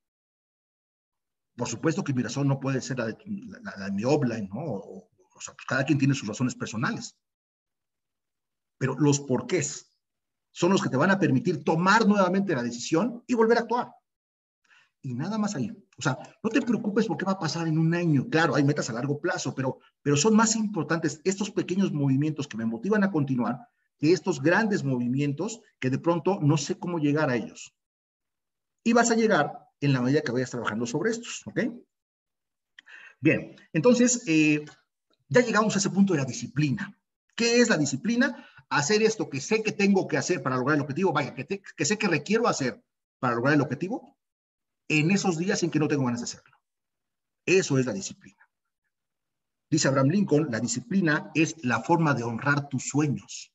Por 1.60 1.68
supuesto 1.68 2.02
que 2.02 2.14
mi 2.14 2.22
razón 2.22 2.48
no 2.48 2.58
puede 2.58 2.80
ser 2.80 2.96
la 2.96 3.04
de, 3.04 3.18
mi 3.92 4.02
offline, 4.02 4.48
¿no? 4.48 4.64
O, 4.64 5.10
sea, 5.40 5.52
pues 5.52 5.66
cada 5.68 5.84
quien 5.84 5.98
tiene 5.98 6.14
sus 6.14 6.26
razones 6.26 6.54
personales. 6.54 7.18
Pero 8.78 8.98
los 8.98 9.20
porqués 9.20 9.92
son 10.52 10.72
los 10.72 10.80
que 10.80 10.88
te 10.88 10.96
van 10.96 11.10
a 11.10 11.18
permitir 11.18 11.62
tomar 11.62 12.06
nuevamente 12.06 12.54
la 12.54 12.62
decisión 12.62 13.22
y 13.26 13.34
volver 13.34 13.58
a 13.58 13.60
actuar. 13.60 13.92
Y 15.02 15.12
nada 15.12 15.36
más 15.36 15.54
ahí. 15.54 15.70
O 15.98 16.00
sea, 16.00 16.16
no 16.42 16.48
te 16.48 16.62
preocupes 16.62 17.06
por 17.06 17.18
qué 17.18 17.26
va 17.26 17.32
a 17.32 17.38
pasar 17.38 17.68
en 17.68 17.76
un 17.76 17.92
año. 17.92 18.26
Claro, 18.30 18.54
hay 18.54 18.64
metas 18.64 18.88
a 18.88 18.94
largo 18.94 19.20
plazo, 19.20 19.54
pero, 19.54 19.80
pero 20.00 20.16
son 20.16 20.34
más 20.34 20.56
importantes 20.56 21.20
estos 21.24 21.50
pequeños 21.50 21.92
movimientos 21.92 22.48
que 22.48 22.56
me 22.56 22.64
motivan 22.64 23.04
a 23.04 23.10
continuar 23.10 23.68
que 23.98 24.14
estos 24.14 24.40
grandes 24.40 24.82
movimientos 24.82 25.60
que 25.78 25.90
de 25.90 25.98
pronto 25.98 26.38
no 26.40 26.56
sé 26.56 26.78
cómo 26.78 26.98
llegar 26.98 27.28
a 27.28 27.36
ellos. 27.36 27.76
Y 28.82 28.94
vas 28.94 29.10
a 29.10 29.14
llegar 29.14 29.69
en 29.80 29.92
la 29.92 30.00
medida 30.00 30.22
que 30.22 30.32
vayas 30.32 30.50
trabajando 30.50 30.86
sobre 30.86 31.10
estos, 31.10 31.42
¿ok? 31.46 31.60
Bien, 33.20 33.56
entonces, 33.72 34.22
eh, 34.26 34.64
ya 35.28 35.42
llegamos 35.42 35.74
a 35.74 35.78
ese 35.78 35.90
punto 35.90 36.14
de 36.14 36.20
la 36.20 36.24
disciplina. 36.24 36.98
¿Qué 37.34 37.60
es 37.60 37.68
la 37.68 37.76
disciplina? 37.76 38.46
Hacer 38.68 39.02
esto 39.02 39.28
que 39.28 39.40
sé 39.40 39.62
que 39.62 39.72
tengo 39.72 40.08
que 40.08 40.16
hacer 40.16 40.42
para 40.42 40.56
lograr 40.56 40.76
el 40.76 40.82
objetivo, 40.82 41.12
vaya, 41.12 41.34
que, 41.34 41.84
sé 41.84 41.98
que 41.98 42.08
requiero 42.08 42.48
hacer 42.48 42.82
para 43.18 43.34
lograr 43.34 43.54
el 43.54 43.60
objetivo, 43.60 44.16
en 44.88 45.10
esos 45.10 45.38
días 45.38 45.62
en 45.62 45.70
que 45.70 45.78
no 45.78 45.88
tengo 45.88 46.04
ganas 46.04 46.20
de 46.20 46.24
hacerlo. 46.24 46.56
Eso 47.46 47.78
es 47.78 47.86
la 47.86 47.92
disciplina. 47.92 48.48
Dice 49.70 49.88
Abraham 49.88 50.08
Lincoln, 50.08 50.48
la 50.50 50.58
disciplina 50.58 51.30
es 51.34 51.56
la 51.64 51.80
forma 51.80 52.12
de 52.14 52.24
honrar 52.24 52.68
tus 52.68 52.88
sueños. 52.88 53.52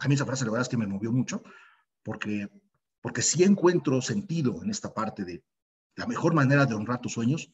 A 0.00 0.08
mí 0.08 0.14
esa 0.14 0.26
frase 0.26 0.44
la 0.44 0.50
verdad 0.50 0.62
es 0.62 0.68
que 0.68 0.76
me 0.76 0.86
movió 0.86 1.12
mucho, 1.12 1.42
porque, 2.02 2.48
porque 3.00 3.22
sí 3.22 3.44
encuentro 3.44 4.02
sentido 4.02 4.62
en 4.62 4.70
esta 4.70 4.92
parte 4.92 5.24
de 5.24 5.44
la 5.96 6.06
mejor 6.06 6.34
manera 6.34 6.66
de 6.66 6.74
honrar 6.74 7.00
tus 7.00 7.12
sueños 7.12 7.52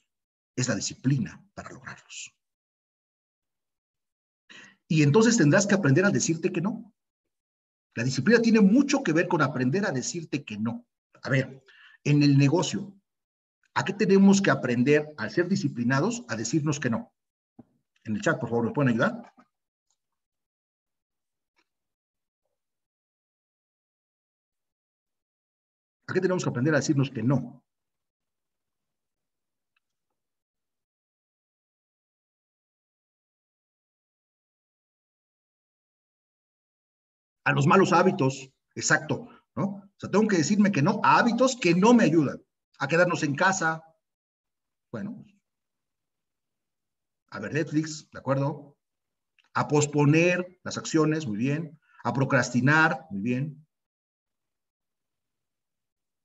es 0.56 0.68
la 0.68 0.74
disciplina 0.74 1.44
para 1.54 1.70
lograrlos. 1.70 2.34
Y 4.88 5.02
entonces 5.02 5.36
tendrás 5.36 5.66
que 5.66 5.74
aprender 5.74 6.04
a 6.04 6.10
decirte 6.10 6.52
que 6.52 6.60
no. 6.60 6.92
La 7.94 8.04
disciplina 8.04 8.40
tiene 8.40 8.60
mucho 8.60 9.02
que 9.02 9.12
ver 9.12 9.28
con 9.28 9.42
aprender 9.42 9.84
a 9.84 9.92
decirte 9.92 10.44
que 10.44 10.58
no. 10.58 10.86
A 11.22 11.28
ver, 11.28 11.64
en 12.04 12.22
el 12.22 12.38
negocio, 12.38 12.94
¿a 13.74 13.84
qué 13.84 13.92
tenemos 13.92 14.40
que 14.40 14.50
aprender 14.50 15.14
al 15.16 15.30
ser 15.30 15.48
disciplinados 15.48 16.24
a 16.28 16.36
decirnos 16.36 16.80
que 16.80 16.90
no? 16.90 17.12
En 18.04 18.16
el 18.16 18.22
chat, 18.22 18.40
por 18.40 18.48
favor, 18.48 18.66
¿me 18.66 18.72
pueden 18.72 18.90
ayudar? 18.90 19.32
¿A 26.06 26.12
qué 26.12 26.20
tenemos 26.20 26.42
que 26.42 26.50
aprender 26.50 26.74
a 26.74 26.78
decirnos 26.78 27.10
que 27.10 27.22
no? 27.22 27.62
A 37.44 37.52
los 37.52 37.66
malos 37.66 37.92
hábitos, 37.92 38.50
exacto, 38.74 39.28
¿no? 39.54 39.64
O 39.64 39.94
sea, 39.98 40.10
tengo 40.10 40.28
que 40.28 40.38
decirme 40.38 40.72
que 40.72 40.82
no 40.82 41.00
a 41.02 41.18
hábitos 41.18 41.56
que 41.56 41.74
no 41.74 41.94
me 41.94 42.04
ayudan, 42.04 42.42
a 42.78 42.88
quedarnos 42.88 43.22
en 43.22 43.34
casa, 43.34 43.82
bueno, 44.92 45.24
a 47.30 47.38
ver 47.38 47.52
Netflix, 47.52 48.08
¿de 48.10 48.18
acuerdo? 48.18 48.76
A 49.54 49.68
posponer 49.68 50.58
las 50.64 50.78
acciones, 50.78 51.26
muy 51.26 51.36
bien, 51.36 51.78
a 52.02 52.12
procrastinar, 52.12 53.06
muy 53.10 53.20
bien. 53.20 53.66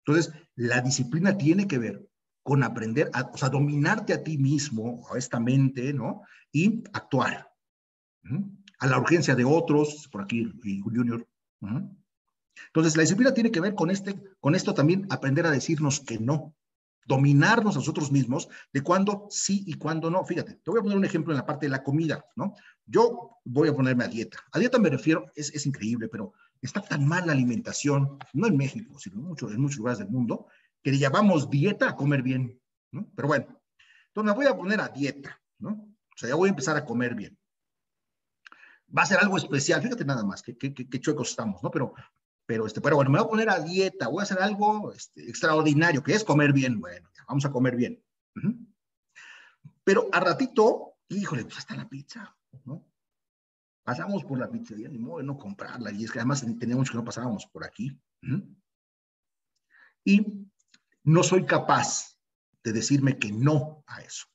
Entonces, 0.06 0.34
la 0.56 0.82
disciplina 0.82 1.38
tiene 1.38 1.68
que 1.68 1.78
ver 1.78 2.08
con 2.44 2.64
aprender, 2.64 3.10
a, 3.14 3.24
o 3.34 3.38
sea, 3.38 3.50
dominarte 3.50 4.14
a 4.14 4.24
ti 4.24 4.38
mismo, 4.38 5.08
a 5.12 5.18
esta 5.18 5.40
mente, 5.40 5.94
¿no? 5.94 6.22
Y 6.52 6.84
actuar 6.94 7.52
a 8.86 8.90
la 8.90 9.00
urgencia 9.00 9.36
de 9.36 9.46
otros, 9.46 10.08
por 10.12 10.22
aquí 10.22 10.52
Junior. 10.64 11.28
Entonces, 12.68 12.96
la 12.96 13.02
disciplina 13.02 13.34
tiene 13.34 13.52
que 13.52 13.60
ver 13.60 13.76
con, 13.76 13.90
este, 13.90 14.16
con 14.40 14.56
esto 14.56 14.74
también, 14.74 15.08
aprender 15.10 15.46
a 15.46 15.52
decirnos 15.52 16.00
que 16.00 16.20
no, 16.20 16.56
dominarnos 17.08 17.76
a 17.76 17.80
nosotros 17.80 18.12
mismos 18.12 18.48
de 18.72 18.82
cuándo 18.82 19.28
sí 19.30 19.64
y 19.66 19.74
cuándo 19.74 20.10
no. 20.10 20.24
Fíjate, 20.24 20.54
te 20.56 20.72
voy 20.72 20.80
a 20.80 20.84
poner 20.84 20.98
un 20.98 21.06
ejemplo 21.06 21.34
en 21.34 21.38
la 21.38 21.46
parte 21.46 21.66
de 21.66 21.72
la 21.72 21.84
comida, 21.84 22.26
¿no? 22.36 22.54
Yo 22.86 23.40
voy 23.44 23.70
a 23.70 23.74
ponerme 23.74 24.06
a 24.06 24.08
dieta. 24.08 24.40
A 24.52 24.60
dieta 24.60 24.78
me 24.80 24.90
refiero, 24.90 25.32
es, 25.36 25.54
es 25.54 25.66
increíble, 25.66 26.08
pero 26.08 26.34
está 26.62 26.82
tan 26.82 27.08
mal 27.08 27.26
la 27.26 27.34
alimentación, 27.34 28.18
no 28.34 28.48
en 28.48 28.58
México, 28.58 28.98
sino 29.00 29.16
en, 29.16 29.54
en 29.54 29.62
muchos 29.62 29.78
lugares 29.78 30.00
del 30.00 30.10
mundo, 30.10 30.48
que 30.84 30.92
le 30.92 31.00
llamamos 31.00 31.50
dieta 31.50 31.90
a 31.90 31.96
comer 31.96 32.22
bien, 32.22 32.60
¿no? 32.92 33.10
Pero 33.16 33.28
bueno, 33.28 33.62
entonces 34.08 34.32
me 34.32 34.36
voy 34.36 34.46
a 34.46 34.56
poner 34.56 34.80
a 34.80 34.90
dieta, 34.90 35.42
¿no? 35.60 35.72
O 35.72 36.18
sea, 36.18 36.30
ya 36.30 36.36
voy 36.36 36.48
a 36.48 36.52
empezar 36.52 36.78
a 36.78 36.86
comer 36.86 37.16
bien 37.16 37.38
va 38.96 39.04
a 39.04 39.06
ser 39.06 39.20
algo 39.20 39.38
especial. 39.38 39.82
Fíjate 39.82 40.06
nada 40.06 40.24
más, 40.24 40.42
qué, 40.42 41.00
chuecos 41.00 41.30
estamos, 41.30 41.62
¿no? 41.64 41.72
Pero, 41.72 41.94
pero, 42.46 42.66
este, 42.66 42.82
pero 42.82 42.98
bueno, 42.98 43.12
me 43.12 43.20
voy 43.20 43.26
a 43.26 43.30
poner 43.30 43.50
a 43.50 43.60
dieta, 43.60 44.08
voy 44.08 44.22
a 44.22 44.24
hacer 44.24 44.42
algo 44.42 44.92
este, 44.92 45.30
extraordinario, 45.30 46.04
que 46.04 46.14
es 46.14 46.24
comer 46.24 46.54
bien. 46.54 46.80
Bueno, 46.80 47.10
vamos 47.28 47.46
a 47.46 47.52
comer 47.52 47.76
bien. 47.76 48.04
Pero 49.84 50.10
a 50.12 50.20
ratito, 50.20 50.98
híjole, 51.10 51.44
pues 51.44 51.60
está 51.60 51.76
la 51.76 51.88
pizza, 51.88 52.36
¿no? 52.66 52.86
Pasamos 53.84 54.24
por 54.24 54.40
la 54.40 54.50
pizzería, 54.50 54.90
ni 54.90 54.98
modo 54.98 55.20
de 55.20 55.26
no 55.26 55.38
comprarla, 55.38 55.92
y 55.92 56.04
es 56.04 56.12
que 56.12 56.18
además 56.18 56.44
teníamos 56.60 56.90
que 56.90 56.98
no 56.98 57.06
pasábamos 57.06 57.46
por 57.46 57.64
aquí. 57.64 58.00
Y 60.04 60.48
no 61.04 61.22
soy 61.22 61.46
capaz 61.46 62.18
de 62.64 62.74
decirme 62.74 63.20
que 63.20 63.32
no 63.32 63.84
a 63.86 64.02
eso. 64.02 64.26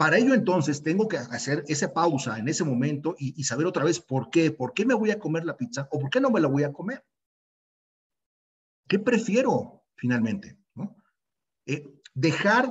Para 0.00 0.16
ello 0.16 0.32
entonces 0.32 0.82
tengo 0.82 1.08
que 1.08 1.18
hacer 1.18 1.62
esa 1.68 1.92
pausa 1.92 2.38
en 2.38 2.48
ese 2.48 2.64
momento 2.64 3.14
y, 3.18 3.44
saber 3.44 3.66
otra 3.66 3.84
vez 3.84 4.00
por 4.00 4.30
qué, 4.30 4.50
por 4.50 4.72
qué 4.72 4.86
me 4.86 4.94
voy 4.94 5.10
a 5.10 5.18
comer 5.18 5.44
la 5.44 5.58
pizza 5.58 5.88
o 5.90 5.98
por 5.98 6.08
qué 6.08 6.22
no 6.22 6.30
me 6.30 6.40
la 6.40 6.48
voy 6.48 6.62
a 6.62 6.72
comer. 6.72 7.04
¿Qué 8.88 8.98
prefiero 8.98 9.84
finalmente? 9.96 10.58
Eh, 11.66 11.86
dejar 12.14 12.70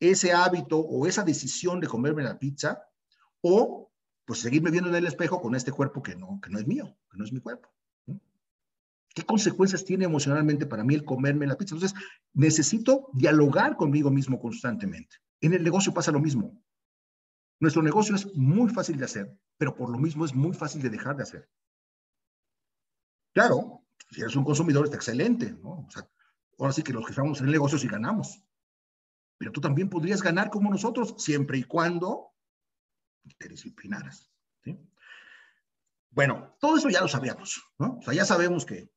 ese 0.00 0.32
hábito 0.32 0.78
o 0.78 1.06
esa 1.06 1.24
decisión 1.24 1.78
de 1.78 1.88
comerme 1.88 2.22
la 2.22 2.38
pizza 2.38 2.88
o 3.42 3.92
pues 4.24 4.38
seguirme 4.40 4.70
viendo 4.70 4.88
en 4.88 4.96
el 4.96 5.06
espejo 5.06 5.42
con 5.42 5.54
este 5.54 5.72
cuerpo 5.72 6.02
que 6.02 6.16
no, 6.16 6.40
que 6.42 6.48
no 6.48 6.58
es 6.58 6.66
mío, 6.66 6.96
que 7.10 7.18
no 7.18 7.24
es 7.24 7.34
mi 7.34 7.40
cuerpo. 7.40 7.70
¿Qué 9.14 9.26
consecuencias 9.26 9.84
tiene 9.84 10.06
emocionalmente 10.06 10.64
para 10.64 10.84
mí 10.84 10.94
el 10.94 11.04
comerme 11.04 11.46
la 11.46 11.58
pizza? 11.58 11.74
Entonces, 11.74 12.00
necesito 12.32 13.10
dialogar 13.12 13.76
conmigo 13.76 14.10
mismo 14.10 14.40
constantemente. 14.40 15.18
En 15.40 15.54
el 15.54 15.62
negocio 15.62 15.92
pasa 15.92 16.12
lo 16.12 16.20
mismo. 16.20 16.62
Nuestro 17.60 17.82
negocio 17.82 18.14
es 18.14 18.34
muy 18.34 18.70
fácil 18.70 18.96
de 18.96 19.04
hacer, 19.04 19.38
pero 19.58 19.74
por 19.74 19.90
lo 19.90 19.98
mismo 19.98 20.24
es 20.24 20.34
muy 20.34 20.54
fácil 20.54 20.82
de 20.82 20.90
dejar 20.90 21.16
de 21.16 21.22
hacer. 21.22 21.50
Claro, 23.32 23.84
si 24.10 24.22
eres 24.22 24.34
un 24.34 24.44
consumidor 24.44 24.84
está 24.84 24.96
excelente, 24.96 25.52
¿no? 25.52 25.86
O 25.86 25.90
sea, 25.90 26.08
ahora 26.58 26.72
sí 26.72 26.82
que 26.82 26.92
los 26.92 27.04
que 27.04 27.12
estamos 27.12 27.38
en 27.40 27.46
el 27.46 27.52
negocio 27.52 27.78
sí 27.78 27.86
ganamos. 27.86 28.42
Pero 29.38 29.52
tú 29.52 29.60
también 29.60 29.88
podrías 29.88 30.22
ganar 30.22 30.50
como 30.50 30.70
nosotros, 30.70 31.14
siempre 31.18 31.58
y 31.58 31.64
cuando 31.64 32.34
te 33.38 33.48
disciplinaras. 33.48 34.30
¿sí? 34.64 34.78
Bueno, 36.10 36.56
todo 36.60 36.76
eso 36.76 36.88
ya 36.88 37.00
lo 37.00 37.08
sabíamos, 37.08 37.62
¿no? 37.78 37.98
O 37.98 38.02
sea, 38.02 38.12
ya 38.14 38.24
sabemos 38.24 38.66
que, 38.66 38.90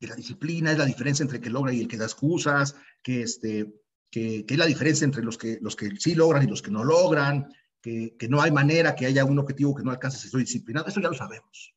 que 0.00 0.06
la 0.06 0.16
disciplina 0.16 0.72
es 0.72 0.78
la 0.78 0.86
diferencia 0.86 1.22
entre 1.22 1.38
el 1.38 1.44
que 1.44 1.50
logra 1.50 1.72
y 1.72 1.80
el 1.80 1.88
que 1.88 1.98
da 1.98 2.06
excusas, 2.06 2.74
que, 3.02 3.22
este, 3.22 3.79
que, 4.10 4.44
es 4.48 4.58
la 4.58 4.66
diferencia 4.66 5.04
entre 5.04 5.22
los 5.22 5.38
que, 5.38 5.58
los 5.60 5.76
que 5.76 5.96
sí 5.96 6.14
logran 6.14 6.42
y 6.42 6.46
los 6.46 6.62
que 6.62 6.70
no 6.70 6.84
logran, 6.84 7.52
que, 7.80 8.16
que 8.18 8.28
no 8.28 8.42
hay 8.42 8.50
manera 8.50 8.94
que 8.94 9.06
haya 9.06 9.24
un 9.24 9.38
objetivo 9.38 9.74
que 9.74 9.82
no 9.82 9.90
alcance 9.90 10.18
si 10.18 10.26
estoy 10.26 10.42
disciplinado. 10.42 10.86
Eso 10.86 11.00
ya 11.00 11.08
lo 11.08 11.14
sabemos. 11.14 11.74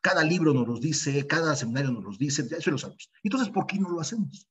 Cada 0.00 0.24
libro 0.24 0.52
nos 0.52 0.66
lo 0.66 0.78
dice, 0.78 1.26
cada 1.26 1.56
seminario 1.56 1.90
nos 1.90 2.04
lo 2.04 2.10
dice, 2.10 2.46
eso 2.50 2.70
lo 2.70 2.78
sabemos. 2.78 3.10
Entonces, 3.22 3.50
¿por 3.50 3.66
qué 3.66 3.78
no 3.78 3.88
lo 3.88 4.00
hacemos? 4.00 4.48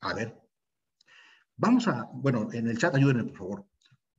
A 0.00 0.14
ver, 0.14 0.36
vamos 1.56 1.88
a, 1.88 2.08
bueno, 2.12 2.48
en 2.52 2.68
el 2.68 2.78
chat 2.78 2.94
ayúdenme, 2.94 3.24
por 3.24 3.38
favor. 3.38 3.66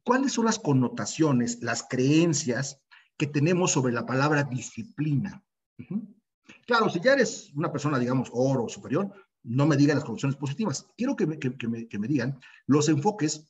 ¿Cuáles 0.03 0.33
son 0.33 0.45
las 0.45 0.59
connotaciones, 0.59 1.61
las 1.61 1.83
creencias 1.83 2.81
que 3.17 3.27
tenemos 3.27 3.71
sobre 3.71 3.93
la 3.93 4.05
palabra 4.05 4.43
disciplina? 4.43 5.43
Claro, 6.65 6.89
si 6.89 7.01
ya 7.01 7.13
eres 7.13 7.51
una 7.53 7.71
persona, 7.71 7.99
digamos, 7.99 8.29
oro 8.31 8.69
superior, 8.69 9.13
no 9.47 9.65
me 9.65 9.77
digan 9.77 9.97
las 9.97 10.05
condiciones 10.05 10.35
positivas. 10.35 10.87
Quiero 10.97 11.15
que 11.15 11.25
me, 11.25 11.39
que, 11.39 11.67
me, 11.67 11.87
que 11.87 11.99
me 11.99 12.07
digan 12.07 12.39
los 12.65 12.89
enfoques 12.89 13.45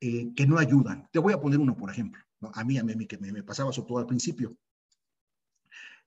eh, 0.00 0.34
que 0.34 0.46
no 0.46 0.58
ayudan. 0.58 1.08
Te 1.10 1.18
voy 1.18 1.32
a 1.32 1.40
poner 1.40 1.58
uno, 1.58 1.76
por 1.76 1.90
ejemplo. 1.90 2.22
A 2.52 2.64
mí, 2.64 2.78
a 2.78 2.84
mí, 2.84 3.06
que 3.06 3.16
me, 3.16 3.42
pasaba 3.42 3.72
sobre 3.72 3.88
todo 3.88 3.98
al 3.98 4.06
principio. 4.06 4.56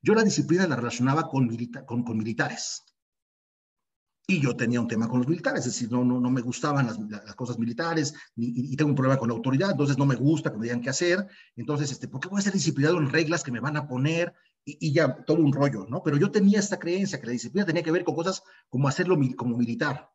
Yo 0.02 0.14
la 0.14 0.24
disciplina 0.24 0.68
la 0.68 0.76
relacionaba 0.76 1.28
con, 1.28 1.50
con, 1.86 2.04
con, 2.04 2.18
militares. 2.18 2.84
Y 4.28 4.40
yo 4.40 4.56
tenía 4.56 4.80
un 4.80 4.88
tema 4.88 5.08
con 5.08 5.20
los 5.20 5.28
militares, 5.28 5.66
es 5.66 5.74
decir, 5.74 5.92
no, 5.92 6.06
no, 6.06 6.20
no 6.20 6.30
me 6.30 6.42
gustaban 6.42 6.86
las, 6.86 7.00
las 7.00 7.36
cosas 7.36 7.58
militares 7.58 8.14
y, 8.36 8.74
y, 8.74 8.76
tengo 8.76 8.92
un 8.92 8.96
problema 8.96 9.18
con 9.18 9.30
la 9.30 9.34
autoridad, 9.34 9.72
entonces 9.72 9.98
no 9.98 10.06
me 10.06 10.14
gusta 10.14 10.52
que 10.52 10.58
me 10.60 10.66
digan 10.66 10.82
qué 10.82 10.92
hacer. 10.92 11.28
Entonces, 11.56 11.92
este, 11.92 12.08
¿por 12.08 12.20
qué 12.20 12.30
voy 12.30 12.40
a 12.40 12.44
ser 12.44 12.54
disciplinado 12.54 13.00
en 13.00 13.10
reglas 13.10 13.44
que 13.44 13.52
me 13.52 13.60
van 13.60 13.76
a 13.76 13.88
poner? 13.88 14.36
Y, 14.66 14.94
ya 14.94 15.24
todo 15.26 15.38
un 15.38 15.54
rollo, 15.54 15.86
¿no? 15.90 16.04
Pero 16.04 16.18
yo 16.18 16.32
tenía 16.32 16.60
esta 16.60 16.80
creencia 16.80 17.20
que 17.20 17.26
la 17.26 17.32
disciplina 17.32 17.66
tenía 17.66 17.84
que 17.84 17.92
ver 17.92 18.04
con 18.04 18.16
cosas 18.16 18.44
como 18.70 18.88
hacerlo 18.88 19.18
como 19.36 19.58
militar. 19.58 20.12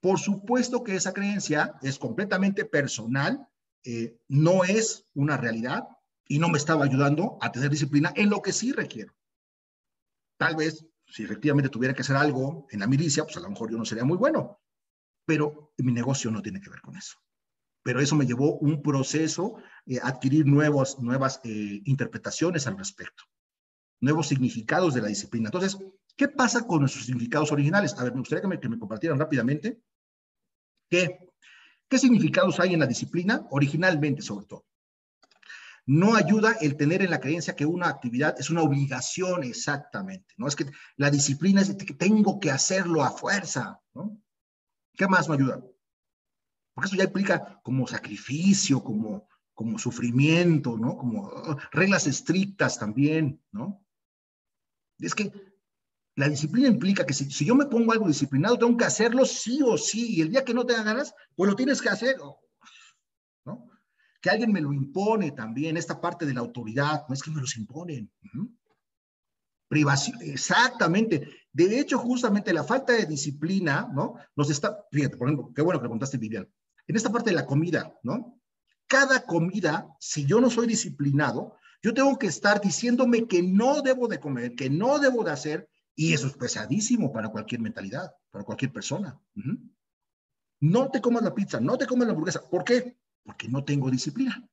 Por 0.00 0.18
supuesto 0.18 0.82
que 0.82 0.96
esa 0.96 1.12
creencia 1.12 1.78
es 1.82 1.98
completamente 1.98 2.64
personal, 2.64 3.46
eh, 3.84 4.18
no 4.28 4.64
es 4.64 5.06
una 5.14 5.36
realidad 5.36 5.86
y 6.26 6.38
no 6.38 6.48
me 6.48 6.58
estaba 6.58 6.84
ayudando 6.84 7.38
a 7.40 7.52
tener 7.52 7.70
disciplina 7.70 8.12
en 8.16 8.30
lo 8.30 8.42
que 8.42 8.52
sí 8.52 8.72
requiero. 8.72 9.14
Tal 10.38 10.56
vez, 10.56 10.84
si 11.06 11.22
efectivamente 11.22 11.68
tuviera 11.68 11.94
que 11.94 12.02
hacer 12.02 12.16
algo 12.16 12.66
en 12.70 12.80
la 12.80 12.88
milicia, 12.88 13.24
pues 13.24 13.36
a 13.36 13.40
lo 13.40 13.50
mejor 13.50 13.70
yo 13.70 13.78
no 13.78 13.84
sería 13.84 14.04
muy 14.04 14.16
bueno, 14.16 14.60
pero 15.24 15.72
mi 15.78 15.92
negocio 15.92 16.30
no 16.30 16.42
tiene 16.42 16.60
que 16.60 16.70
ver 16.70 16.80
con 16.80 16.96
eso 16.96 17.16
pero 17.82 18.00
eso 18.00 18.16
me 18.16 18.26
llevó 18.26 18.58
un 18.58 18.82
proceso 18.82 19.56
eh, 19.86 19.98
adquirir 20.02 20.46
nuevas 20.46 21.40
eh, 21.44 21.80
interpretaciones 21.84 22.66
al 22.66 22.78
respecto, 22.78 23.24
nuevos 24.00 24.28
significados 24.28 24.94
de 24.94 25.02
la 25.02 25.08
disciplina. 25.08 25.48
Entonces, 25.48 25.78
¿qué 26.16 26.28
pasa 26.28 26.66
con 26.66 26.80
nuestros 26.80 27.06
significados 27.06 27.52
originales? 27.52 27.94
A 27.98 28.04
ver, 28.04 28.12
me 28.12 28.20
gustaría 28.20 28.42
que 28.42 28.48
me, 28.48 28.60
que 28.60 28.68
me 28.68 28.78
compartieran 28.78 29.18
rápidamente 29.18 29.80
qué, 30.88 31.18
qué 31.88 31.98
significados 31.98 32.60
hay 32.60 32.74
en 32.74 32.80
la 32.80 32.86
disciplina, 32.86 33.46
originalmente 33.50 34.22
sobre 34.22 34.46
todo. 34.46 34.64
No 35.84 36.14
ayuda 36.14 36.56
el 36.60 36.76
tener 36.76 37.02
en 37.02 37.10
la 37.10 37.18
creencia 37.18 37.56
que 37.56 37.66
una 37.66 37.88
actividad 37.88 38.36
es 38.38 38.50
una 38.50 38.62
obligación 38.62 39.42
exactamente, 39.42 40.32
¿no? 40.36 40.46
Es 40.46 40.54
que 40.54 40.66
la 40.96 41.10
disciplina 41.10 41.60
es 41.60 41.74
que 41.74 41.94
tengo 41.94 42.38
que 42.38 42.52
hacerlo 42.52 43.02
a 43.02 43.10
fuerza, 43.10 43.80
¿no? 43.92 44.16
¿Qué 44.94 45.08
más 45.08 45.26
no 45.26 45.34
ayuda? 45.34 45.60
Porque 46.74 46.88
eso 46.88 46.96
ya 46.96 47.04
implica 47.04 47.60
como 47.62 47.86
sacrificio, 47.86 48.82
como, 48.82 49.28
como 49.54 49.78
sufrimiento, 49.78 50.76
¿no? 50.78 50.96
Como 50.96 51.28
uh, 51.28 51.56
reglas 51.70 52.06
estrictas 52.06 52.78
también, 52.78 53.40
¿no? 53.52 53.84
Es 54.98 55.14
que 55.14 55.32
la 56.14 56.28
disciplina 56.28 56.68
implica 56.68 57.04
que 57.04 57.14
si, 57.14 57.30
si, 57.30 57.44
yo 57.44 57.54
me 57.54 57.66
pongo 57.66 57.92
algo 57.92 58.08
disciplinado, 58.08 58.58
tengo 58.58 58.76
que 58.76 58.84
hacerlo 58.84 59.24
sí 59.24 59.60
o 59.62 59.76
sí, 59.76 60.16
y 60.16 60.20
el 60.20 60.30
día 60.30 60.44
que 60.44 60.54
no 60.54 60.64
te 60.64 60.74
da 60.74 60.82
ganas, 60.82 61.14
pues 61.34 61.50
lo 61.50 61.56
tienes 61.56 61.80
que 61.82 61.88
hacer, 61.88 62.16
¿no? 63.44 63.68
Que 64.20 64.30
alguien 64.30 64.52
me 64.52 64.60
lo 64.60 64.72
impone 64.72 65.32
también, 65.32 65.76
esta 65.76 66.00
parte 66.00 66.24
de 66.24 66.34
la 66.34 66.40
autoridad, 66.40 67.04
no 67.08 67.14
es 67.14 67.22
que 67.22 67.30
me 67.30 67.40
los 67.40 67.56
imponen. 67.56 68.10
Privación, 69.68 70.18
exactamente. 70.22 71.28
De 71.52 71.80
hecho, 71.80 71.98
justamente 71.98 72.52
la 72.52 72.62
falta 72.62 72.92
de 72.92 73.06
disciplina, 73.06 73.90
¿no? 73.92 74.14
Nos 74.36 74.48
está, 74.50 74.86
fíjate, 74.92 75.16
por 75.16 75.28
ejemplo, 75.28 75.52
qué 75.54 75.62
bueno 75.62 75.80
que 75.80 75.84
preguntaste, 75.84 76.18
Vivian 76.18 76.48
en 76.86 76.96
esta 76.96 77.10
parte 77.10 77.30
de 77.30 77.36
la 77.36 77.46
comida, 77.46 77.98
¿no? 78.02 78.40
Cada 78.86 79.24
comida, 79.24 79.88
si 79.98 80.26
yo 80.26 80.40
no 80.40 80.50
soy 80.50 80.66
disciplinado, 80.66 81.56
yo 81.82 81.94
tengo 81.94 82.18
que 82.18 82.26
estar 82.26 82.60
diciéndome 82.60 83.26
que 83.26 83.42
no 83.42 83.82
debo 83.82 84.06
de 84.06 84.20
comer, 84.20 84.54
que 84.54 84.70
no 84.70 84.98
debo 84.98 85.24
de 85.24 85.32
hacer, 85.32 85.68
y 85.94 86.12
eso 86.12 86.26
es 86.26 86.34
pesadísimo 86.34 87.12
para 87.12 87.28
cualquier 87.28 87.60
mentalidad, 87.60 88.12
para 88.30 88.44
cualquier 88.44 88.72
persona. 88.72 89.20
No 90.60 90.90
te 90.90 91.00
comas 91.00 91.22
la 91.22 91.34
pizza, 91.34 91.60
no 91.60 91.76
te 91.76 91.86
comas 91.86 92.06
la 92.06 92.12
hamburguesa. 92.12 92.48
¿Por 92.48 92.64
qué? 92.64 92.96
Porque 93.24 93.48
no 93.48 93.64
tengo 93.64 93.90
disciplina. 93.90 94.48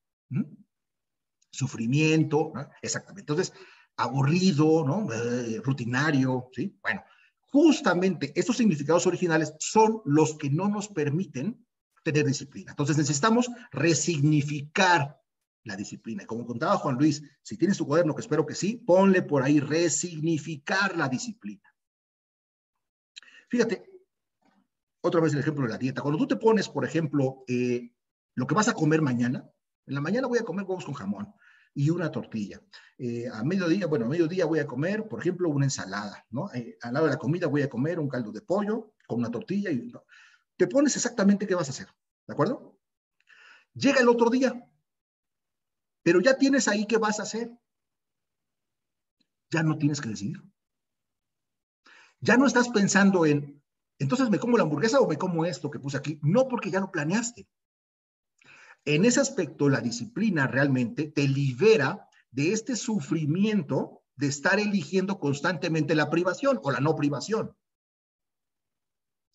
Sufrimiento, 1.52 2.52
exactamente. 2.82 3.32
Entonces, 3.32 3.52
aburrido, 3.96 4.84
¿no? 4.84 5.12
Eh, 5.12 5.60
rutinario, 5.62 6.48
¿sí? 6.52 6.76
Bueno, 6.82 7.02
justamente 7.40 8.32
estos 8.34 8.56
significados 8.56 9.06
originales 9.06 9.54
son 9.58 10.02
los 10.04 10.36
que 10.36 10.50
no 10.50 10.68
nos 10.68 10.88
permiten 10.88 11.64
tener 12.02 12.26
disciplina. 12.26 12.72
Entonces 12.72 12.96
necesitamos 12.96 13.50
resignificar 13.70 15.20
la 15.64 15.76
disciplina. 15.76 16.26
Como 16.26 16.46
contaba 16.46 16.76
Juan 16.76 16.96
Luis, 16.96 17.22
si 17.42 17.56
tienes 17.56 17.76
tu 17.76 17.86
cuaderno, 17.86 18.14
que 18.14 18.22
espero 18.22 18.46
que 18.46 18.54
sí, 18.54 18.76
ponle 18.76 19.22
por 19.22 19.42
ahí 19.42 19.60
resignificar 19.60 20.96
la 20.96 21.08
disciplina. 21.08 21.62
Fíjate, 23.48 23.84
otra 25.02 25.20
vez 25.20 25.32
el 25.32 25.40
ejemplo 25.40 25.64
de 25.64 25.72
la 25.72 25.78
dieta. 25.78 26.02
Cuando 26.02 26.18
tú 26.18 26.26
te 26.26 26.36
pones, 26.36 26.68
por 26.68 26.84
ejemplo, 26.84 27.44
eh, 27.48 27.92
lo 28.34 28.46
que 28.46 28.54
vas 28.54 28.68
a 28.68 28.74
comer 28.74 29.02
mañana, 29.02 29.50
en 29.86 29.94
la 29.94 30.00
mañana 30.00 30.28
voy 30.28 30.38
a 30.38 30.44
comer 30.44 30.64
huevos 30.64 30.84
con 30.84 30.94
jamón 30.94 31.34
y 31.74 31.90
una 31.90 32.10
tortilla. 32.10 32.62
Eh, 32.98 33.28
a 33.32 33.42
mediodía, 33.44 33.86
bueno, 33.86 34.06
a 34.06 34.08
mediodía 34.08 34.44
voy 34.44 34.58
a 34.58 34.66
comer, 34.66 35.08
por 35.08 35.20
ejemplo, 35.20 35.48
una 35.48 35.66
ensalada, 35.66 36.26
¿no? 36.30 36.52
Eh, 36.52 36.76
al 36.82 36.94
lado 36.94 37.06
de 37.06 37.12
la 37.12 37.18
comida 37.18 37.46
voy 37.46 37.62
a 37.62 37.70
comer 37.70 37.98
un 37.98 38.08
caldo 38.08 38.32
de 38.32 38.42
pollo 38.42 38.94
con 39.06 39.18
una 39.18 39.30
tortilla 39.30 39.70
y 39.70 39.90
te 40.60 40.66
pones 40.66 40.94
exactamente 40.94 41.46
qué 41.46 41.54
vas 41.54 41.68
a 41.68 41.70
hacer, 41.70 41.88
¿de 42.26 42.34
acuerdo? 42.34 42.78
Llega 43.72 44.00
el 44.00 44.10
otro 44.10 44.28
día, 44.28 44.62
pero 46.02 46.20
ya 46.20 46.36
tienes 46.36 46.68
ahí 46.68 46.84
qué 46.84 46.98
vas 46.98 47.18
a 47.18 47.22
hacer. 47.22 47.50
Ya 49.50 49.62
no 49.62 49.78
tienes 49.78 50.02
que 50.02 50.10
decidir. 50.10 50.36
Ya 52.20 52.36
no 52.36 52.46
estás 52.46 52.68
pensando 52.68 53.24
en, 53.24 53.64
entonces 53.98 54.28
me 54.28 54.38
como 54.38 54.58
la 54.58 54.64
hamburguesa 54.64 55.00
o 55.00 55.08
me 55.08 55.16
como 55.16 55.46
esto 55.46 55.70
que 55.70 55.78
puse 55.78 55.96
aquí. 55.96 56.20
No, 56.20 56.46
porque 56.46 56.70
ya 56.70 56.80
lo 56.80 56.92
planeaste. 56.92 57.48
En 58.84 59.06
ese 59.06 59.20
aspecto, 59.20 59.70
la 59.70 59.80
disciplina 59.80 60.46
realmente 60.46 61.06
te 61.06 61.26
libera 61.26 62.06
de 62.32 62.52
este 62.52 62.76
sufrimiento 62.76 64.02
de 64.14 64.26
estar 64.26 64.60
eligiendo 64.60 65.18
constantemente 65.18 65.94
la 65.94 66.10
privación 66.10 66.60
o 66.62 66.70
la 66.70 66.80
no 66.80 66.96
privación. 66.96 67.56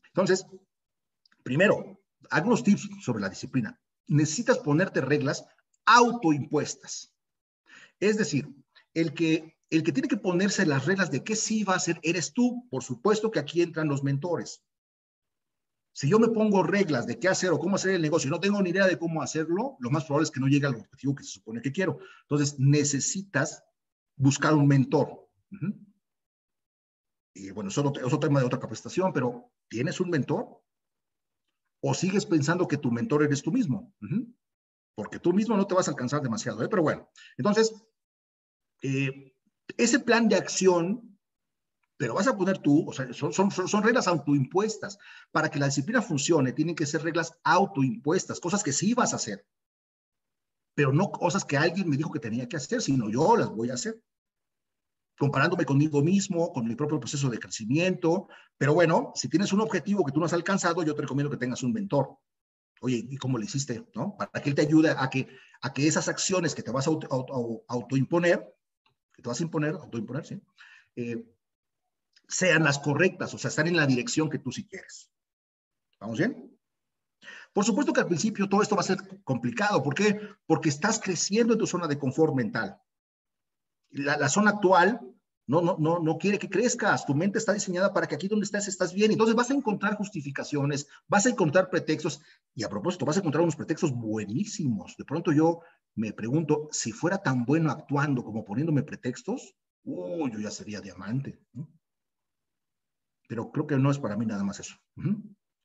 Entonces, 0.09 0.45
Primero, 1.45 2.01
algunos 2.31 2.63
tips 2.63 2.89
sobre 3.01 3.21
la 3.21 3.29
disciplina. 3.29 3.79
Necesitas 4.07 4.57
ponerte 4.57 4.99
reglas 4.99 5.45
autoimpuestas. 5.85 7.13
Es 7.99 8.17
decir, 8.17 8.49
el 8.95 9.13
que, 9.13 9.55
el 9.69 9.83
que 9.83 9.91
tiene 9.91 10.07
que 10.07 10.17
ponerse 10.17 10.65
las 10.65 10.87
reglas 10.87 11.11
de 11.11 11.23
qué 11.23 11.35
sí 11.35 11.63
va 11.63 11.73
a 11.73 11.77
hacer 11.77 11.99
eres 12.01 12.33
tú. 12.33 12.67
Por 12.71 12.83
supuesto 12.83 13.29
que 13.29 13.37
aquí 13.37 13.61
entran 13.61 13.87
los 13.87 14.03
mentores. 14.03 14.63
Si 15.93 16.09
yo 16.09 16.17
me 16.17 16.29
pongo 16.29 16.63
reglas 16.63 17.05
de 17.05 17.19
qué 17.19 17.27
hacer 17.27 17.51
o 17.51 17.59
cómo 17.59 17.75
hacer 17.75 17.93
el 17.93 18.01
negocio 18.01 18.27
y 18.27 18.31
no 18.31 18.39
tengo 18.39 18.59
ni 18.63 18.71
idea 18.71 18.87
de 18.87 18.97
cómo 18.97 19.21
hacerlo, 19.21 19.77
lo 19.79 19.91
más 19.91 20.05
probable 20.05 20.23
es 20.23 20.31
que 20.31 20.39
no 20.39 20.47
llegue 20.47 20.65
al 20.65 20.75
objetivo 20.75 21.13
que 21.13 21.23
se 21.23 21.33
supone 21.33 21.61
que 21.61 21.71
quiero. 21.71 21.99
Entonces, 22.23 22.55
necesitas 22.57 23.63
buscar 24.15 24.55
un 24.55 24.67
mentor. 24.67 25.29
Y 27.35 27.51
bueno, 27.51 27.69
eso 27.69 27.93
es 27.95 28.03
otro 28.03 28.19
tema 28.19 28.39
de 28.39 28.47
otra 28.47 28.59
capacitación, 28.59 29.13
pero 29.13 29.51
¿tienes 29.69 29.99
un 29.99 30.09
mentor? 30.09 30.64
¿O 31.87 31.93
sigues 31.93 32.25
pensando 32.25 32.67
que 32.67 32.77
tu 32.77 32.89
mentor 32.89 33.21
eres 33.21 33.43
tú 33.43 33.51
mismo? 33.51 33.93
Porque 34.95 35.19
tú 35.19 35.33
mismo 35.33 35.55
no 35.55 35.67
te 35.67 35.75
vas 35.75 35.87
a 35.87 35.91
alcanzar 35.91 36.19
demasiado, 36.19 36.63
¿eh? 36.63 36.67
Pero 36.67 36.81
bueno, 36.81 37.07
entonces, 37.37 37.75
eh, 38.81 39.35
ese 39.77 39.99
plan 39.99 40.27
de 40.27 40.35
acción, 40.35 41.15
pero 41.95 42.15
vas 42.15 42.25
a 42.25 42.35
poner 42.35 42.57
tú, 42.57 42.89
o 42.89 42.91
sea, 42.91 43.13
son, 43.13 43.31
son, 43.31 43.51
son 43.51 43.83
reglas 43.83 44.07
autoimpuestas. 44.07 44.97
Para 45.31 45.51
que 45.51 45.59
la 45.59 45.67
disciplina 45.67 46.01
funcione, 46.01 46.53
tienen 46.53 46.75
que 46.75 46.87
ser 46.87 47.03
reglas 47.03 47.37
autoimpuestas, 47.43 48.39
cosas 48.39 48.63
que 48.63 48.73
sí 48.73 48.95
vas 48.95 49.13
a 49.13 49.17
hacer, 49.17 49.45
pero 50.73 50.91
no 50.91 51.11
cosas 51.11 51.45
que 51.45 51.55
alguien 51.55 51.87
me 51.87 51.97
dijo 51.97 52.11
que 52.11 52.19
tenía 52.19 52.49
que 52.49 52.57
hacer, 52.57 52.81
sino 52.81 53.11
yo 53.11 53.37
las 53.37 53.49
voy 53.49 53.69
a 53.69 53.75
hacer 53.75 54.03
comparándome 55.17 55.65
conmigo 55.65 56.01
mismo, 56.01 56.51
con 56.51 56.67
mi 56.67 56.75
propio 56.75 56.99
proceso 56.99 57.29
de 57.29 57.39
crecimiento. 57.39 58.27
Pero 58.57 58.73
bueno, 58.73 59.11
si 59.15 59.29
tienes 59.29 59.53
un 59.53 59.61
objetivo 59.61 60.03
que 60.05 60.11
tú 60.11 60.19
no 60.19 60.25
has 60.25 60.33
alcanzado, 60.33 60.83
yo 60.83 60.95
te 60.95 61.01
recomiendo 61.01 61.31
que 61.31 61.37
tengas 61.37 61.63
un 61.63 61.73
mentor. 61.73 62.17
Oye, 62.81 63.05
¿y 63.09 63.17
cómo 63.17 63.37
le 63.37 63.45
hiciste? 63.45 63.85
¿No? 63.95 64.15
Para 64.17 64.43
que 64.43 64.49
él 64.49 64.55
te 64.55 64.61
ayude 64.61 64.93
a 64.97 65.09
que, 65.09 65.27
a 65.61 65.73
que 65.73 65.87
esas 65.87 66.07
acciones 66.07 66.53
que 66.53 66.63
te 66.63 66.71
vas 66.71 66.87
a 66.87 66.91
autoimponer, 67.67 68.53
que 69.13 69.21
te 69.21 69.29
vas 69.29 69.39
a 69.39 69.43
imponer, 69.43 69.75
autoimponer, 69.75 70.25
¿sí? 70.25 70.41
Eh, 70.95 71.25
sean 72.27 72.63
las 72.63 72.79
correctas, 72.79 73.33
o 73.33 73.37
sea, 73.37 73.49
están 73.49 73.67
en 73.67 73.77
la 73.77 73.85
dirección 73.85 74.29
que 74.29 74.39
tú 74.39 74.51
sí 74.51 74.65
quieres. 74.65 75.11
¿Vamos 75.99 76.17
bien? 76.17 76.51
Por 77.53 77.63
supuesto 77.63 77.93
que 77.93 78.01
al 78.01 78.07
principio 78.07 78.49
todo 78.49 78.61
esto 78.61 78.75
va 78.75 78.81
a 78.81 78.85
ser 78.85 78.97
complicado. 79.23 79.81
¿Por 79.81 79.95
qué? 79.95 80.19
Porque 80.45 80.69
estás 80.69 80.99
creciendo 80.99 81.53
en 81.53 81.59
tu 81.59 81.67
zona 81.67 81.87
de 81.87 81.97
confort 81.97 82.35
mental. 82.35 82.77
La, 83.95 84.29
zona 84.29 84.51
actual 84.51 84.99
no, 85.47 85.61
no, 85.61 85.77
no, 85.79 85.99
no 85.99 86.17
quiere 86.17 86.37
que 86.37 86.49
crezcas. 86.49 87.05
Tu 87.05 87.15
mente 87.15 87.37
está 87.37 87.53
diseñada 87.53 87.93
para 87.93 88.07
que 88.07 88.15
aquí 88.15 88.27
donde 88.27 88.43
estás 88.43 88.67
estás 88.67 88.93
bien. 88.93 89.11
Entonces 89.11 89.35
vas 89.35 89.49
a 89.51 89.53
encontrar 89.53 89.95
justificaciones, 89.95 90.87
vas 91.07 91.25
a 91.25 91.29
encontrar 91.29 91.69
pretextos. 91.69 92.21
Y 92.53 92.63
a 92.63 92.69
propósito, 92.69 93.05
vas 93.05 93.15
a 93.15 93.19
encontrar 93.19 93.43
unos 93.43 93.55
pretextos 93.55 93.93
buenísimos. 93.93 94.95
De 94.97 95.05
pronto 95.05 95.31
yo 95.31 95.61
me 95.95 96.11
pregunto, 96.11 96.67
si 96.71 96.91
fuera 96.91 97.19
tan 97.19 97.45
bueno 97.45 97.71
actuando 97.71 98.23
como 98.23 98.43
poniéndome 98.43 98.83
pretextos, 98.83 99.55
uh, 99.85 100.27
yo 100.27 100.39
ya 100.39 100.51
sería 100.51 100.81
diamante. 100.81 101.39
Pero 103.27 103.51
creo 103.51 103.65
que 103.65 103.77
no 103.77 103.91
es 103.91 103.99
para 103.99 104.17
mí 104.17 104.25
nada 104.25 104.43
más 104.43 104.59
eso. 104.59 104.75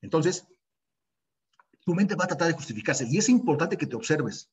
Entonces, 0.01 0.47
tu 1.85 1.95
mente 1.95 2.15
va 2.15 2.25
a 2.25 2.29
tratar 2.29 2.49
de 2.49 2.55
justificarse. 2.55 3.07
Y 3.09 3.19
es 3.19 3.29
importante 3.29 3.77
que 3.77 3.87
te 3.87 3.97
observes. 3.97 4.53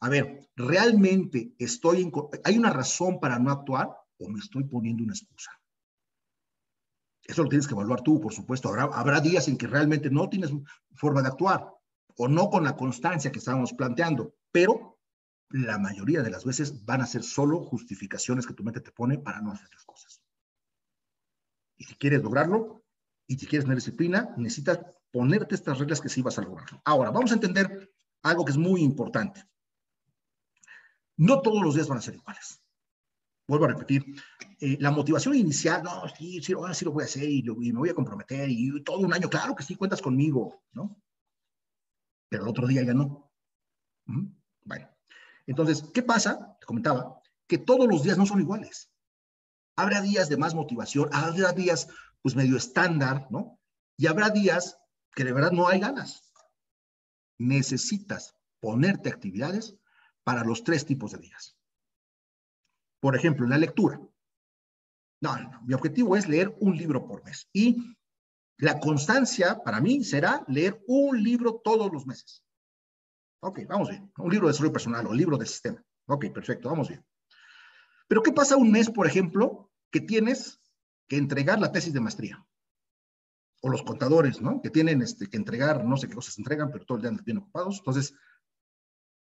A 0.00 0.08
ver, 0.08 0.50
¿realmente 0.56 1.54
estoy 1.58 2.02
en, 2.02 2.12
hay 2.44 2.58
una 2.58 2.70
razón 2.70 3.18
para 3.20 3.38
no 3.38 3.50
actuar 3.50 3.96
o 4.18 4.28
me 4.28 4.38
estoy 4.38 4.64
poniendo 4.64 5.02
una 5.02 5.14
excusa? 5.14 5.50
Eso 7.24 7.42
lo 7.42 7.48
tienes 7.48 7.66
que 7.66 7.74
evaluar 7.74 8.02
tú, 8.02 8.20
por 8.20 8.32
supuesto. 8.32 8.68
Habrá, 8.68 8.84
habrá 8.84 9.20
días 9.20 9.48
en 9.48 9.56
que 9.56 9.66
realmente 9.66 10.10
no 10.10 10.28
tienes 10.28 10.52
forma 10.94 11.22
de 11.22 11.28
actuar 11.28 11.68
o 12.18 12.28
no 12.28 12.50
con 12.50 12.64
la 12.64 12.76
constancia 12.76 13.32
que 13.32 13.38
estábamos 13.38 13.72
planteando, 13.72 14.34
pero 14.52 14.98
la 15.50 15.78
mayoría 15.78 16.22
de 16.22 16.30
las 16.30 16.44
veces 16.44 16.84
van 16.84 17.00
a 17.00 17.06
ser 17.06 17.22
solo 17.22 17.60
justificaciones 17.60 18.46
que 18.46 18.54
tu 18.54 18.64
mente 18.64 18.80
te 18.80 18.92
pone 18.92 19.18
para 19.18 19.40
no 19.40 19.52
hacer 19.52 19.68
las 19.72 19.84
cosas. 19.84 20.22
Y 21.76 21.84
si 21.84 21.94
quieres 21.96 22.22
lograrlo 22.22 22.84
y 23.26 23.36
si 23.38 23.46
quieres 23.46 23.64
tener 23.64 23.76
disciplina, 23.76 24.34
necesitas 24.36 24.80
ponerte 25.10 25.54
estas 25.54 25.78
reglas 25.78 26.00
que 26.00 26.08
sí 26.08 26.22
vas 26.22 26.38
a 26.38 26.42
lograrlo. 26.42 26.80
Ahora, 26.84 27.10
vamos 27.10 27.30
a 27.30 27.34
entender 27.34 27.92
algo 28.22 28.44
que 28.44 28.52
es 28.52 28.58
muy 28.58 28.82
importante. 28.82 29.44
No 31.16 31.40
todos 31.40 31.62
los 31.62 31.74
días 31.74 31.88
van 31.88 31.98
a 31.98 32.02
ser 32.02 32.14
iguales. 32.14 32.60
Vuelvo 33.48 33.66
a 33.66 33.68
repetir, 33.68 34.04
eh, 34.60 34.76
la 34.80 34.90
motivación 34.90 35.34
inicial, 35.36 35.82
no, 35.82 36.02
sí, 36.08 36.42
sí, 36.42 36.52
ahora 36.52 36.74
sí 36.74 36.84
lo 36.84 36.90
voy 36.90 37.02
a 37.02 37.06
hacer 37.06 37.28
y, 37.28 37.42
me 37.42 37.78
voy 37.78 37.88
a 37.88 37.94
comprometer 37.94 38.48
y 38.50 38.82
todo 38.82 38.98
un 38.98 39.12
año, 39.12 39.30
claro 39.30 39.54
que 39.54 39.62
sí, 39.62 39.76
cuentas 39.76 40.02
conmigo, 40.02 40.64
¿no? 40.72 41.00
Pero 42.28 42.42
el 42.42 42.48
otro 42.48 42.66
día 42.66 42.82
ya 42.82 42.92
no. 42.92 43.32
Bueno, 44.64 44.88
entonces, 45.46 45.84
¿qué 45.94 46.02
pasa? 46.02 46.56
Te 46.58 46.66
comentaba 46.66 47.20
que 47.46 47.58
todos 47.58 47.86
los 47.86 48.02
días 48.02 48.18
no 48.18 48.26
son 48.26 48.40
iguales. 48.40 48.90
Habrá 49.76 50.00
días 50.00 50.28
de 50.28 50.36
más 50.36 50.54
motivación, 50.54 51.08
habrá 51.12 51.52
días 51.52 51.88
pues 52.22 52.34
medio 52.34 52.56
estándar, 52.56 53.28
¿no? 53.30 53.60
Y 53.96 54.08
habrá 54.08 54.30
días 54.30 54.78
que 55.14 55.22
de 55.22 55.32
verdad 55.32 55.52
no 55.52 55.68
hay 55.68 55.78
ganas. 55.78 56.32
Necesitas 57.38 58.34
ponerte 58.58 59.08
actividades 59.08 59.76
para 60.26 60.42
los 60.42 60.64
tres 60.64 60.84
tipos 60.84 61.12
de 61.12 61.18
días. 61.18 61.56
Por 62.98 63.14
ejemplo, 63.14 63.44
en 63.44 63.50
la 63.50 63.58
lectura. 63.58 64.00
No, 65.20 65.38
no, 65.38 65.62
mi 65.64 65.72
objetivo 65.72 66.16
es 66.16 66.28
leer 66.28 66.52
un 66.58 66.76
libro 66.76 67.06
por 67.06 67.24
mes. 67.24 67.48
Y 67.52 67.96
la 68.58 68.80
constancia 68.80 69.62
para 69.62 69.80
mí 69.80 70.02
será 70.02 70.44
leer 70.48 70.82
un 70.88 71.22
libro 71.22 71.60
todos 71.62 71.92
los 71.92 72.08
meses. 72.08 72.44
Ok, 73.40 73.60
vamos 73.68 73.88
bien. 73.88 74.12
Un 74.18 74.32
libro 74.32 74.48
de 74.48 74.52
desarrollo 74.52 74.72
personal 74.72 75.06
o 75.06 75.14
libro 75.14 75.38
de 75.38 75.46
sistema. 75.46 75.80
Ok, 76.06 76.26
perfecto, 76.34 76.70
vamos 76.70 76.88
bien. 76.88 77.06
Pero 78.08 78.20
¿qué 78.24 78.32
pasa 78.32 78.56
un 78.56 78.72
mes, 78.72 78.90
por 78.90 79.06
ejemplo, 79.06 79.70
que 79.92 80.00
tienes 80.00 80.60
que 81.06 81.18
entregar 81.18 81.60
la 81.60 81.70
tesis 81.70 81.92
de 81.92 82.00
maestría? 82.00 82.44
O 83.62 83.68
los 83.68 83.84
contadores, 83.84 84.40
¿no? 84.40 84.60
Que 84.60 84.70
tienen 84.70 85.02
este, 85.02 85.28
que 85.28 85.36
entregar, 85.36 85.84
no 85.84 85.96
sé 85.96 86.08
qué 86.08 86.16
cosas 86.16 86.36
entregan, 86.36 86.72
pero 86.72 86.84
todo 86.84 86.96
el 86.96 87.02
día 87.02 87.10
andan 87.10 87.24
bien 87.24 87.38
ocupados. 87.38 87.78
Entonces, 87.78 88.12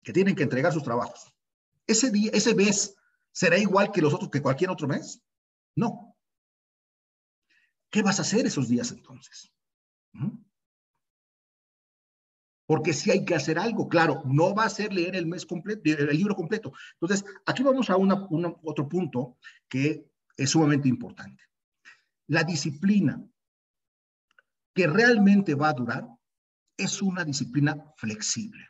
que 0.03 0.13
tienen 0.13 0.35
que 0.35 0.43
entregar 0.43 0.73
sus 0.73 0.83
trabajos. 0.83 1.33
Ese 1.87 2.11
día, 2.11 2.31
ese 2.33 2.55
mes, 2.55 2.95
¿será 3.31 3.57
igual 3.57 3.91
que 3.91 4.01
los 4.01 4.13
otros, 4.13 4.29
que 4.29 4.41
cualquier 4.41 4.69
otro 4.69 4.87
mes? 4.87 5.21
No. 5.75 6.15
¿Qué 7.89 8.01
vas 8.01 8.19
a 8.19 8.21
hacer 8.21 8.45
esos 8.45 8.67
días 8.67 8.91
entonces? 8.91 9.51
¿Mm? 10.13 10.37
Porque 12.67 12.93
si 12.93 13.09
hay 13.09 13.25
que 13.25 13.33
hacer 13.33 13.57
algo, 13.57 13.89
claro, 13.89 14.21
no 14.25 14.53
va 14.53 14.65
a 14.65 14.69
ser 14.69 14.93
leer 14.93 15.15
el 15.15 15.25
mes 15.25 15.43
completo, 15.43 15.81
el 15.85 16.15
libro 16.15 16.35
completo. 16.35 16.71
Entonces, 17.01 17.25
aquí 17.47 17.63
vamos 17.63 17.89
a 17.89 17.97
otro 17.97 18.87
punto 18.87 19.39
que 19.67 20.07
es 20.37 20.51
sumamente 20.51 20.87
importante. 20.87 21.43
La 22.27 22.43
disciplina 22.43 23.27
que 24.75 24.85
realmente 24.85 25.55
va 25.55 25.69
a 25.69 25.73
durar 25.73 26.07
es 26.77 27.01
una 27.01 27.25
disciplina 27.25 27.75
flexible. 27.97 28.68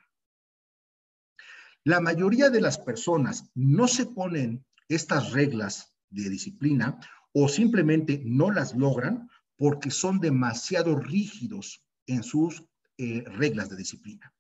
La 1.84 2.00
mayoría 2.02 2.50
de 2.50 2.62
las 2.62 2.78
personas 2.78 3.50
no 3.56 3.88
se 3.88 4.06
ponen 4.06 4.66
estas 4.88 5.32
reglas 5.32 5.96
de 6.10 6.30
disciplina 6.30 7.00
o 7.34 7.48
simplemente 7.48 8.22
no 8.26 8.52
las 8.52 8.76
logran 8.76 9.30
porque 9.56 9.92
son 9.92 10.20
demasiado 10.20 10.96
rígidos 10.96 11.84
en 12.08 12.24
sus 12.24 12.64
eh, 12.98 13.24
reglas 13.28 13.70
de 13.70 13.76
disciplina. 13.76 14.34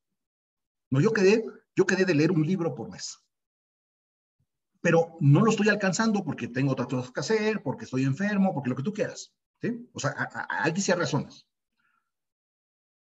No, 0.89 0.99
yo 0.99 1.13
quedé, 1.13 1.45
yo 1.75 1.85
quedé 1.85 2.05
de 2.05 2.15
leer 2.15 2.31
un 2.31 2.45
libro 2.45 2.73
por 2.73 2.89
mes, 2.89 3.19
pero 4.81 5.17
no 5.19 5.41
lo 5.41 5.51
estoy 5.51 5.69
alcanzando 5.69 6.23
porque 6.23 6.47
tengo 6.47 6.71
otras 6.71 6.87
cosas 6.87 7.11
que 7.11 7.19
hacer, 7.19 7.61
porque 7.61 7.85
estoy 7.85 8.03
enfermo, 8.03 8.53
porque 8.53 8.69
lo 8.69 8.75
que 8.75 8.83
tú 8.83 8.93
quieras. 8.93 9.33
¿sí? 9.61 9.89
O 9.93 9.99
sea, 9.99 10.13
hay 10.49 10.73
que 10.73 10.95
razones. 10.95 11.45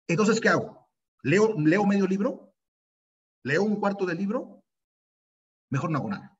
Entonces, 0.08 0.40
¿qué 0.40 0.50
hago? 0.50 0.90
¿Leo, 1.24 1.58
¿Leo 1.58 1.86
medio 1.86 2.06
libro? 2.06 2.53
Leo 3.44 3.64
un 3.64 3.76
cuarto 3.76 4.06
del 4.06 4.18
libro, 4.18 4.64
mejor 5.70 5.92
no 5.92 6.00
hago 6.00 6.10
nada. 6.10 6.38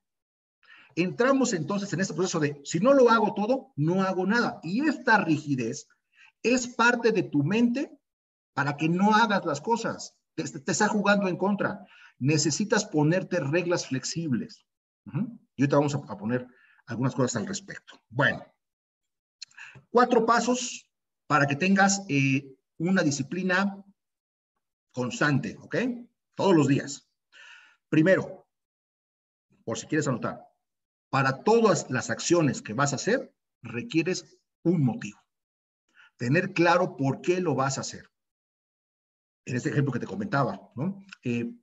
Entramos 0.96 1.54
entonces 1.54 1.92
en 1.94 2.02
este 2.02 2.14
proceso 2.14 2.40
de, 2.40 2.62
si 2.64 2.80
no 2.80 2.94
lo 2.94 3.10
hago 3.10 3.34
todo, 3.34 3.74
no 3.76 4.04
hago 4.04 4.26
nada. 4.26 4.60
Y 4.64 4.88
esta 4.88 5.18
rigidez 5.18 5.88
es 6.44 6.68
parte 6.68 7.12
de 7.12 7.24
tu 7.24 7.44
mente 7.44 7.92
para 8.54 8.78
que 8.78 8.90
no 8.90 9.16
hagas 9.16 9.46
las 9.46 9.60
cosas. 9.60 10.16
Te, 10.36 10.44
está 10.44 10.88
jugando 10.88 11.28
en 11.28 11.38
contra. 11.38 11.88
Necesitas 12.20 12.86
ponerte 12.86 13.40
reglas 13.40 13.88
flexibles. 13.88 14.66
Y 15.56 15.64
ahorita 15.64 15.78
vamos 15.78 15.96
a, 15.96 16.18
poner 16.18 16.48
algunas 16.86 17.16
cosas 17.16 17.38
al 17.38 17.48
respecto. 17.48 18.02
Bueno, 18.10 18.46
cuatro 19.90 20.26
pasos 20.26 20.90
para 21.28 21.48
que 21.48 21.56
tengas 21.56 22.06
eh, 22.08 22.56
una 22.78 23.02
disciplina 23.02 23.84
constante, 24.92 25.58
¿ok? 25.60 25.76
Todos 26.36 26.56
los 26.56 26.68
días. 26.68 27.10
Primero, 27.90 28.48
por 29.64 29.78
si 29.78 29.88
quieres 29.88 30.08
anotar, 30.08 30.48
para 31.10 31.44
todas 31.44 31.90
las 31.90 32.10
acciones 32.10 32.62
que 32.62 32.74
vas 32.74 32.94
a 32.94 32.98
hacer, 32.98 33.34
requieres 33.62 34.38
un 34.64 34.84
motivo. 34.84 35.20
Tener 36.18 36.54
claro 36.54 36.96
por 36.98 37.22
qué 37.22 37.40
lo 37.40 37.56
vas 37.56 37.78
a 37.78 37.82
hacer. 37.82 38.10
En 39.46 39.56
este 39.56 39.70
ejemplo 39.70 39.92
que 39.92 40.00
te 40.00 40.08
comentaba, 40.08 40.72
¿no? 40.76 41.04
Eh, 41.24 41.54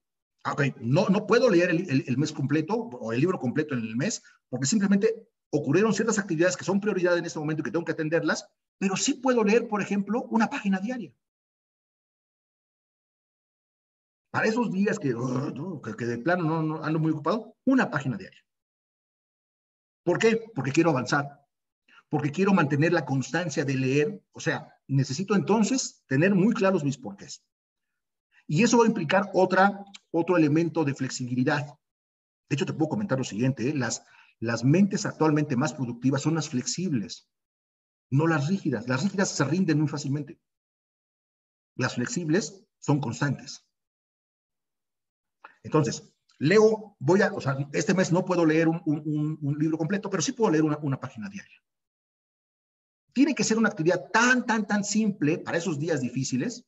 no, 0.80 1.08
no 1.08 1.26
puedo 1.26 1.50
leer 1.50 1.70
el, 1.70 2.16
mes 2.16 2.32
completo 2.32 2.74
o 2.74 3.12
el 3.12 3.20
libro 3.20 3.38
completo 3.38 3.74
en 3.74 3.80
el 3.80 3.96
mes 3.96 4.22
porque 4.48 4.66
simplemente 4.66 5.28
ocurrieron 5.50 5.92
ciertas 5.92 6.18
actividades 6.18 6.56
que 6.56 6.64
son 6.64 6.80
prioridad 6.80 7.18
en 7.18 7.26
este 7.26 7.38
momento 7.38 7.60
y 7.60 7.64
que 7.64 7.70
tengo 7.70 7.84
que 7.84 7.92
atenderlas 7.92 8.46
pero 8.80 8.96
sí 8.96 9.14
puedo 9.14 9.44
leer, 9.44 9.68
por 9.68 9.82
ejemplo, 9.82 10.22
una 10.30 10.48
página 10.48 10.80
diaria. 10.80 11.12
Para 14.31 14.47
esos 14.47 14.70
días 14.70 14.99
que, 14.99 15.14
que, 15.99 16.05
de 16.05 16.18
plano 16.18 16.45
no, 16.45 16.62
no, 16.62 16.85
ando 16.85 16.99
muy 16.99 17.11
ocupado, 17.11 17.57
una 17.64 17.91
página 17.91 18.16
diaria. 18.16 18.41
¿Por 20.05 20.18
qué? 20.18 20.51
Porque 20.55 20.72
quiero 20.72 20.91
avanzar, 20.91 21.47
porque 22.09 22.31
quiero 22.31 22.53
mantener 22.55 22.93
la 22.93 23.05
constancia 23.05 23.64
de 23.64 23.74
leer. 23.74 24.22
O 24.33 24.41
sea, 24.41 24.72
necesito 24.87 25.35
entonces 25.35 26.05
tener 26.07 26.35
muy 26.35 26.55
claros 26.55 26.85
mis 26.85 26.99
porqués. 26.99 27.45
Y 28.47 28.62
eso 28.62 28.78
va 28.78 28.85
a 28.85 28.89
implicar 28.89 29.31
otra, 29.35 29.85
otro 30.11 30.37
elemento 30.37 30.85
de 30.85 30.95
flexibilidad. 30.95 31.66
De 32.49 32.55
hecho, 32.55 32.66
te 32.66 32.72
puedo 32.72 32.89
comentar 32.89 33.18
lo 33.18 33.24
siguiente, 33.24 33.68
¿eh? 33.68 33.74
las, 33.74 34.05
las 34.41 34.64
mentes 34.64 35.07
actualmente 35.07 35.57
más 35.57 35.74
productivas 35.74 36.22
son 36.22 36.35
las 36.35 36.49
flexibles, 36.49 37.28
no 38.11 38.26
las 38.26 38.49
rígidas. 38.49 38.89
Las 38.89 39.03
rígidas 39.05 39.31
se 39.31 39.45
rinden 39.45 39.78
muy 39.78 39.89
fácilmente. 39.89 40.41
Las 41.76 41.95
flexibles 41.95 42.64
son 42.78 43.01
constantes. 43.01 43.69
Entonces, 45.62 46.12
leo, 46.38 46.96
voy 46.98 47.22
a, 47.22 47.32
o 47.32 47.40
sea, 47.40 47.56
este 47.72 47.94
mes 47.94 48.11
no 48.11 48.24
puedo 48.24 48.44
leer 48.44 48.68
un, 48.68 49.56
libro 49.58 49.78
completo, 49.78 50.11
pero 50.11 50.22
sí 50.22 50.32
puedo 50.32 50.50
leer 50.50 50.64
una, 50.64 50.78
una 50.78 50.98
página 50.98 51.28
diaria. 51.28 51.62
Tiene 53.12 53.34
que 53.34 53.44
ser 53.44 53.58
una 53.58 53.68
actividad 53.68 54.11
tan, 54.11 54.46
tan, 54.46 54.66
tan 54.66 54.84
simple 54.84 55.38
para 55.38 55.58
esos 55.58 55.78
días 55.78 56.00
difíciles 56.00 56.64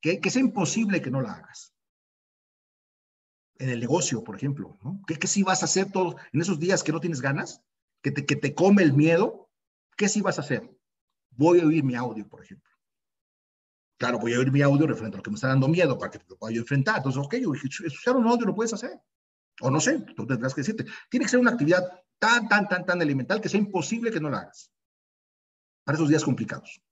que, 0.00 0.20
que 0.20 0.30
sea 0.30 0.40
imposible 0.40 1.02
que 1.02 1.10
no 1.10 1.20
la 1.20 1.34
hagas. 1.34 1.74
En 3.58 3.68
el 3.68 3.80
negocio, 3.80 4.24
por 4.24 4.36
ejemplo, 4.36 4.78
¿no? 4.82 5.02
¿Qué, 5.06 5.16
qué 5.16 5.26
sí 5.26 5.42
vas 5.42 5.62
a 5.62 5.66
hacer 5.66 5.92
todos 5.92 6.16
en 6.32 6.40
esos 6.40 6.58
días 6.58 6.82
que 6.82 6.92
no 6.92 7.00
tienes 7.00 7.20
ganas? 7.20 7.62
Que 8.00 8.10
te, 8.10 8.24
que 8.24 8.34
te 8.36 8.54
come 8.54 8.82
el 8.82 8.92
miedo. 8.92 9.50
¿Qué 9.96 10.08
sí 10.08 10.20
vas 10.20 10.38
a 10.38 10.42
hacer? 10.42 10.68
Voy 11.30 11.60
a 11.60 11.66
oír 11.66 11.84
mi 11.84 11.94
audio, 11.94 12.26
por 12.28 12.42
ejemplo. 12.42 12.71
Claro, 14.02 14.18
voy 14.18 14.34
a 14.34 14.40
oír 14.40 14.50
mi 14.50 14.60
audio 14.62 14.84
referente 14.84 15.14
a 15.14 15.18
lo 15.18 15.22
que 15.22 15.30
me 15.30 15.36
está 15.36 15.46
dando 15.46 15.68
miedo 15.68 15.96
para 15.96 16.10
que 16.10 16.18
lo 16.28 16.36
pueda 16.36 16.52
yo 16.52 16.62
enfrentar. 16.62 16.96
Entonces, 16.96 17.22
ok, 17.24 17.34
escuchar 17.84 18.16
un 18.16 18.26
audio 18.26 18.46
lo 18.46 18.52
puedes 18.52 18.72
hacer. 18.72 19.00
O 19.60 19.70
no 19.70 19.78
sé, 19.78 20.00
tú 20.16 20.26
tendrás 20.26 20.52
que 20.52 20.62
decirte. 20.62 20.86
Tiene 21.08 21.24
que 21.24 21.30
ser 21.30 21.38
una 21.38 21.52
actividad 21.52 21.84
tan, 22.18 22.48
tan, 22.48 22.66
tan, 22.66 22.84
tan 22.84 23.00
elemental 23.00 23.40
que 23.40 23.48
sea 23.48 23.60
imposible 23.60 24.10
que 24.10 24.18
no 24.18 24.28
la 24.28 24.38
hagas. 24.38 24.72
Para 25.84 25.94
esos 25.94 26.08
días 26.08 26.24
complicados. 26.24 26.82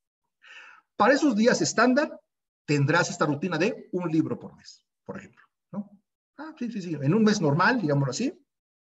Para 0.95 1.15
esos 1.15 1.35
días 1.35 1.61
estándar, 1.61 2.17
tendrás 2.65 3.11
esta 3.11 3.27
rutina 3.27 3.59
de 3.59 3.89
un 3.91 4.09
libro 4.09 4.39
por 4.39 4.55
mes, 4.55 4.87
por 5.05 5.19
ejemplo. 5.19 5.45
¿no? 5.73 5.91
Ah, 6.37 6.55
sí, 6.57 6.71
sí, 6.71 6.81
sí. 6.81 6.95
En 6.95 7.13
un 7.13 7.25
mes 7.25 7.41
normal, 7.41 7.81
digámoslo 7.81 8.13
así, 8.13 8.41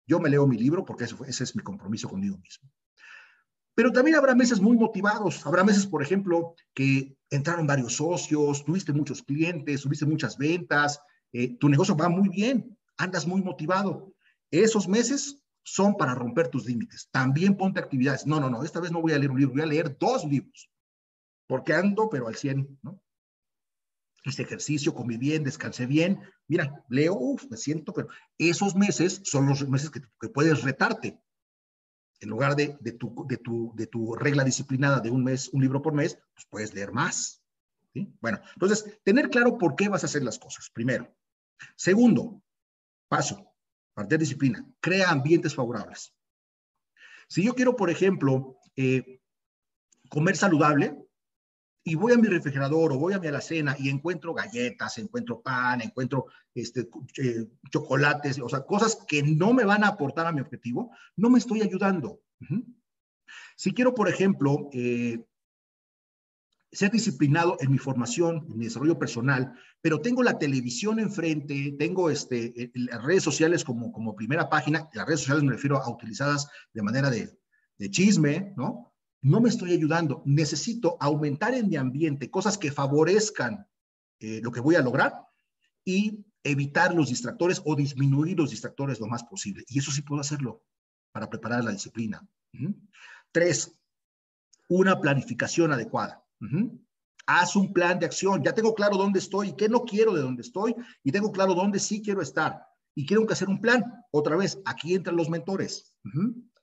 yo 0.07 0.19
me 0.19 0.31
leo 0.31 0.47
mi 0.47 0.57
libro 0.57 0.83
porque 0.83 1.03
ese, 1.03 1.15
ese 1.27 1.43
es 1.43 1.55
mi 1.55 1.61
compromiso 1.61 2.09
conmigo 2.09 2.39
mismo. 2.39 2.67
Pero 3.77 3.91
también 3.91 4.17
habrá 4.17 4.33
meses 4.33 4.59
muy 4.59 4.75
motivados. 4.75 5.45
Habrá 5.45 5.63
meses, 5.63 5.85
por 5.85 6.01
ejemplo, 6.01 6.55
que 6.73 7.15
entraron 7.29 7.67
varios 7.67 7.97
socios, 7.97 8.65
tuviste 8.65 8.91
muchos 8.91 9.21
clientes, 9.21 9.83
tuviste 9.83 10.07
muchas 10.07 10.35
ventas, 10.35 10.99
eh, 11.31 11.55
tu 11.59 11.69
negocio 11.69 11.95
va 11.95 12.09
muy 12.09 12.27
bien, 12.27 12.75
andas 12.97 13.27
muy 13.27 13.43
motivado. 13.43 14.15
Esos 14.49 14.87
meses 14.87 15.43
son 15.61 15.95
para 15.95 16.15
romper 16.15 16.47
tus 16.47 16.65
límites. 16.65 17.07
También 17.11 17.55
ponte 17.55 17.79
actividades. 17.79 18.25
No, 18.25 18.39
no, 18.39 18.49
no, 18.49 18.63
esta 18.63 18.79
vez 18.79 18.91
no 18.91 18.99
voy 18.99 19.13
a 19.13 19.19
leer 19.19 19.29
un 19.29 19.39
libro, 19.39 19.53
voy 19.53 19.61
a 19.61 19.67
leer 19.67 19.95
dos 19.99 20.25
libros, 20.25 20.71
porque 21.45 21.75
ando, 21.75 22.09
pero 22.09 22.27
al 22.27 22.35
100, 22.35 22.79
¿no? 22.81 22.99
Hice 24.23 24.41
ejercicio, 24.41 24.95
comí 24.95 25.17
bien, 25.17 25.43
descansé 25.43 25.85
bien. 25.85 26.19
Mira, 26.47 26.83
leo, 26.89 27.13
uf, 27.13 27.45
me 27.51 27.57
siento, 27.57 27.93
pero 27.93 28.07
esos 28.39 28.75
meses 28.75 29.21
son 29.23 29.45
los 29.45 29.69
meses 29.69 29.91
que, 29.91 30.01
que 30.19 30.29
puedes 30.29 30.63
retarte 30.63 31.21
en 32.19 32.29
lugar 32.29 32.55
de, 32.55 32.77
tu, 32.93 34.15
regla 34.15 34.43
disciplinada 34.43 34.99
de 34.99 35.09
un 35.09 35.23
mes, 35.23 35.49
un 35.49 35.61
libro 35.61 35.81
por 35.81 35.93
mes, 35.93 36.19
pues 36.33 36.45
puedes 36.49 36.73
leer 36.73 36.91
más. 36.91 37.41
Bueno, 38.21 38.39
entonces, 38.53 38.99
tener 39.03 39.29
claro 39.29 39.57
por 39.57 39.75
qué 39.75 39.89
vas 39.89 40.03
a 40.03 40.07
hacer 40.07 40.23
las 40.23 40.37
cosas, 40.37 40.69
primero. 40.69 41.11
Segundo, 41.75 42.41
paso, 43.07 43.53
parte 43.93 44.17
disciplina, 44.17 44.65
crea 44.79 45.09
ambientes 45.09 45.55
favorables. 45.55 46.13
Si 47.27 47.43
yo 47.43 47.55
quiero, 47.55 47.75
por 47.75 47.89
ejemplo, 47.89 48.59
eh, 48.75 49.19
comer 50.09 50.37
saludable, 50.37 51.06
y 51.87 51.95
voy 51.95 52.11
a 52.11 52.17
mi 52.17 52.27
refrigerador 52.27 52.91
o 52.91 52.99
voy 52.99 53.13
a 53.13 53.19
mi 53.19 53.27
alacena 53.27 53.73
y 53.79 53.87
encuentro 53.87 54.33
galletas, 54.33 54.97
encuentro 54.97 55.39
pan, 55.41 55.81
encuentro 55.81 56.25
este, 56.53 56.89
eh, 57.17 57.47
chocolates, 57.71 58.39
o 58.39 58.49
sea, 58.49 58.65
cosas 58.65 59.05
que 59.07 59.23
no 59.23 59.53
me 59.53 59.63
van 59.63 59.85
a 59.85 59.89
aportar 59.89 60.27
a 60.27 60.33
mi 60.33 60.41
objetivo, 60.41 60.91
no 61.15 61.29
me 61.29 61.39
estoy 61.39 61.61
ayudando. 61.61 62.19
Si 63.55 63.73
quiero, 63.73 63.95
por 63.95 64.09
ejemplo, 64.09 64.69
eh, 64.73 65.23
ser 66.73 66.91
disciplinado 66.91 67.55
en 67.61 67.71
mi 67.71 67.77
formación, 67.77 68.45
en 68.49 68.57
mi 68.57 68.65
desarrollo 68.65 68.99
personal, 68.99 69.53
pero 69.79 70.01
tengo 70.01 70.23
la 70.23 70.37
televisión 70.37 70.99
enfrente, 70.99 71.73
tengo 71.79 72.09
este, 72.09 72.69
las 72.73 73.01
redes 73.01 73.23
sociales 73.23 73.63
como, 73.63 73.93
como 73.93 74.13
primera 74.13 74.49
página, 74.49 74.89
las 74.93 75.07
redes 75.07 75.21
sociales 75.21 75.45
me 75.45 75.53
refiero 75.53 75.77
a 75.77 75.89
utilizadas 75.89 76.49
de 76.73 76.81
manera 76.81 77.09
de, 77.09 77.39
de 77.77 77.89
chisme, 77.89 78.53
¿no? 78.57 78.93
No 79.21 79.41
me 79.41 79.49
estoy 79.49 79.73
ayudando. 79.73 80.21
Necesito 80.25 80.97
aumentar 80.99 81.53
en 81.53 81.69
mi 81.69 81.75
ambiente 81.75 82.29
cosas 82.29 82.57
que 82.57 82.71
favorezcan 82.71 83.67
eh, 84.19 84.41
lo 84.41 84.51
que 84.51 84.61
voy 84.61 84.75
a 84.75 84.81
lograr 84.81 85.13
y 85.83 86.25
evitar 86.43 86.93
los 86.93 87.09
distractores 87.09 87.61
o 87.65 87.75
disminuir 87.75 88.37
los 88.37 88.51
distractores 88.51 88.99
lo 88.99 89.07
más 89.07 89.23
posible. 89.23 89.63
Y 89.67 89.79
eso 89.79 89.91
sí 89.91 90.01
puedo 90.01 90.21
hacerlo 90.21 90.63
para 91.11 91.29
preparar 91.29 91.63
la 91.63 91.71
disciplina. 91.71 92.25
Tres, 93.31 93.79
una 94.69 94.99
planificación 94.99 95.71
adecuada. 95.71 96.23
Haz 97.25 97.55
un 97.55 97.73
plan 97.73 97.99
de 97.99 98.05
acción. 98.05 98.43
Ya 98.43 98.53
tengo 98.53 98.73
claro 98.73 98.97
dónde 98.97 99.19
estoy 99.19 99.49
y 99.49 99.55
qué 99.55 99.67
no 99.67 99.83
quiero 99.83 100.13
de 100.13 100.21
dónde 100.21 100.41
estoy 100.41 100.75
y 101.03 101.11
tengo 101.11 101.31
claro 101.31 101.53
dónde 101.53 101.79
sí 101.79 102.01
quiero 102.01 102.21
estar. 102.21 102.65
Y 102.95 103.05
quiero 103.05 103.25
que 103.27 103.33
hacer 103.33 103.49
un 103.49 103.59
plan. 103.59 103.83
Otra 104.11 104.35
vez, 104.35 104.59
aquí 104.65 104.95
entran 104.95 105.15
los 105.15 105.29
mentores. 105.29 105.93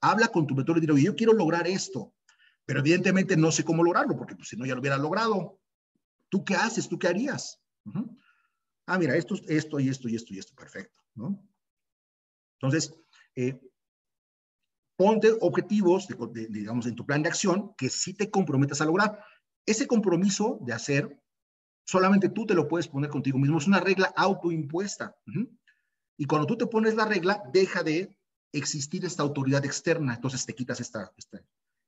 Habla 0.01 0.29
con 0.29 0.47
tu 0.47 0.55
mentor 0.55 0.77
y 0.77 0.81
dile, 0.81 1.01
yo 1.01 1.15
quiero 1.15 1.33
lograr 1.33 1.67
esto. 1.67 2.14
Pero 2.65 2.79
evidentemente 2.79 3.37
no 3.37 3.51
sé 3.51 3.63
cómo 3.63 3.83
lograrlo, 3.83 4.17
porque 4.17 4.35
pues, 4.35 4.49
si 4.49 4.57
no 4.57 4.65
ya 4.65 4.73
lo 4.73 4.81
hubiera 4.81 4.97
logrado. 4.97 5.59
¿Tú 6.29 6.43
qué 6.43 6.55
haces? 6.55 6.89
¿Tú 6.89 6.97
qué 6.97 7.07
harías? 7.07 7.61
Ah, 8.87 8.97
mira, 8.97 9.15
esto, 9.15 9.35
esto 9.47 9.79
y 9.79 9.89
esto 9.89 10.09
y 10.09 10.15
esto 10.15 10.33
y 10.33 10.39
esto, 10.39 10.55
perfecto. 10.55 10.99
Entonces, 12.59 12.93
eh, 13.35 13.59
ponte 14.97 15.35
objetivos, 15.41 16.07
de, 16.07 16.47
digamos, 16.47 16.85
en 16.85 16.95
tu 16.95 17.05
plan 17.05 17.21
de 17.21 17.29
acción 17.29 17.73
que 17.77 17.89
sí 17.89 18.13
te 18.13 18.29
comprometas 18.29 18.81
a 18.81 18.85
lograr. 18.85 19.23
Ese 19.65 19.87
compromiso 19.87 20.59
de 20.61 20.73
hacer, 20.73 21.21
solamente 21.85 22.29
tú 22.29 22.45
te 22.45 22.53
lo 22.53 22.67
puedes 22.67 22.87
poner 22.87 23.09
contigo 23.09 23.37
mismo. 23.37 23.57
Es 23.57 23.67
una 23.67 23.79
regla 23.79 24.13
autoimpuesta. 24.15 25.15
Uh 25.27 25.31
-huh. 25.31 25.59
Y 26.17 26.25
cuando 26.25 26.47
tú 26.47 26.57
te 26.57 26.67
pones 26.67 26.95
la 26.95 27.05
regla, 27.05 27.43
deja 27.51 27.83
de 27.83 28.17
existir 28.53 29.03
esta 29.05 29.23
autoridad 29.23 29.65
externa. 29.65 30.15
Entonces 30.15 30.45
te 30.45 30.55
quitas 30.55 30.79
esta, 30.79 31.11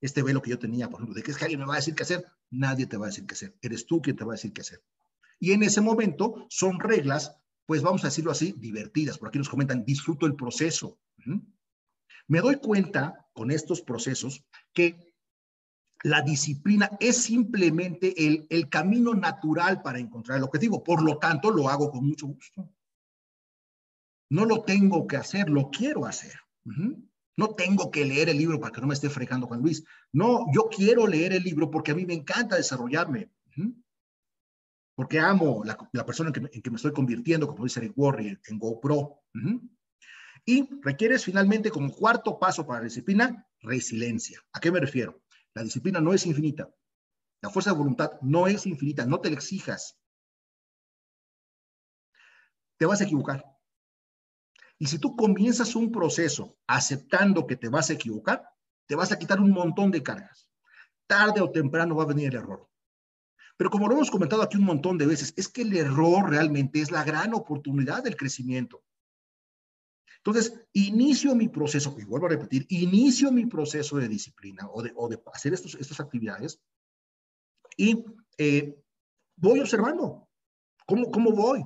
este 0.01 0.21
velo 0.21 0.41
que 0.41 0.51
yo 0.51 0.59
tenía, 0.59 0.89
por 0.89 0.99
ejemplo, 0.99 1.15
de 1.15 1.23
que 1.23 1.31
es 1.31 1.37
que 1.37 1.45
alguien 1.45 1.59
me 1.59 1.65
va 1.65 1.73
a 1.73 1.77
decir 1.77 1.95
qué 1.95 2.03
hacer, 2.03 2.25
nadie 2.49 2.85
te 2.85 2.97
va 2.97 3.05
a 3.05 3.09
decir 3.09 3.25
qué 3.25 3.33
hacer, 3.33 3.57
eres 3.61 3.85
tú 3.85 4.01
quien 4.01 4.15
te 4.15 4.23
va 4.23 4.33
a 4.33 4.35
decir 4.35 4.53
qué 4.53 4.61
hacer. 4.61 4.83
Y 5.39 5.51
en 5.51 5.63
ese 5.63 5.81
momento 5.81 6.45
son 6.49 6.79
reglas, 6.79 7.35
pues 7.65 7.81
vamos 7.81 8.03
a 8.03 8.07
decirlo 8.07 8.31
así, 8.31 8.53
divertidas. 8.57 9.17
Por 9.17 9.27
aquí 9.27 9.37
nos 9.37 9.49
comentan, 9.49 9.85
disfruto 9.85 10.25
el 10.25 10.35
proceso. 10.35 10.99
Me 12.27 12.39
doy 12.39 12.57
cuenta 12.57 13.27
con 13.33 13.51
estos 13.51 13.81
procesos 13.81 14.45
que 14.73 15.13
la 16.03 16.21
disciplina 16.21 16.89
es 16.99 17.17
simplemente 17.17 18.25
el, 18.25 18.47
el 18.49 18.69
camino 18.69 19.13
natural 19.13 19.81
para 19.81 19.99
encontrar 19.99 20.37
el 20.37 20.43
objetivo. 20.43 20.83
Por 20.83 21.03
lo 21.03 21.17
tanto, 21.17 21.51
lo 21.51 21.69
hago 21.69 21.91
con 21.91 22.07
mucho 22.07 22.27
gusto. 22.27 22.69
No 24.29 24.45
lo 24.45 24.63
tengo 24.63 25.07
que 25.07 25.17
hacer, 25.17 25.49
lo 25.49 25.69
quiero 25.69 26.05
hacer. 26.05 26.33
No 27.37 27.53
tengo 27.53 27.91
que 27.91 28.03
leer 28.03 28.29
el 28.29 28.37
libro 28.37 28.59
para 28.59 28.73
que 28.73 28.81
no 28.81 28.87
me 28.87 28.95
esté 28.95 29.09
fregando 29.09 29.45
Juan 29.45 29.61
Luis. 29.61 29.83
No, 30.11 30.47
yo 30.53 30.69
quiero 30.75 31.05
leer 31.05 31.33
el 31.33 31.43
libro 31.43 31.69
porque 31.69 31.91
a 31.91 31.95
mí 31.95 32.05
me 32.05 32.15
encanta 32.15 32.55
desarrollarme. 32.55 33.31
Porque 34.95 35.19
amo 35.19 35.63
la, 35.63 36.05
persona 36.05 36.29
en 36.29 36.33
que, 36.33 36.57
en 36.57 36.61
que, 36.63 36.71
me, 36.71 36.77
estoy 36.77 36.91
convirtiendo, 36.91 37.47
como 37.47 37.63
dice 37.63 37.79
Eric 37.79 37.93
Warrior, 37.95 38.39
en 38.47 38.57
GoPro. 38.57 39.21
Y 40.45 40.67
requieres 40.81 41.23
finalmente, 41.25 41.69
como 41.69 41.93
cuarto 41.93 42.39
paso 42.39 42.65
para 42.65 42.79
la 42.79 42.85
disciplina, 42.85 43.47
resiliencia. 43.59 44.41
¿A 44.53 44.59
qué 44.59 44.71
me 44.71 44.79
refiero? 44.79 45.21
La 45.53 45.61
disciplina 45.61 46.01
no 46.01 46.13
es 46.13 46.25
infinita. 46.25 46.73
La 47.41 47.51
fuerza 47.51 47.71
de 47.71 47.77
voluntad 47.77 48.13
no 48.21 48.47
es 48.47 48.65
infinita. 48.65 49.05
No 49.05 49.21
te 49.21 49.29
la 49.29 49.35
exijas. 49.35 49.99
Te 52.77 52.87
vas 52.87 53.01
a 53.01 53.03
equivocar. 53.03 53.56
Y 54.79 54.87
si 54.87 54.99
tú 54.99 55.15
comienzas 55.15 55.75
un 55.75 55.91
proceso 55.91 56.57
aceptando 56.67 57.47
que 57.47 57.55
te 57.55 57.69
vas 57.69 57.89
a 57.89 57.93
equivocar, 57.93 58.47
te 58.85 58.95
vas 58.95 59.11
a 59.11 59.19
quitar 59.19 59.39
un 59.39 59.51
montón 59.51 59.91
de 59.91 60.03
cargas. 60.03 60.49
Tarde 61.07 61.41
o 61.41 61.51
temprano 61.51 61.95
va 61.95 62.03
a 62.03 62.07
venir 62.07 62.29
el 62.29 62.35
error. 62.35 62.69
Pero 63.57 63.71
como 63.71 63.87
lo 63.87 63.95
hemos 63.95 64.11
comentado 64.11 64.43
aquí 64.43 64.57
un 64.57 64.65
montón 64.65 64.97
de 64.97 65.07
veces, 65.07 65.33
es 65.35 65.47
que 65.47 65.63
el 65.63 65.75
error 65.75 66.29
realmente 66.29 66.79
es 66.79 66.91
la 66.91 67.03
gran 67.03 67.33
oportunidad 67.33 68.03
del 68.03 68.15
crecimiento. 68.15 68.83
Entonces, 70.17 70.53
inicio 70.73 71.33
mi 71.35 71.47
proceso, 71.47 71.95
y 71.97 72.03
vuelvo 72.03 72.27
a 72.27 72.31
repetir, 72.31 72.65
inicio 72.69 73.31
mi 73.31 73.45
proceso 73.45 73.97
de 73.97 74.07
disciplina 74.07 74.67
o 74.71 74.83
de, 74.83 74.91
o 74.95 75.07
de 75.07 75.21
hacer 75.33 75.53
estos, 75.53 75.75
estas 75.75 75.99
actividades 75.99 76.61
Y 77.77 78.05
eh, 78.37 78.77
voy 79.37 79.59
observando 79.59 80.27
cómo, 80.85 81.09
cómo 81.09 81.31
voy. 81.31 81.63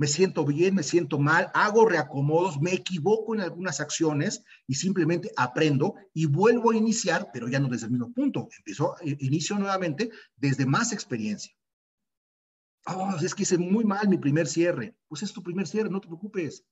Me 0.00 0.06
siento 0.06 0.46
bien, 0.46 0.74
me 0.74 0.82
siento 0.82 1.18
mal, 1.18 1.50
hago 1.52 1.86
reacomodos, 1.86 2.58
me 2.58 2.72
equivoco 2.72 3.34
en 3.34 3.42
algunas 3.42 3.80
acciones 3.80 4.42
y 4.66 4.76
simplemente 4.76 5.30
aprendo 5.36 5.94
y 6.14 6.24
vuelvo 6.24 6.70
a 6.70 6.74
iniciar, 6.74 7.28
pero 7.34 7.48
ya 7.48 7.60
no 7.60 7.68
desde 7.68 7.84
el 7.84 7.92
mismo 7.92 8.10
punto. 8.10 8.48
Empiezo, 8.56 8.96
eh, 9.02 9.14
inicio 9.20 9.58
nuevamente 9.58 10.10
desde 10.36 10.64
más 10.64 10.94
experiencia. 10.94 11.54
Oh, 12.86 13.14
es 13.22 13.34
que 13.34 13.42
hice 13.42 13.58
muy 13.58 13.84
mal 13.84 14.08
mi 14.08 14.16
primer 14.16 14.46
cierre. 14.46 14.96
Pues 15.06 15.22
es 15.22 15.34
tu 15.34 15.42
primer 15.42 15.66
cierre, 15.66 15.90
no 15.90 16.00
te 16.00 16.08
preocupes. 16.08 16.64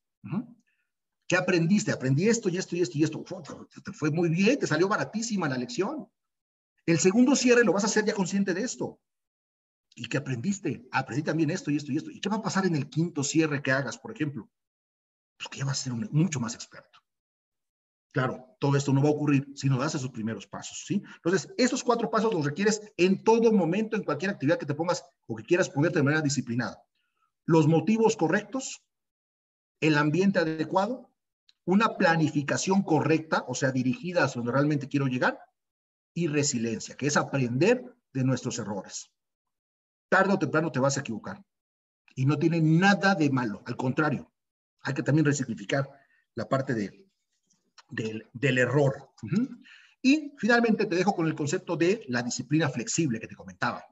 ¿Qué 1.27 1.37
aprendiste? 1.37 1.93
Aprendí 1.93 2.31
esto 2.31 2.49
y 2.49 2.57
esto 2.57 2.77
y 2.77 2.81
esto 2.81 2.97
y 2.97 3.05
esto. 3.05 3.23
Te 3.85 3.93
fue 3.93 4.11
muy 4.11 4.31
bien, 4.31 4.59
te 4.59 4.67
salió 4.67 4.89
baratísima 4.89 5.51
la 5.51 5.59
lección. 5.59 6.09
El 6.87 6.99
segundo 6.99 7.37
cierre 7.37 7.63
lo 7.63 7.75
vas 7.75 7.85
a 7.85 7.89
hacer 7.89 8.07
ya 8.07 8.15
consciente 8.15 8.55
de 8.55 8.63
esto. 8.63 8.99
¿Y 9.99 10.07
qué 10.07 10.19
aprendiste? 10.19 10.87
Aprendí 10.93 11.25
también 11.25 11.51
esto 11.51 11.73
y 11.73 11.77
esto 11.77 11.91
y 11.91 11.97
esto. 11.97 12.11
¿Y 12.13 12.21
qué 12.21 12.29
va 12.29 12.37
a 12.37 12.43
pasar 12.43 12.65
en 12.67 12.77
el 12.77 12.89
quinto 12.89 13.25
cierre 13.25 13.63
que 13.63 13.73
hagas, 13.73 13.99
por 13.99 14.13
ejemplo? 14.13 14.49
Pues 15.37 15.49
que 15.49 15.59
ya 15.59 15.65
vas 15.65 15.81
a 15.81 15.85
ser 15.85 15.93
mucho 15.93 16.39
más 16.39 16.55
experto. 16.55 17.01
Claro, 18.13 18.57
todo 18.61 18.77
esto 18.77 18.93
no 18.93 19.03
va 19.03 19.09
a 19.09 19.13
ocurrir 19.13 19.53
si 19.57 19.69
no 19.69 19.77
das 19.77 19.97
esos 19.97 20.11
primeros 20.11 20.47
pasos, 20.47 20.85
¿sí? 20.87 21.03
Entonces, 21.17 21.53
esos 21.59 21.83
cuatro 21.83 22.11
pasos 22.11 22.33
los 22.33 22.45
requieres 22.45 22.81
en 22.97 23.25
todo 23.25 23.53
momento, 23.53 23.97
en 23.97 24.05
cualquier 24.05 24.31
actividad 24.31 24.59
que 24.59 24.67
te 24.67 24.75
pongas 24.75 25.05
o 25.27 25.35
que 25.35 25.43
quieras 25.43 25.69
ponerte 25.69 25.99
de 25.99 26.05
manera 26.05 26.23
disciplinada. 26.23 26.81
Los 27.45 27.67
motivos 27.67 28.17
correctos, 28.17 28.85
el 29.81 29.99
ambiente 29.99 30.39
adecuado, 30.39 31.11
una 31.65 31.97
planificación 31.97 32.83
correcta, 32.83 33.45
o 33.49 33.55
sea, 33.55 33.73
dirigida 33.73 34.25
a 34.25 34.29
donde 34.29 34.53
realmente 34.53 34.89
quiero 34.89 35.09
llegar, 35.09 35.41
y 36.15 36.29
resiliencia, 36.29 36.97
que 36.97 37.09
es 37.09 37.17
aprender 37.17 37.85
de 38.13 38.25
nuestros 38.25 38.59
errores. 38.59 39.11
Tarde 40.09 40.35
o 40.35 40.39
temprano 40.39 40.73
te 40.73 40.81
vas 40.81 40.97
a 40.97 41.01
equivocar. 41.01 41.45
Y 42.15 42.27
no 42.27 42.39
tiene 42.39 42.61
nada 42.61 43.15
de 43.15 43.31
malo, 43.31 43.63
al 43.67 43.77
contrario, 43.77 44.33
hay 44.83 44.95
que 44.95 45.03
también 45.03 45.25
resignificar 45.25 45.89
la 46.35 46.49
parte 46.49 46.75
de, 46.75 47.09
del, 47.91 48.59
error. 48.59 49.11
Y 50.03 50.35
finalmente 50.39 50.87
te 50.87 50.97
dejo 50.97 51.15
con 51.15 51.27
el 51.27 51.35
concepto 51.35 51.77
de 51.77 52.05
la 52.09 52.23
disciplina 52.23 52.69
flexible 52.69 53.21
que 53.21 53.27
te 53.27 53.37
comentaba. 53.37 53.85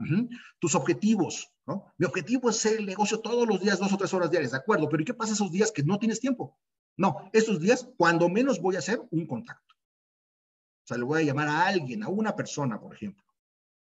Tus 0.58 0.74
objetivos, 0.74 1.52
¿no? 1.66 1.92
Mi 1.98 2.06
objetivo 2.06 2.50
es 2.50 2.64
el 2.66 2.86
negocio 2.86 3.20
todos 3.20 3.46
los 3.46 3.60
días, 3.60 3.78
dos 3.78 3.92
o 3.92 3.96
tres 3.96 4.14
horas 4.14 4.30
diarias, 4.30 4.52
de 4.52 4.58
acuerdo, 4.58 4.88
pero 4.88 5.02
¿y 5.02 5.06
qué 5.06 5.14
pasa 5.14 5.32
esos 5.32 5.50
días 5.50 5.72
que 5.72 5.82
no 5.82 5.98
tienes 5.98 6.20
tiempo? 6.20 6.58
No, 6.96 7.28
estos 7.32 7.60
días, 7.60 7.88
cuando 7.96 8.28
menos 8.28 8.60
voy 8.60 8.76
a 8.76 8.78
hacer 8.78 9.00
un 9.10 9.26
contacto. 9.26 9.74
O 9.74 10.86
sea, 10.86 10.96
le 10.96 11.04
voy 11.04 11.22
a 11.22 11.24
llamar 11.24 11.48
a 11.48 11.66
alguien, 11.66 12.02
a 12.04 12.08
una 12.08 12.34
persona, 12.36 12.80
por 12.80 12.94
ejemplo, 12.94 13.22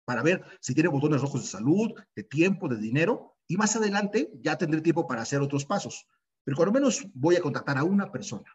para 0.04 0.22
ver 0.22 0.44
si 0.60 0.74
tiene 0.74 0.88
botones 0.88 1.20
rojos 1.20 1.42
de 1.42 1.48
salud, 1.48 1.92
de 2.14 2.24
tiempo, 2.24 2.68
de 2.68 2.76
dinero, 2.76 3.36
y 3.46 3.56
más 3.56 3.76
adelante 3.76 4.30
ya 4.40 4.56
tendré 4.56 4.80
tiempo 4.80 5.06
para 5.06 5.22
hacer 5.22 5.40
otros 5.40 5.64
pasos. 5.64 6.06
Pero 6.44 6.56
cuando 6.56 6.72
menos 6.72 7.06
voy 7.14 7.36
a 7.36 7.40
contactar 7.40 7.78
a 7.78 7.84
una 7.84 8.10
persona. 8.10 8.50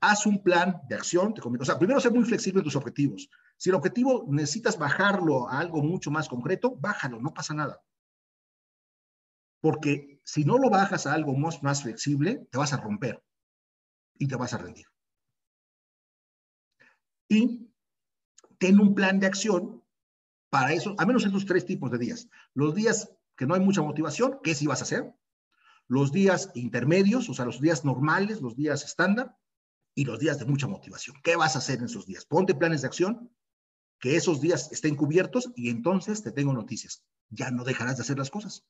Haz 0.00 0.26
un 0.26 0.42
plan 0.42 0.80
de 0.88 0.94
acción. 0.94 1.34
O 1.36 1.64
sea, 1.64 1.78
primero 1.78 2.00
ser 2.00 2.12
muy 2.12 2.24
flexible 2.24 2.60
en 2.60 2.64
tus 2.64 2.76
objetivos. 2.76 3.28
Si 3.56 3.70
el 3.70 3.74
objetivo 3.74 4.26
necesitas 4.28 4.78
bajarlo 4.78 5.48
a 5.48 5.58
algo 5.58 5.82
mucho 5.82 6.10
más 6.10 6.28
concreto, 6.28 6.76
bájalo, 6.76 7.20
no 7.20 7.34
pasa 7.34 7.54
nada. 7.54 7.82
Porque 9.60 10.20
si 10.24 10.44
no 10.44 10.56
lo 10.56 10.70
bajas 10.70 11.06
a 11.06 11.14
algo 11.14 11.36
más, 11.36 11.62
más 11.62 11.82
flexible, 11.82 12.46
te 12.50 12.58
vas 12.58 12.72
a 12.72 12.76
romper 12.76 13.22
y 14.18 14.28
te 14.28 14.36
vas 14.36 14.54
a 14.54 14.58
rendir 14.58 14.86
y 17.28 17.70
ten 18.58 18.80
un 18.80 18.94
plan 18.94 19.20
de 19.20 19.26
acción 19.26 19.82
para 20.50 20.72
eso, 20.72 20.94
a 20.98 21.06
menos 21.06 21.24
esos 21.24 21.46
tres 21.46 21.64
tipos 21.64 21.90
de 21.90 21.98
días. 21.98 22.28
Los 22.54 22.74
días 22.74 23.12
que 23.36 23.46
no 23.46 23.54
hay 23.54 23.60
mucha 23.60 23.82
motivación, 23.82 24.38
¿qué 24.42 24.54
sí 24.54 24.66
vas 24.66 24.80
a 24.80 24.84
hacer? 24.84 25.12
Los 25.86 26.12
días 26.12 26.50
intermedios, 26.54 27.28
o 27.28 27.34
sea, 27.34 27.44
los 27.44 27.60
días 27.60 27.84
normales, 27.84 28.40
los 28.40 28.56
días 28.56 28.84
estándar, 28.84 29.36
y 29.98 30.04
los 30.04 30.20
días 30.20 30.38
de 30.38 30.44
mucha 30.44 30.68
motivación. 30.68 31.16
¿Qué 31.24 31.34
vas 31.34 31.56
a 31.56 31.58
hacer 31.58 31.80
en 31.80 31.86
esos 31.86 32.06
días? 32.06 32.24
Ponte 32.24 32.54
planes 32.54 32.82
de 32.82 32.86
acción, 32.86 33.34
que 33.98 34.14
esos 34.14 34.40
días 34.40 34.70
estén 34.70 34.94
cubiertos 34.94 35.50
y 35.56 35.70
entonces 35.70 36.22
te 36.22 36.30
tengo 36.30 36.52
noticias. 36.52 37.04
Ya 37.30 37.50
no 37.50 37.64
dejarás 37.64 37.96
de 37.96 38.02
hacer 38.02 38.16
las 38.16 38.30
cosas. 38.30 38.64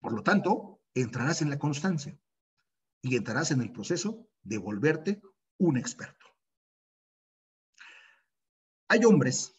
Por 0.00 0.12
lo 0.12 0.22
tanto, 0.22 0.80
entrarás 0.94 1.42
en 1.42 1.50
la 1.50 1.58
constancia 1.58 2.16
y 3.02 3.16
entrarás 3.16 3.50
en 3.50 3.60
el 3.60 3.72
proceso 3.72 4.28
de 4.44 4.58
volverte 4.58 5.20
un 5.58 5.78
experto. 5.78 6.26
Hay 8.86 9.04
hombres 9.04 9.52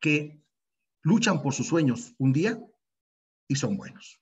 que 0.00 0.42
luchan 1.02 1.42
por 1.42 1.54
sus 1.54 1.66
sueños 1.66 2.14
un 2.18 2.32
día 2.32 2.60
y 3.48 3.56
son 3.56 3.76
buenos. 3.76 4.20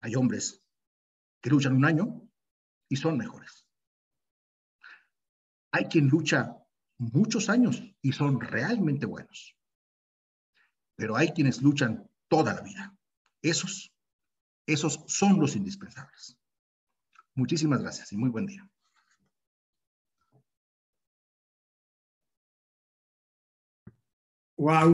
Hay 0.00 0.14
hombres 0.14 0.62
que 1.40 1.50
luchan 1.50 1.74
un 1.74 1.84
año 1.84 2.28
y 2.88 2.96
son 2.96 3.16
mejores. 3.18 3.66
Hay 5.72 5.86
quien 5.86 6.08
lucha 6.08 6.56
muchos 6.98 7.48
años 7.48 7.82
y 8.00 8.12
son 8.12 8.40
realmente 8.40 9.06
buenos. 9.06 9.56
Pero 10.96 11.16
hay 11.16 11.32
quienes 11.32 11.62
luchan 11.62 12.08
toda 12.28 12.54
la 12.54 12.60
vida. 12.60 12.96
Esos, 13.42 13.92
esos 14.66 15.04
son 15.08 15.40
los 15.40 15.56
indispensables. 15.56 16.38
Muchísimas 17.34 17.82
gracias 17.82 18.12
y 18.12 18.16
muy 18.16 18.30
buen 18.30 18.46
día. 18.46 18.70
Wow. 24.58 24.93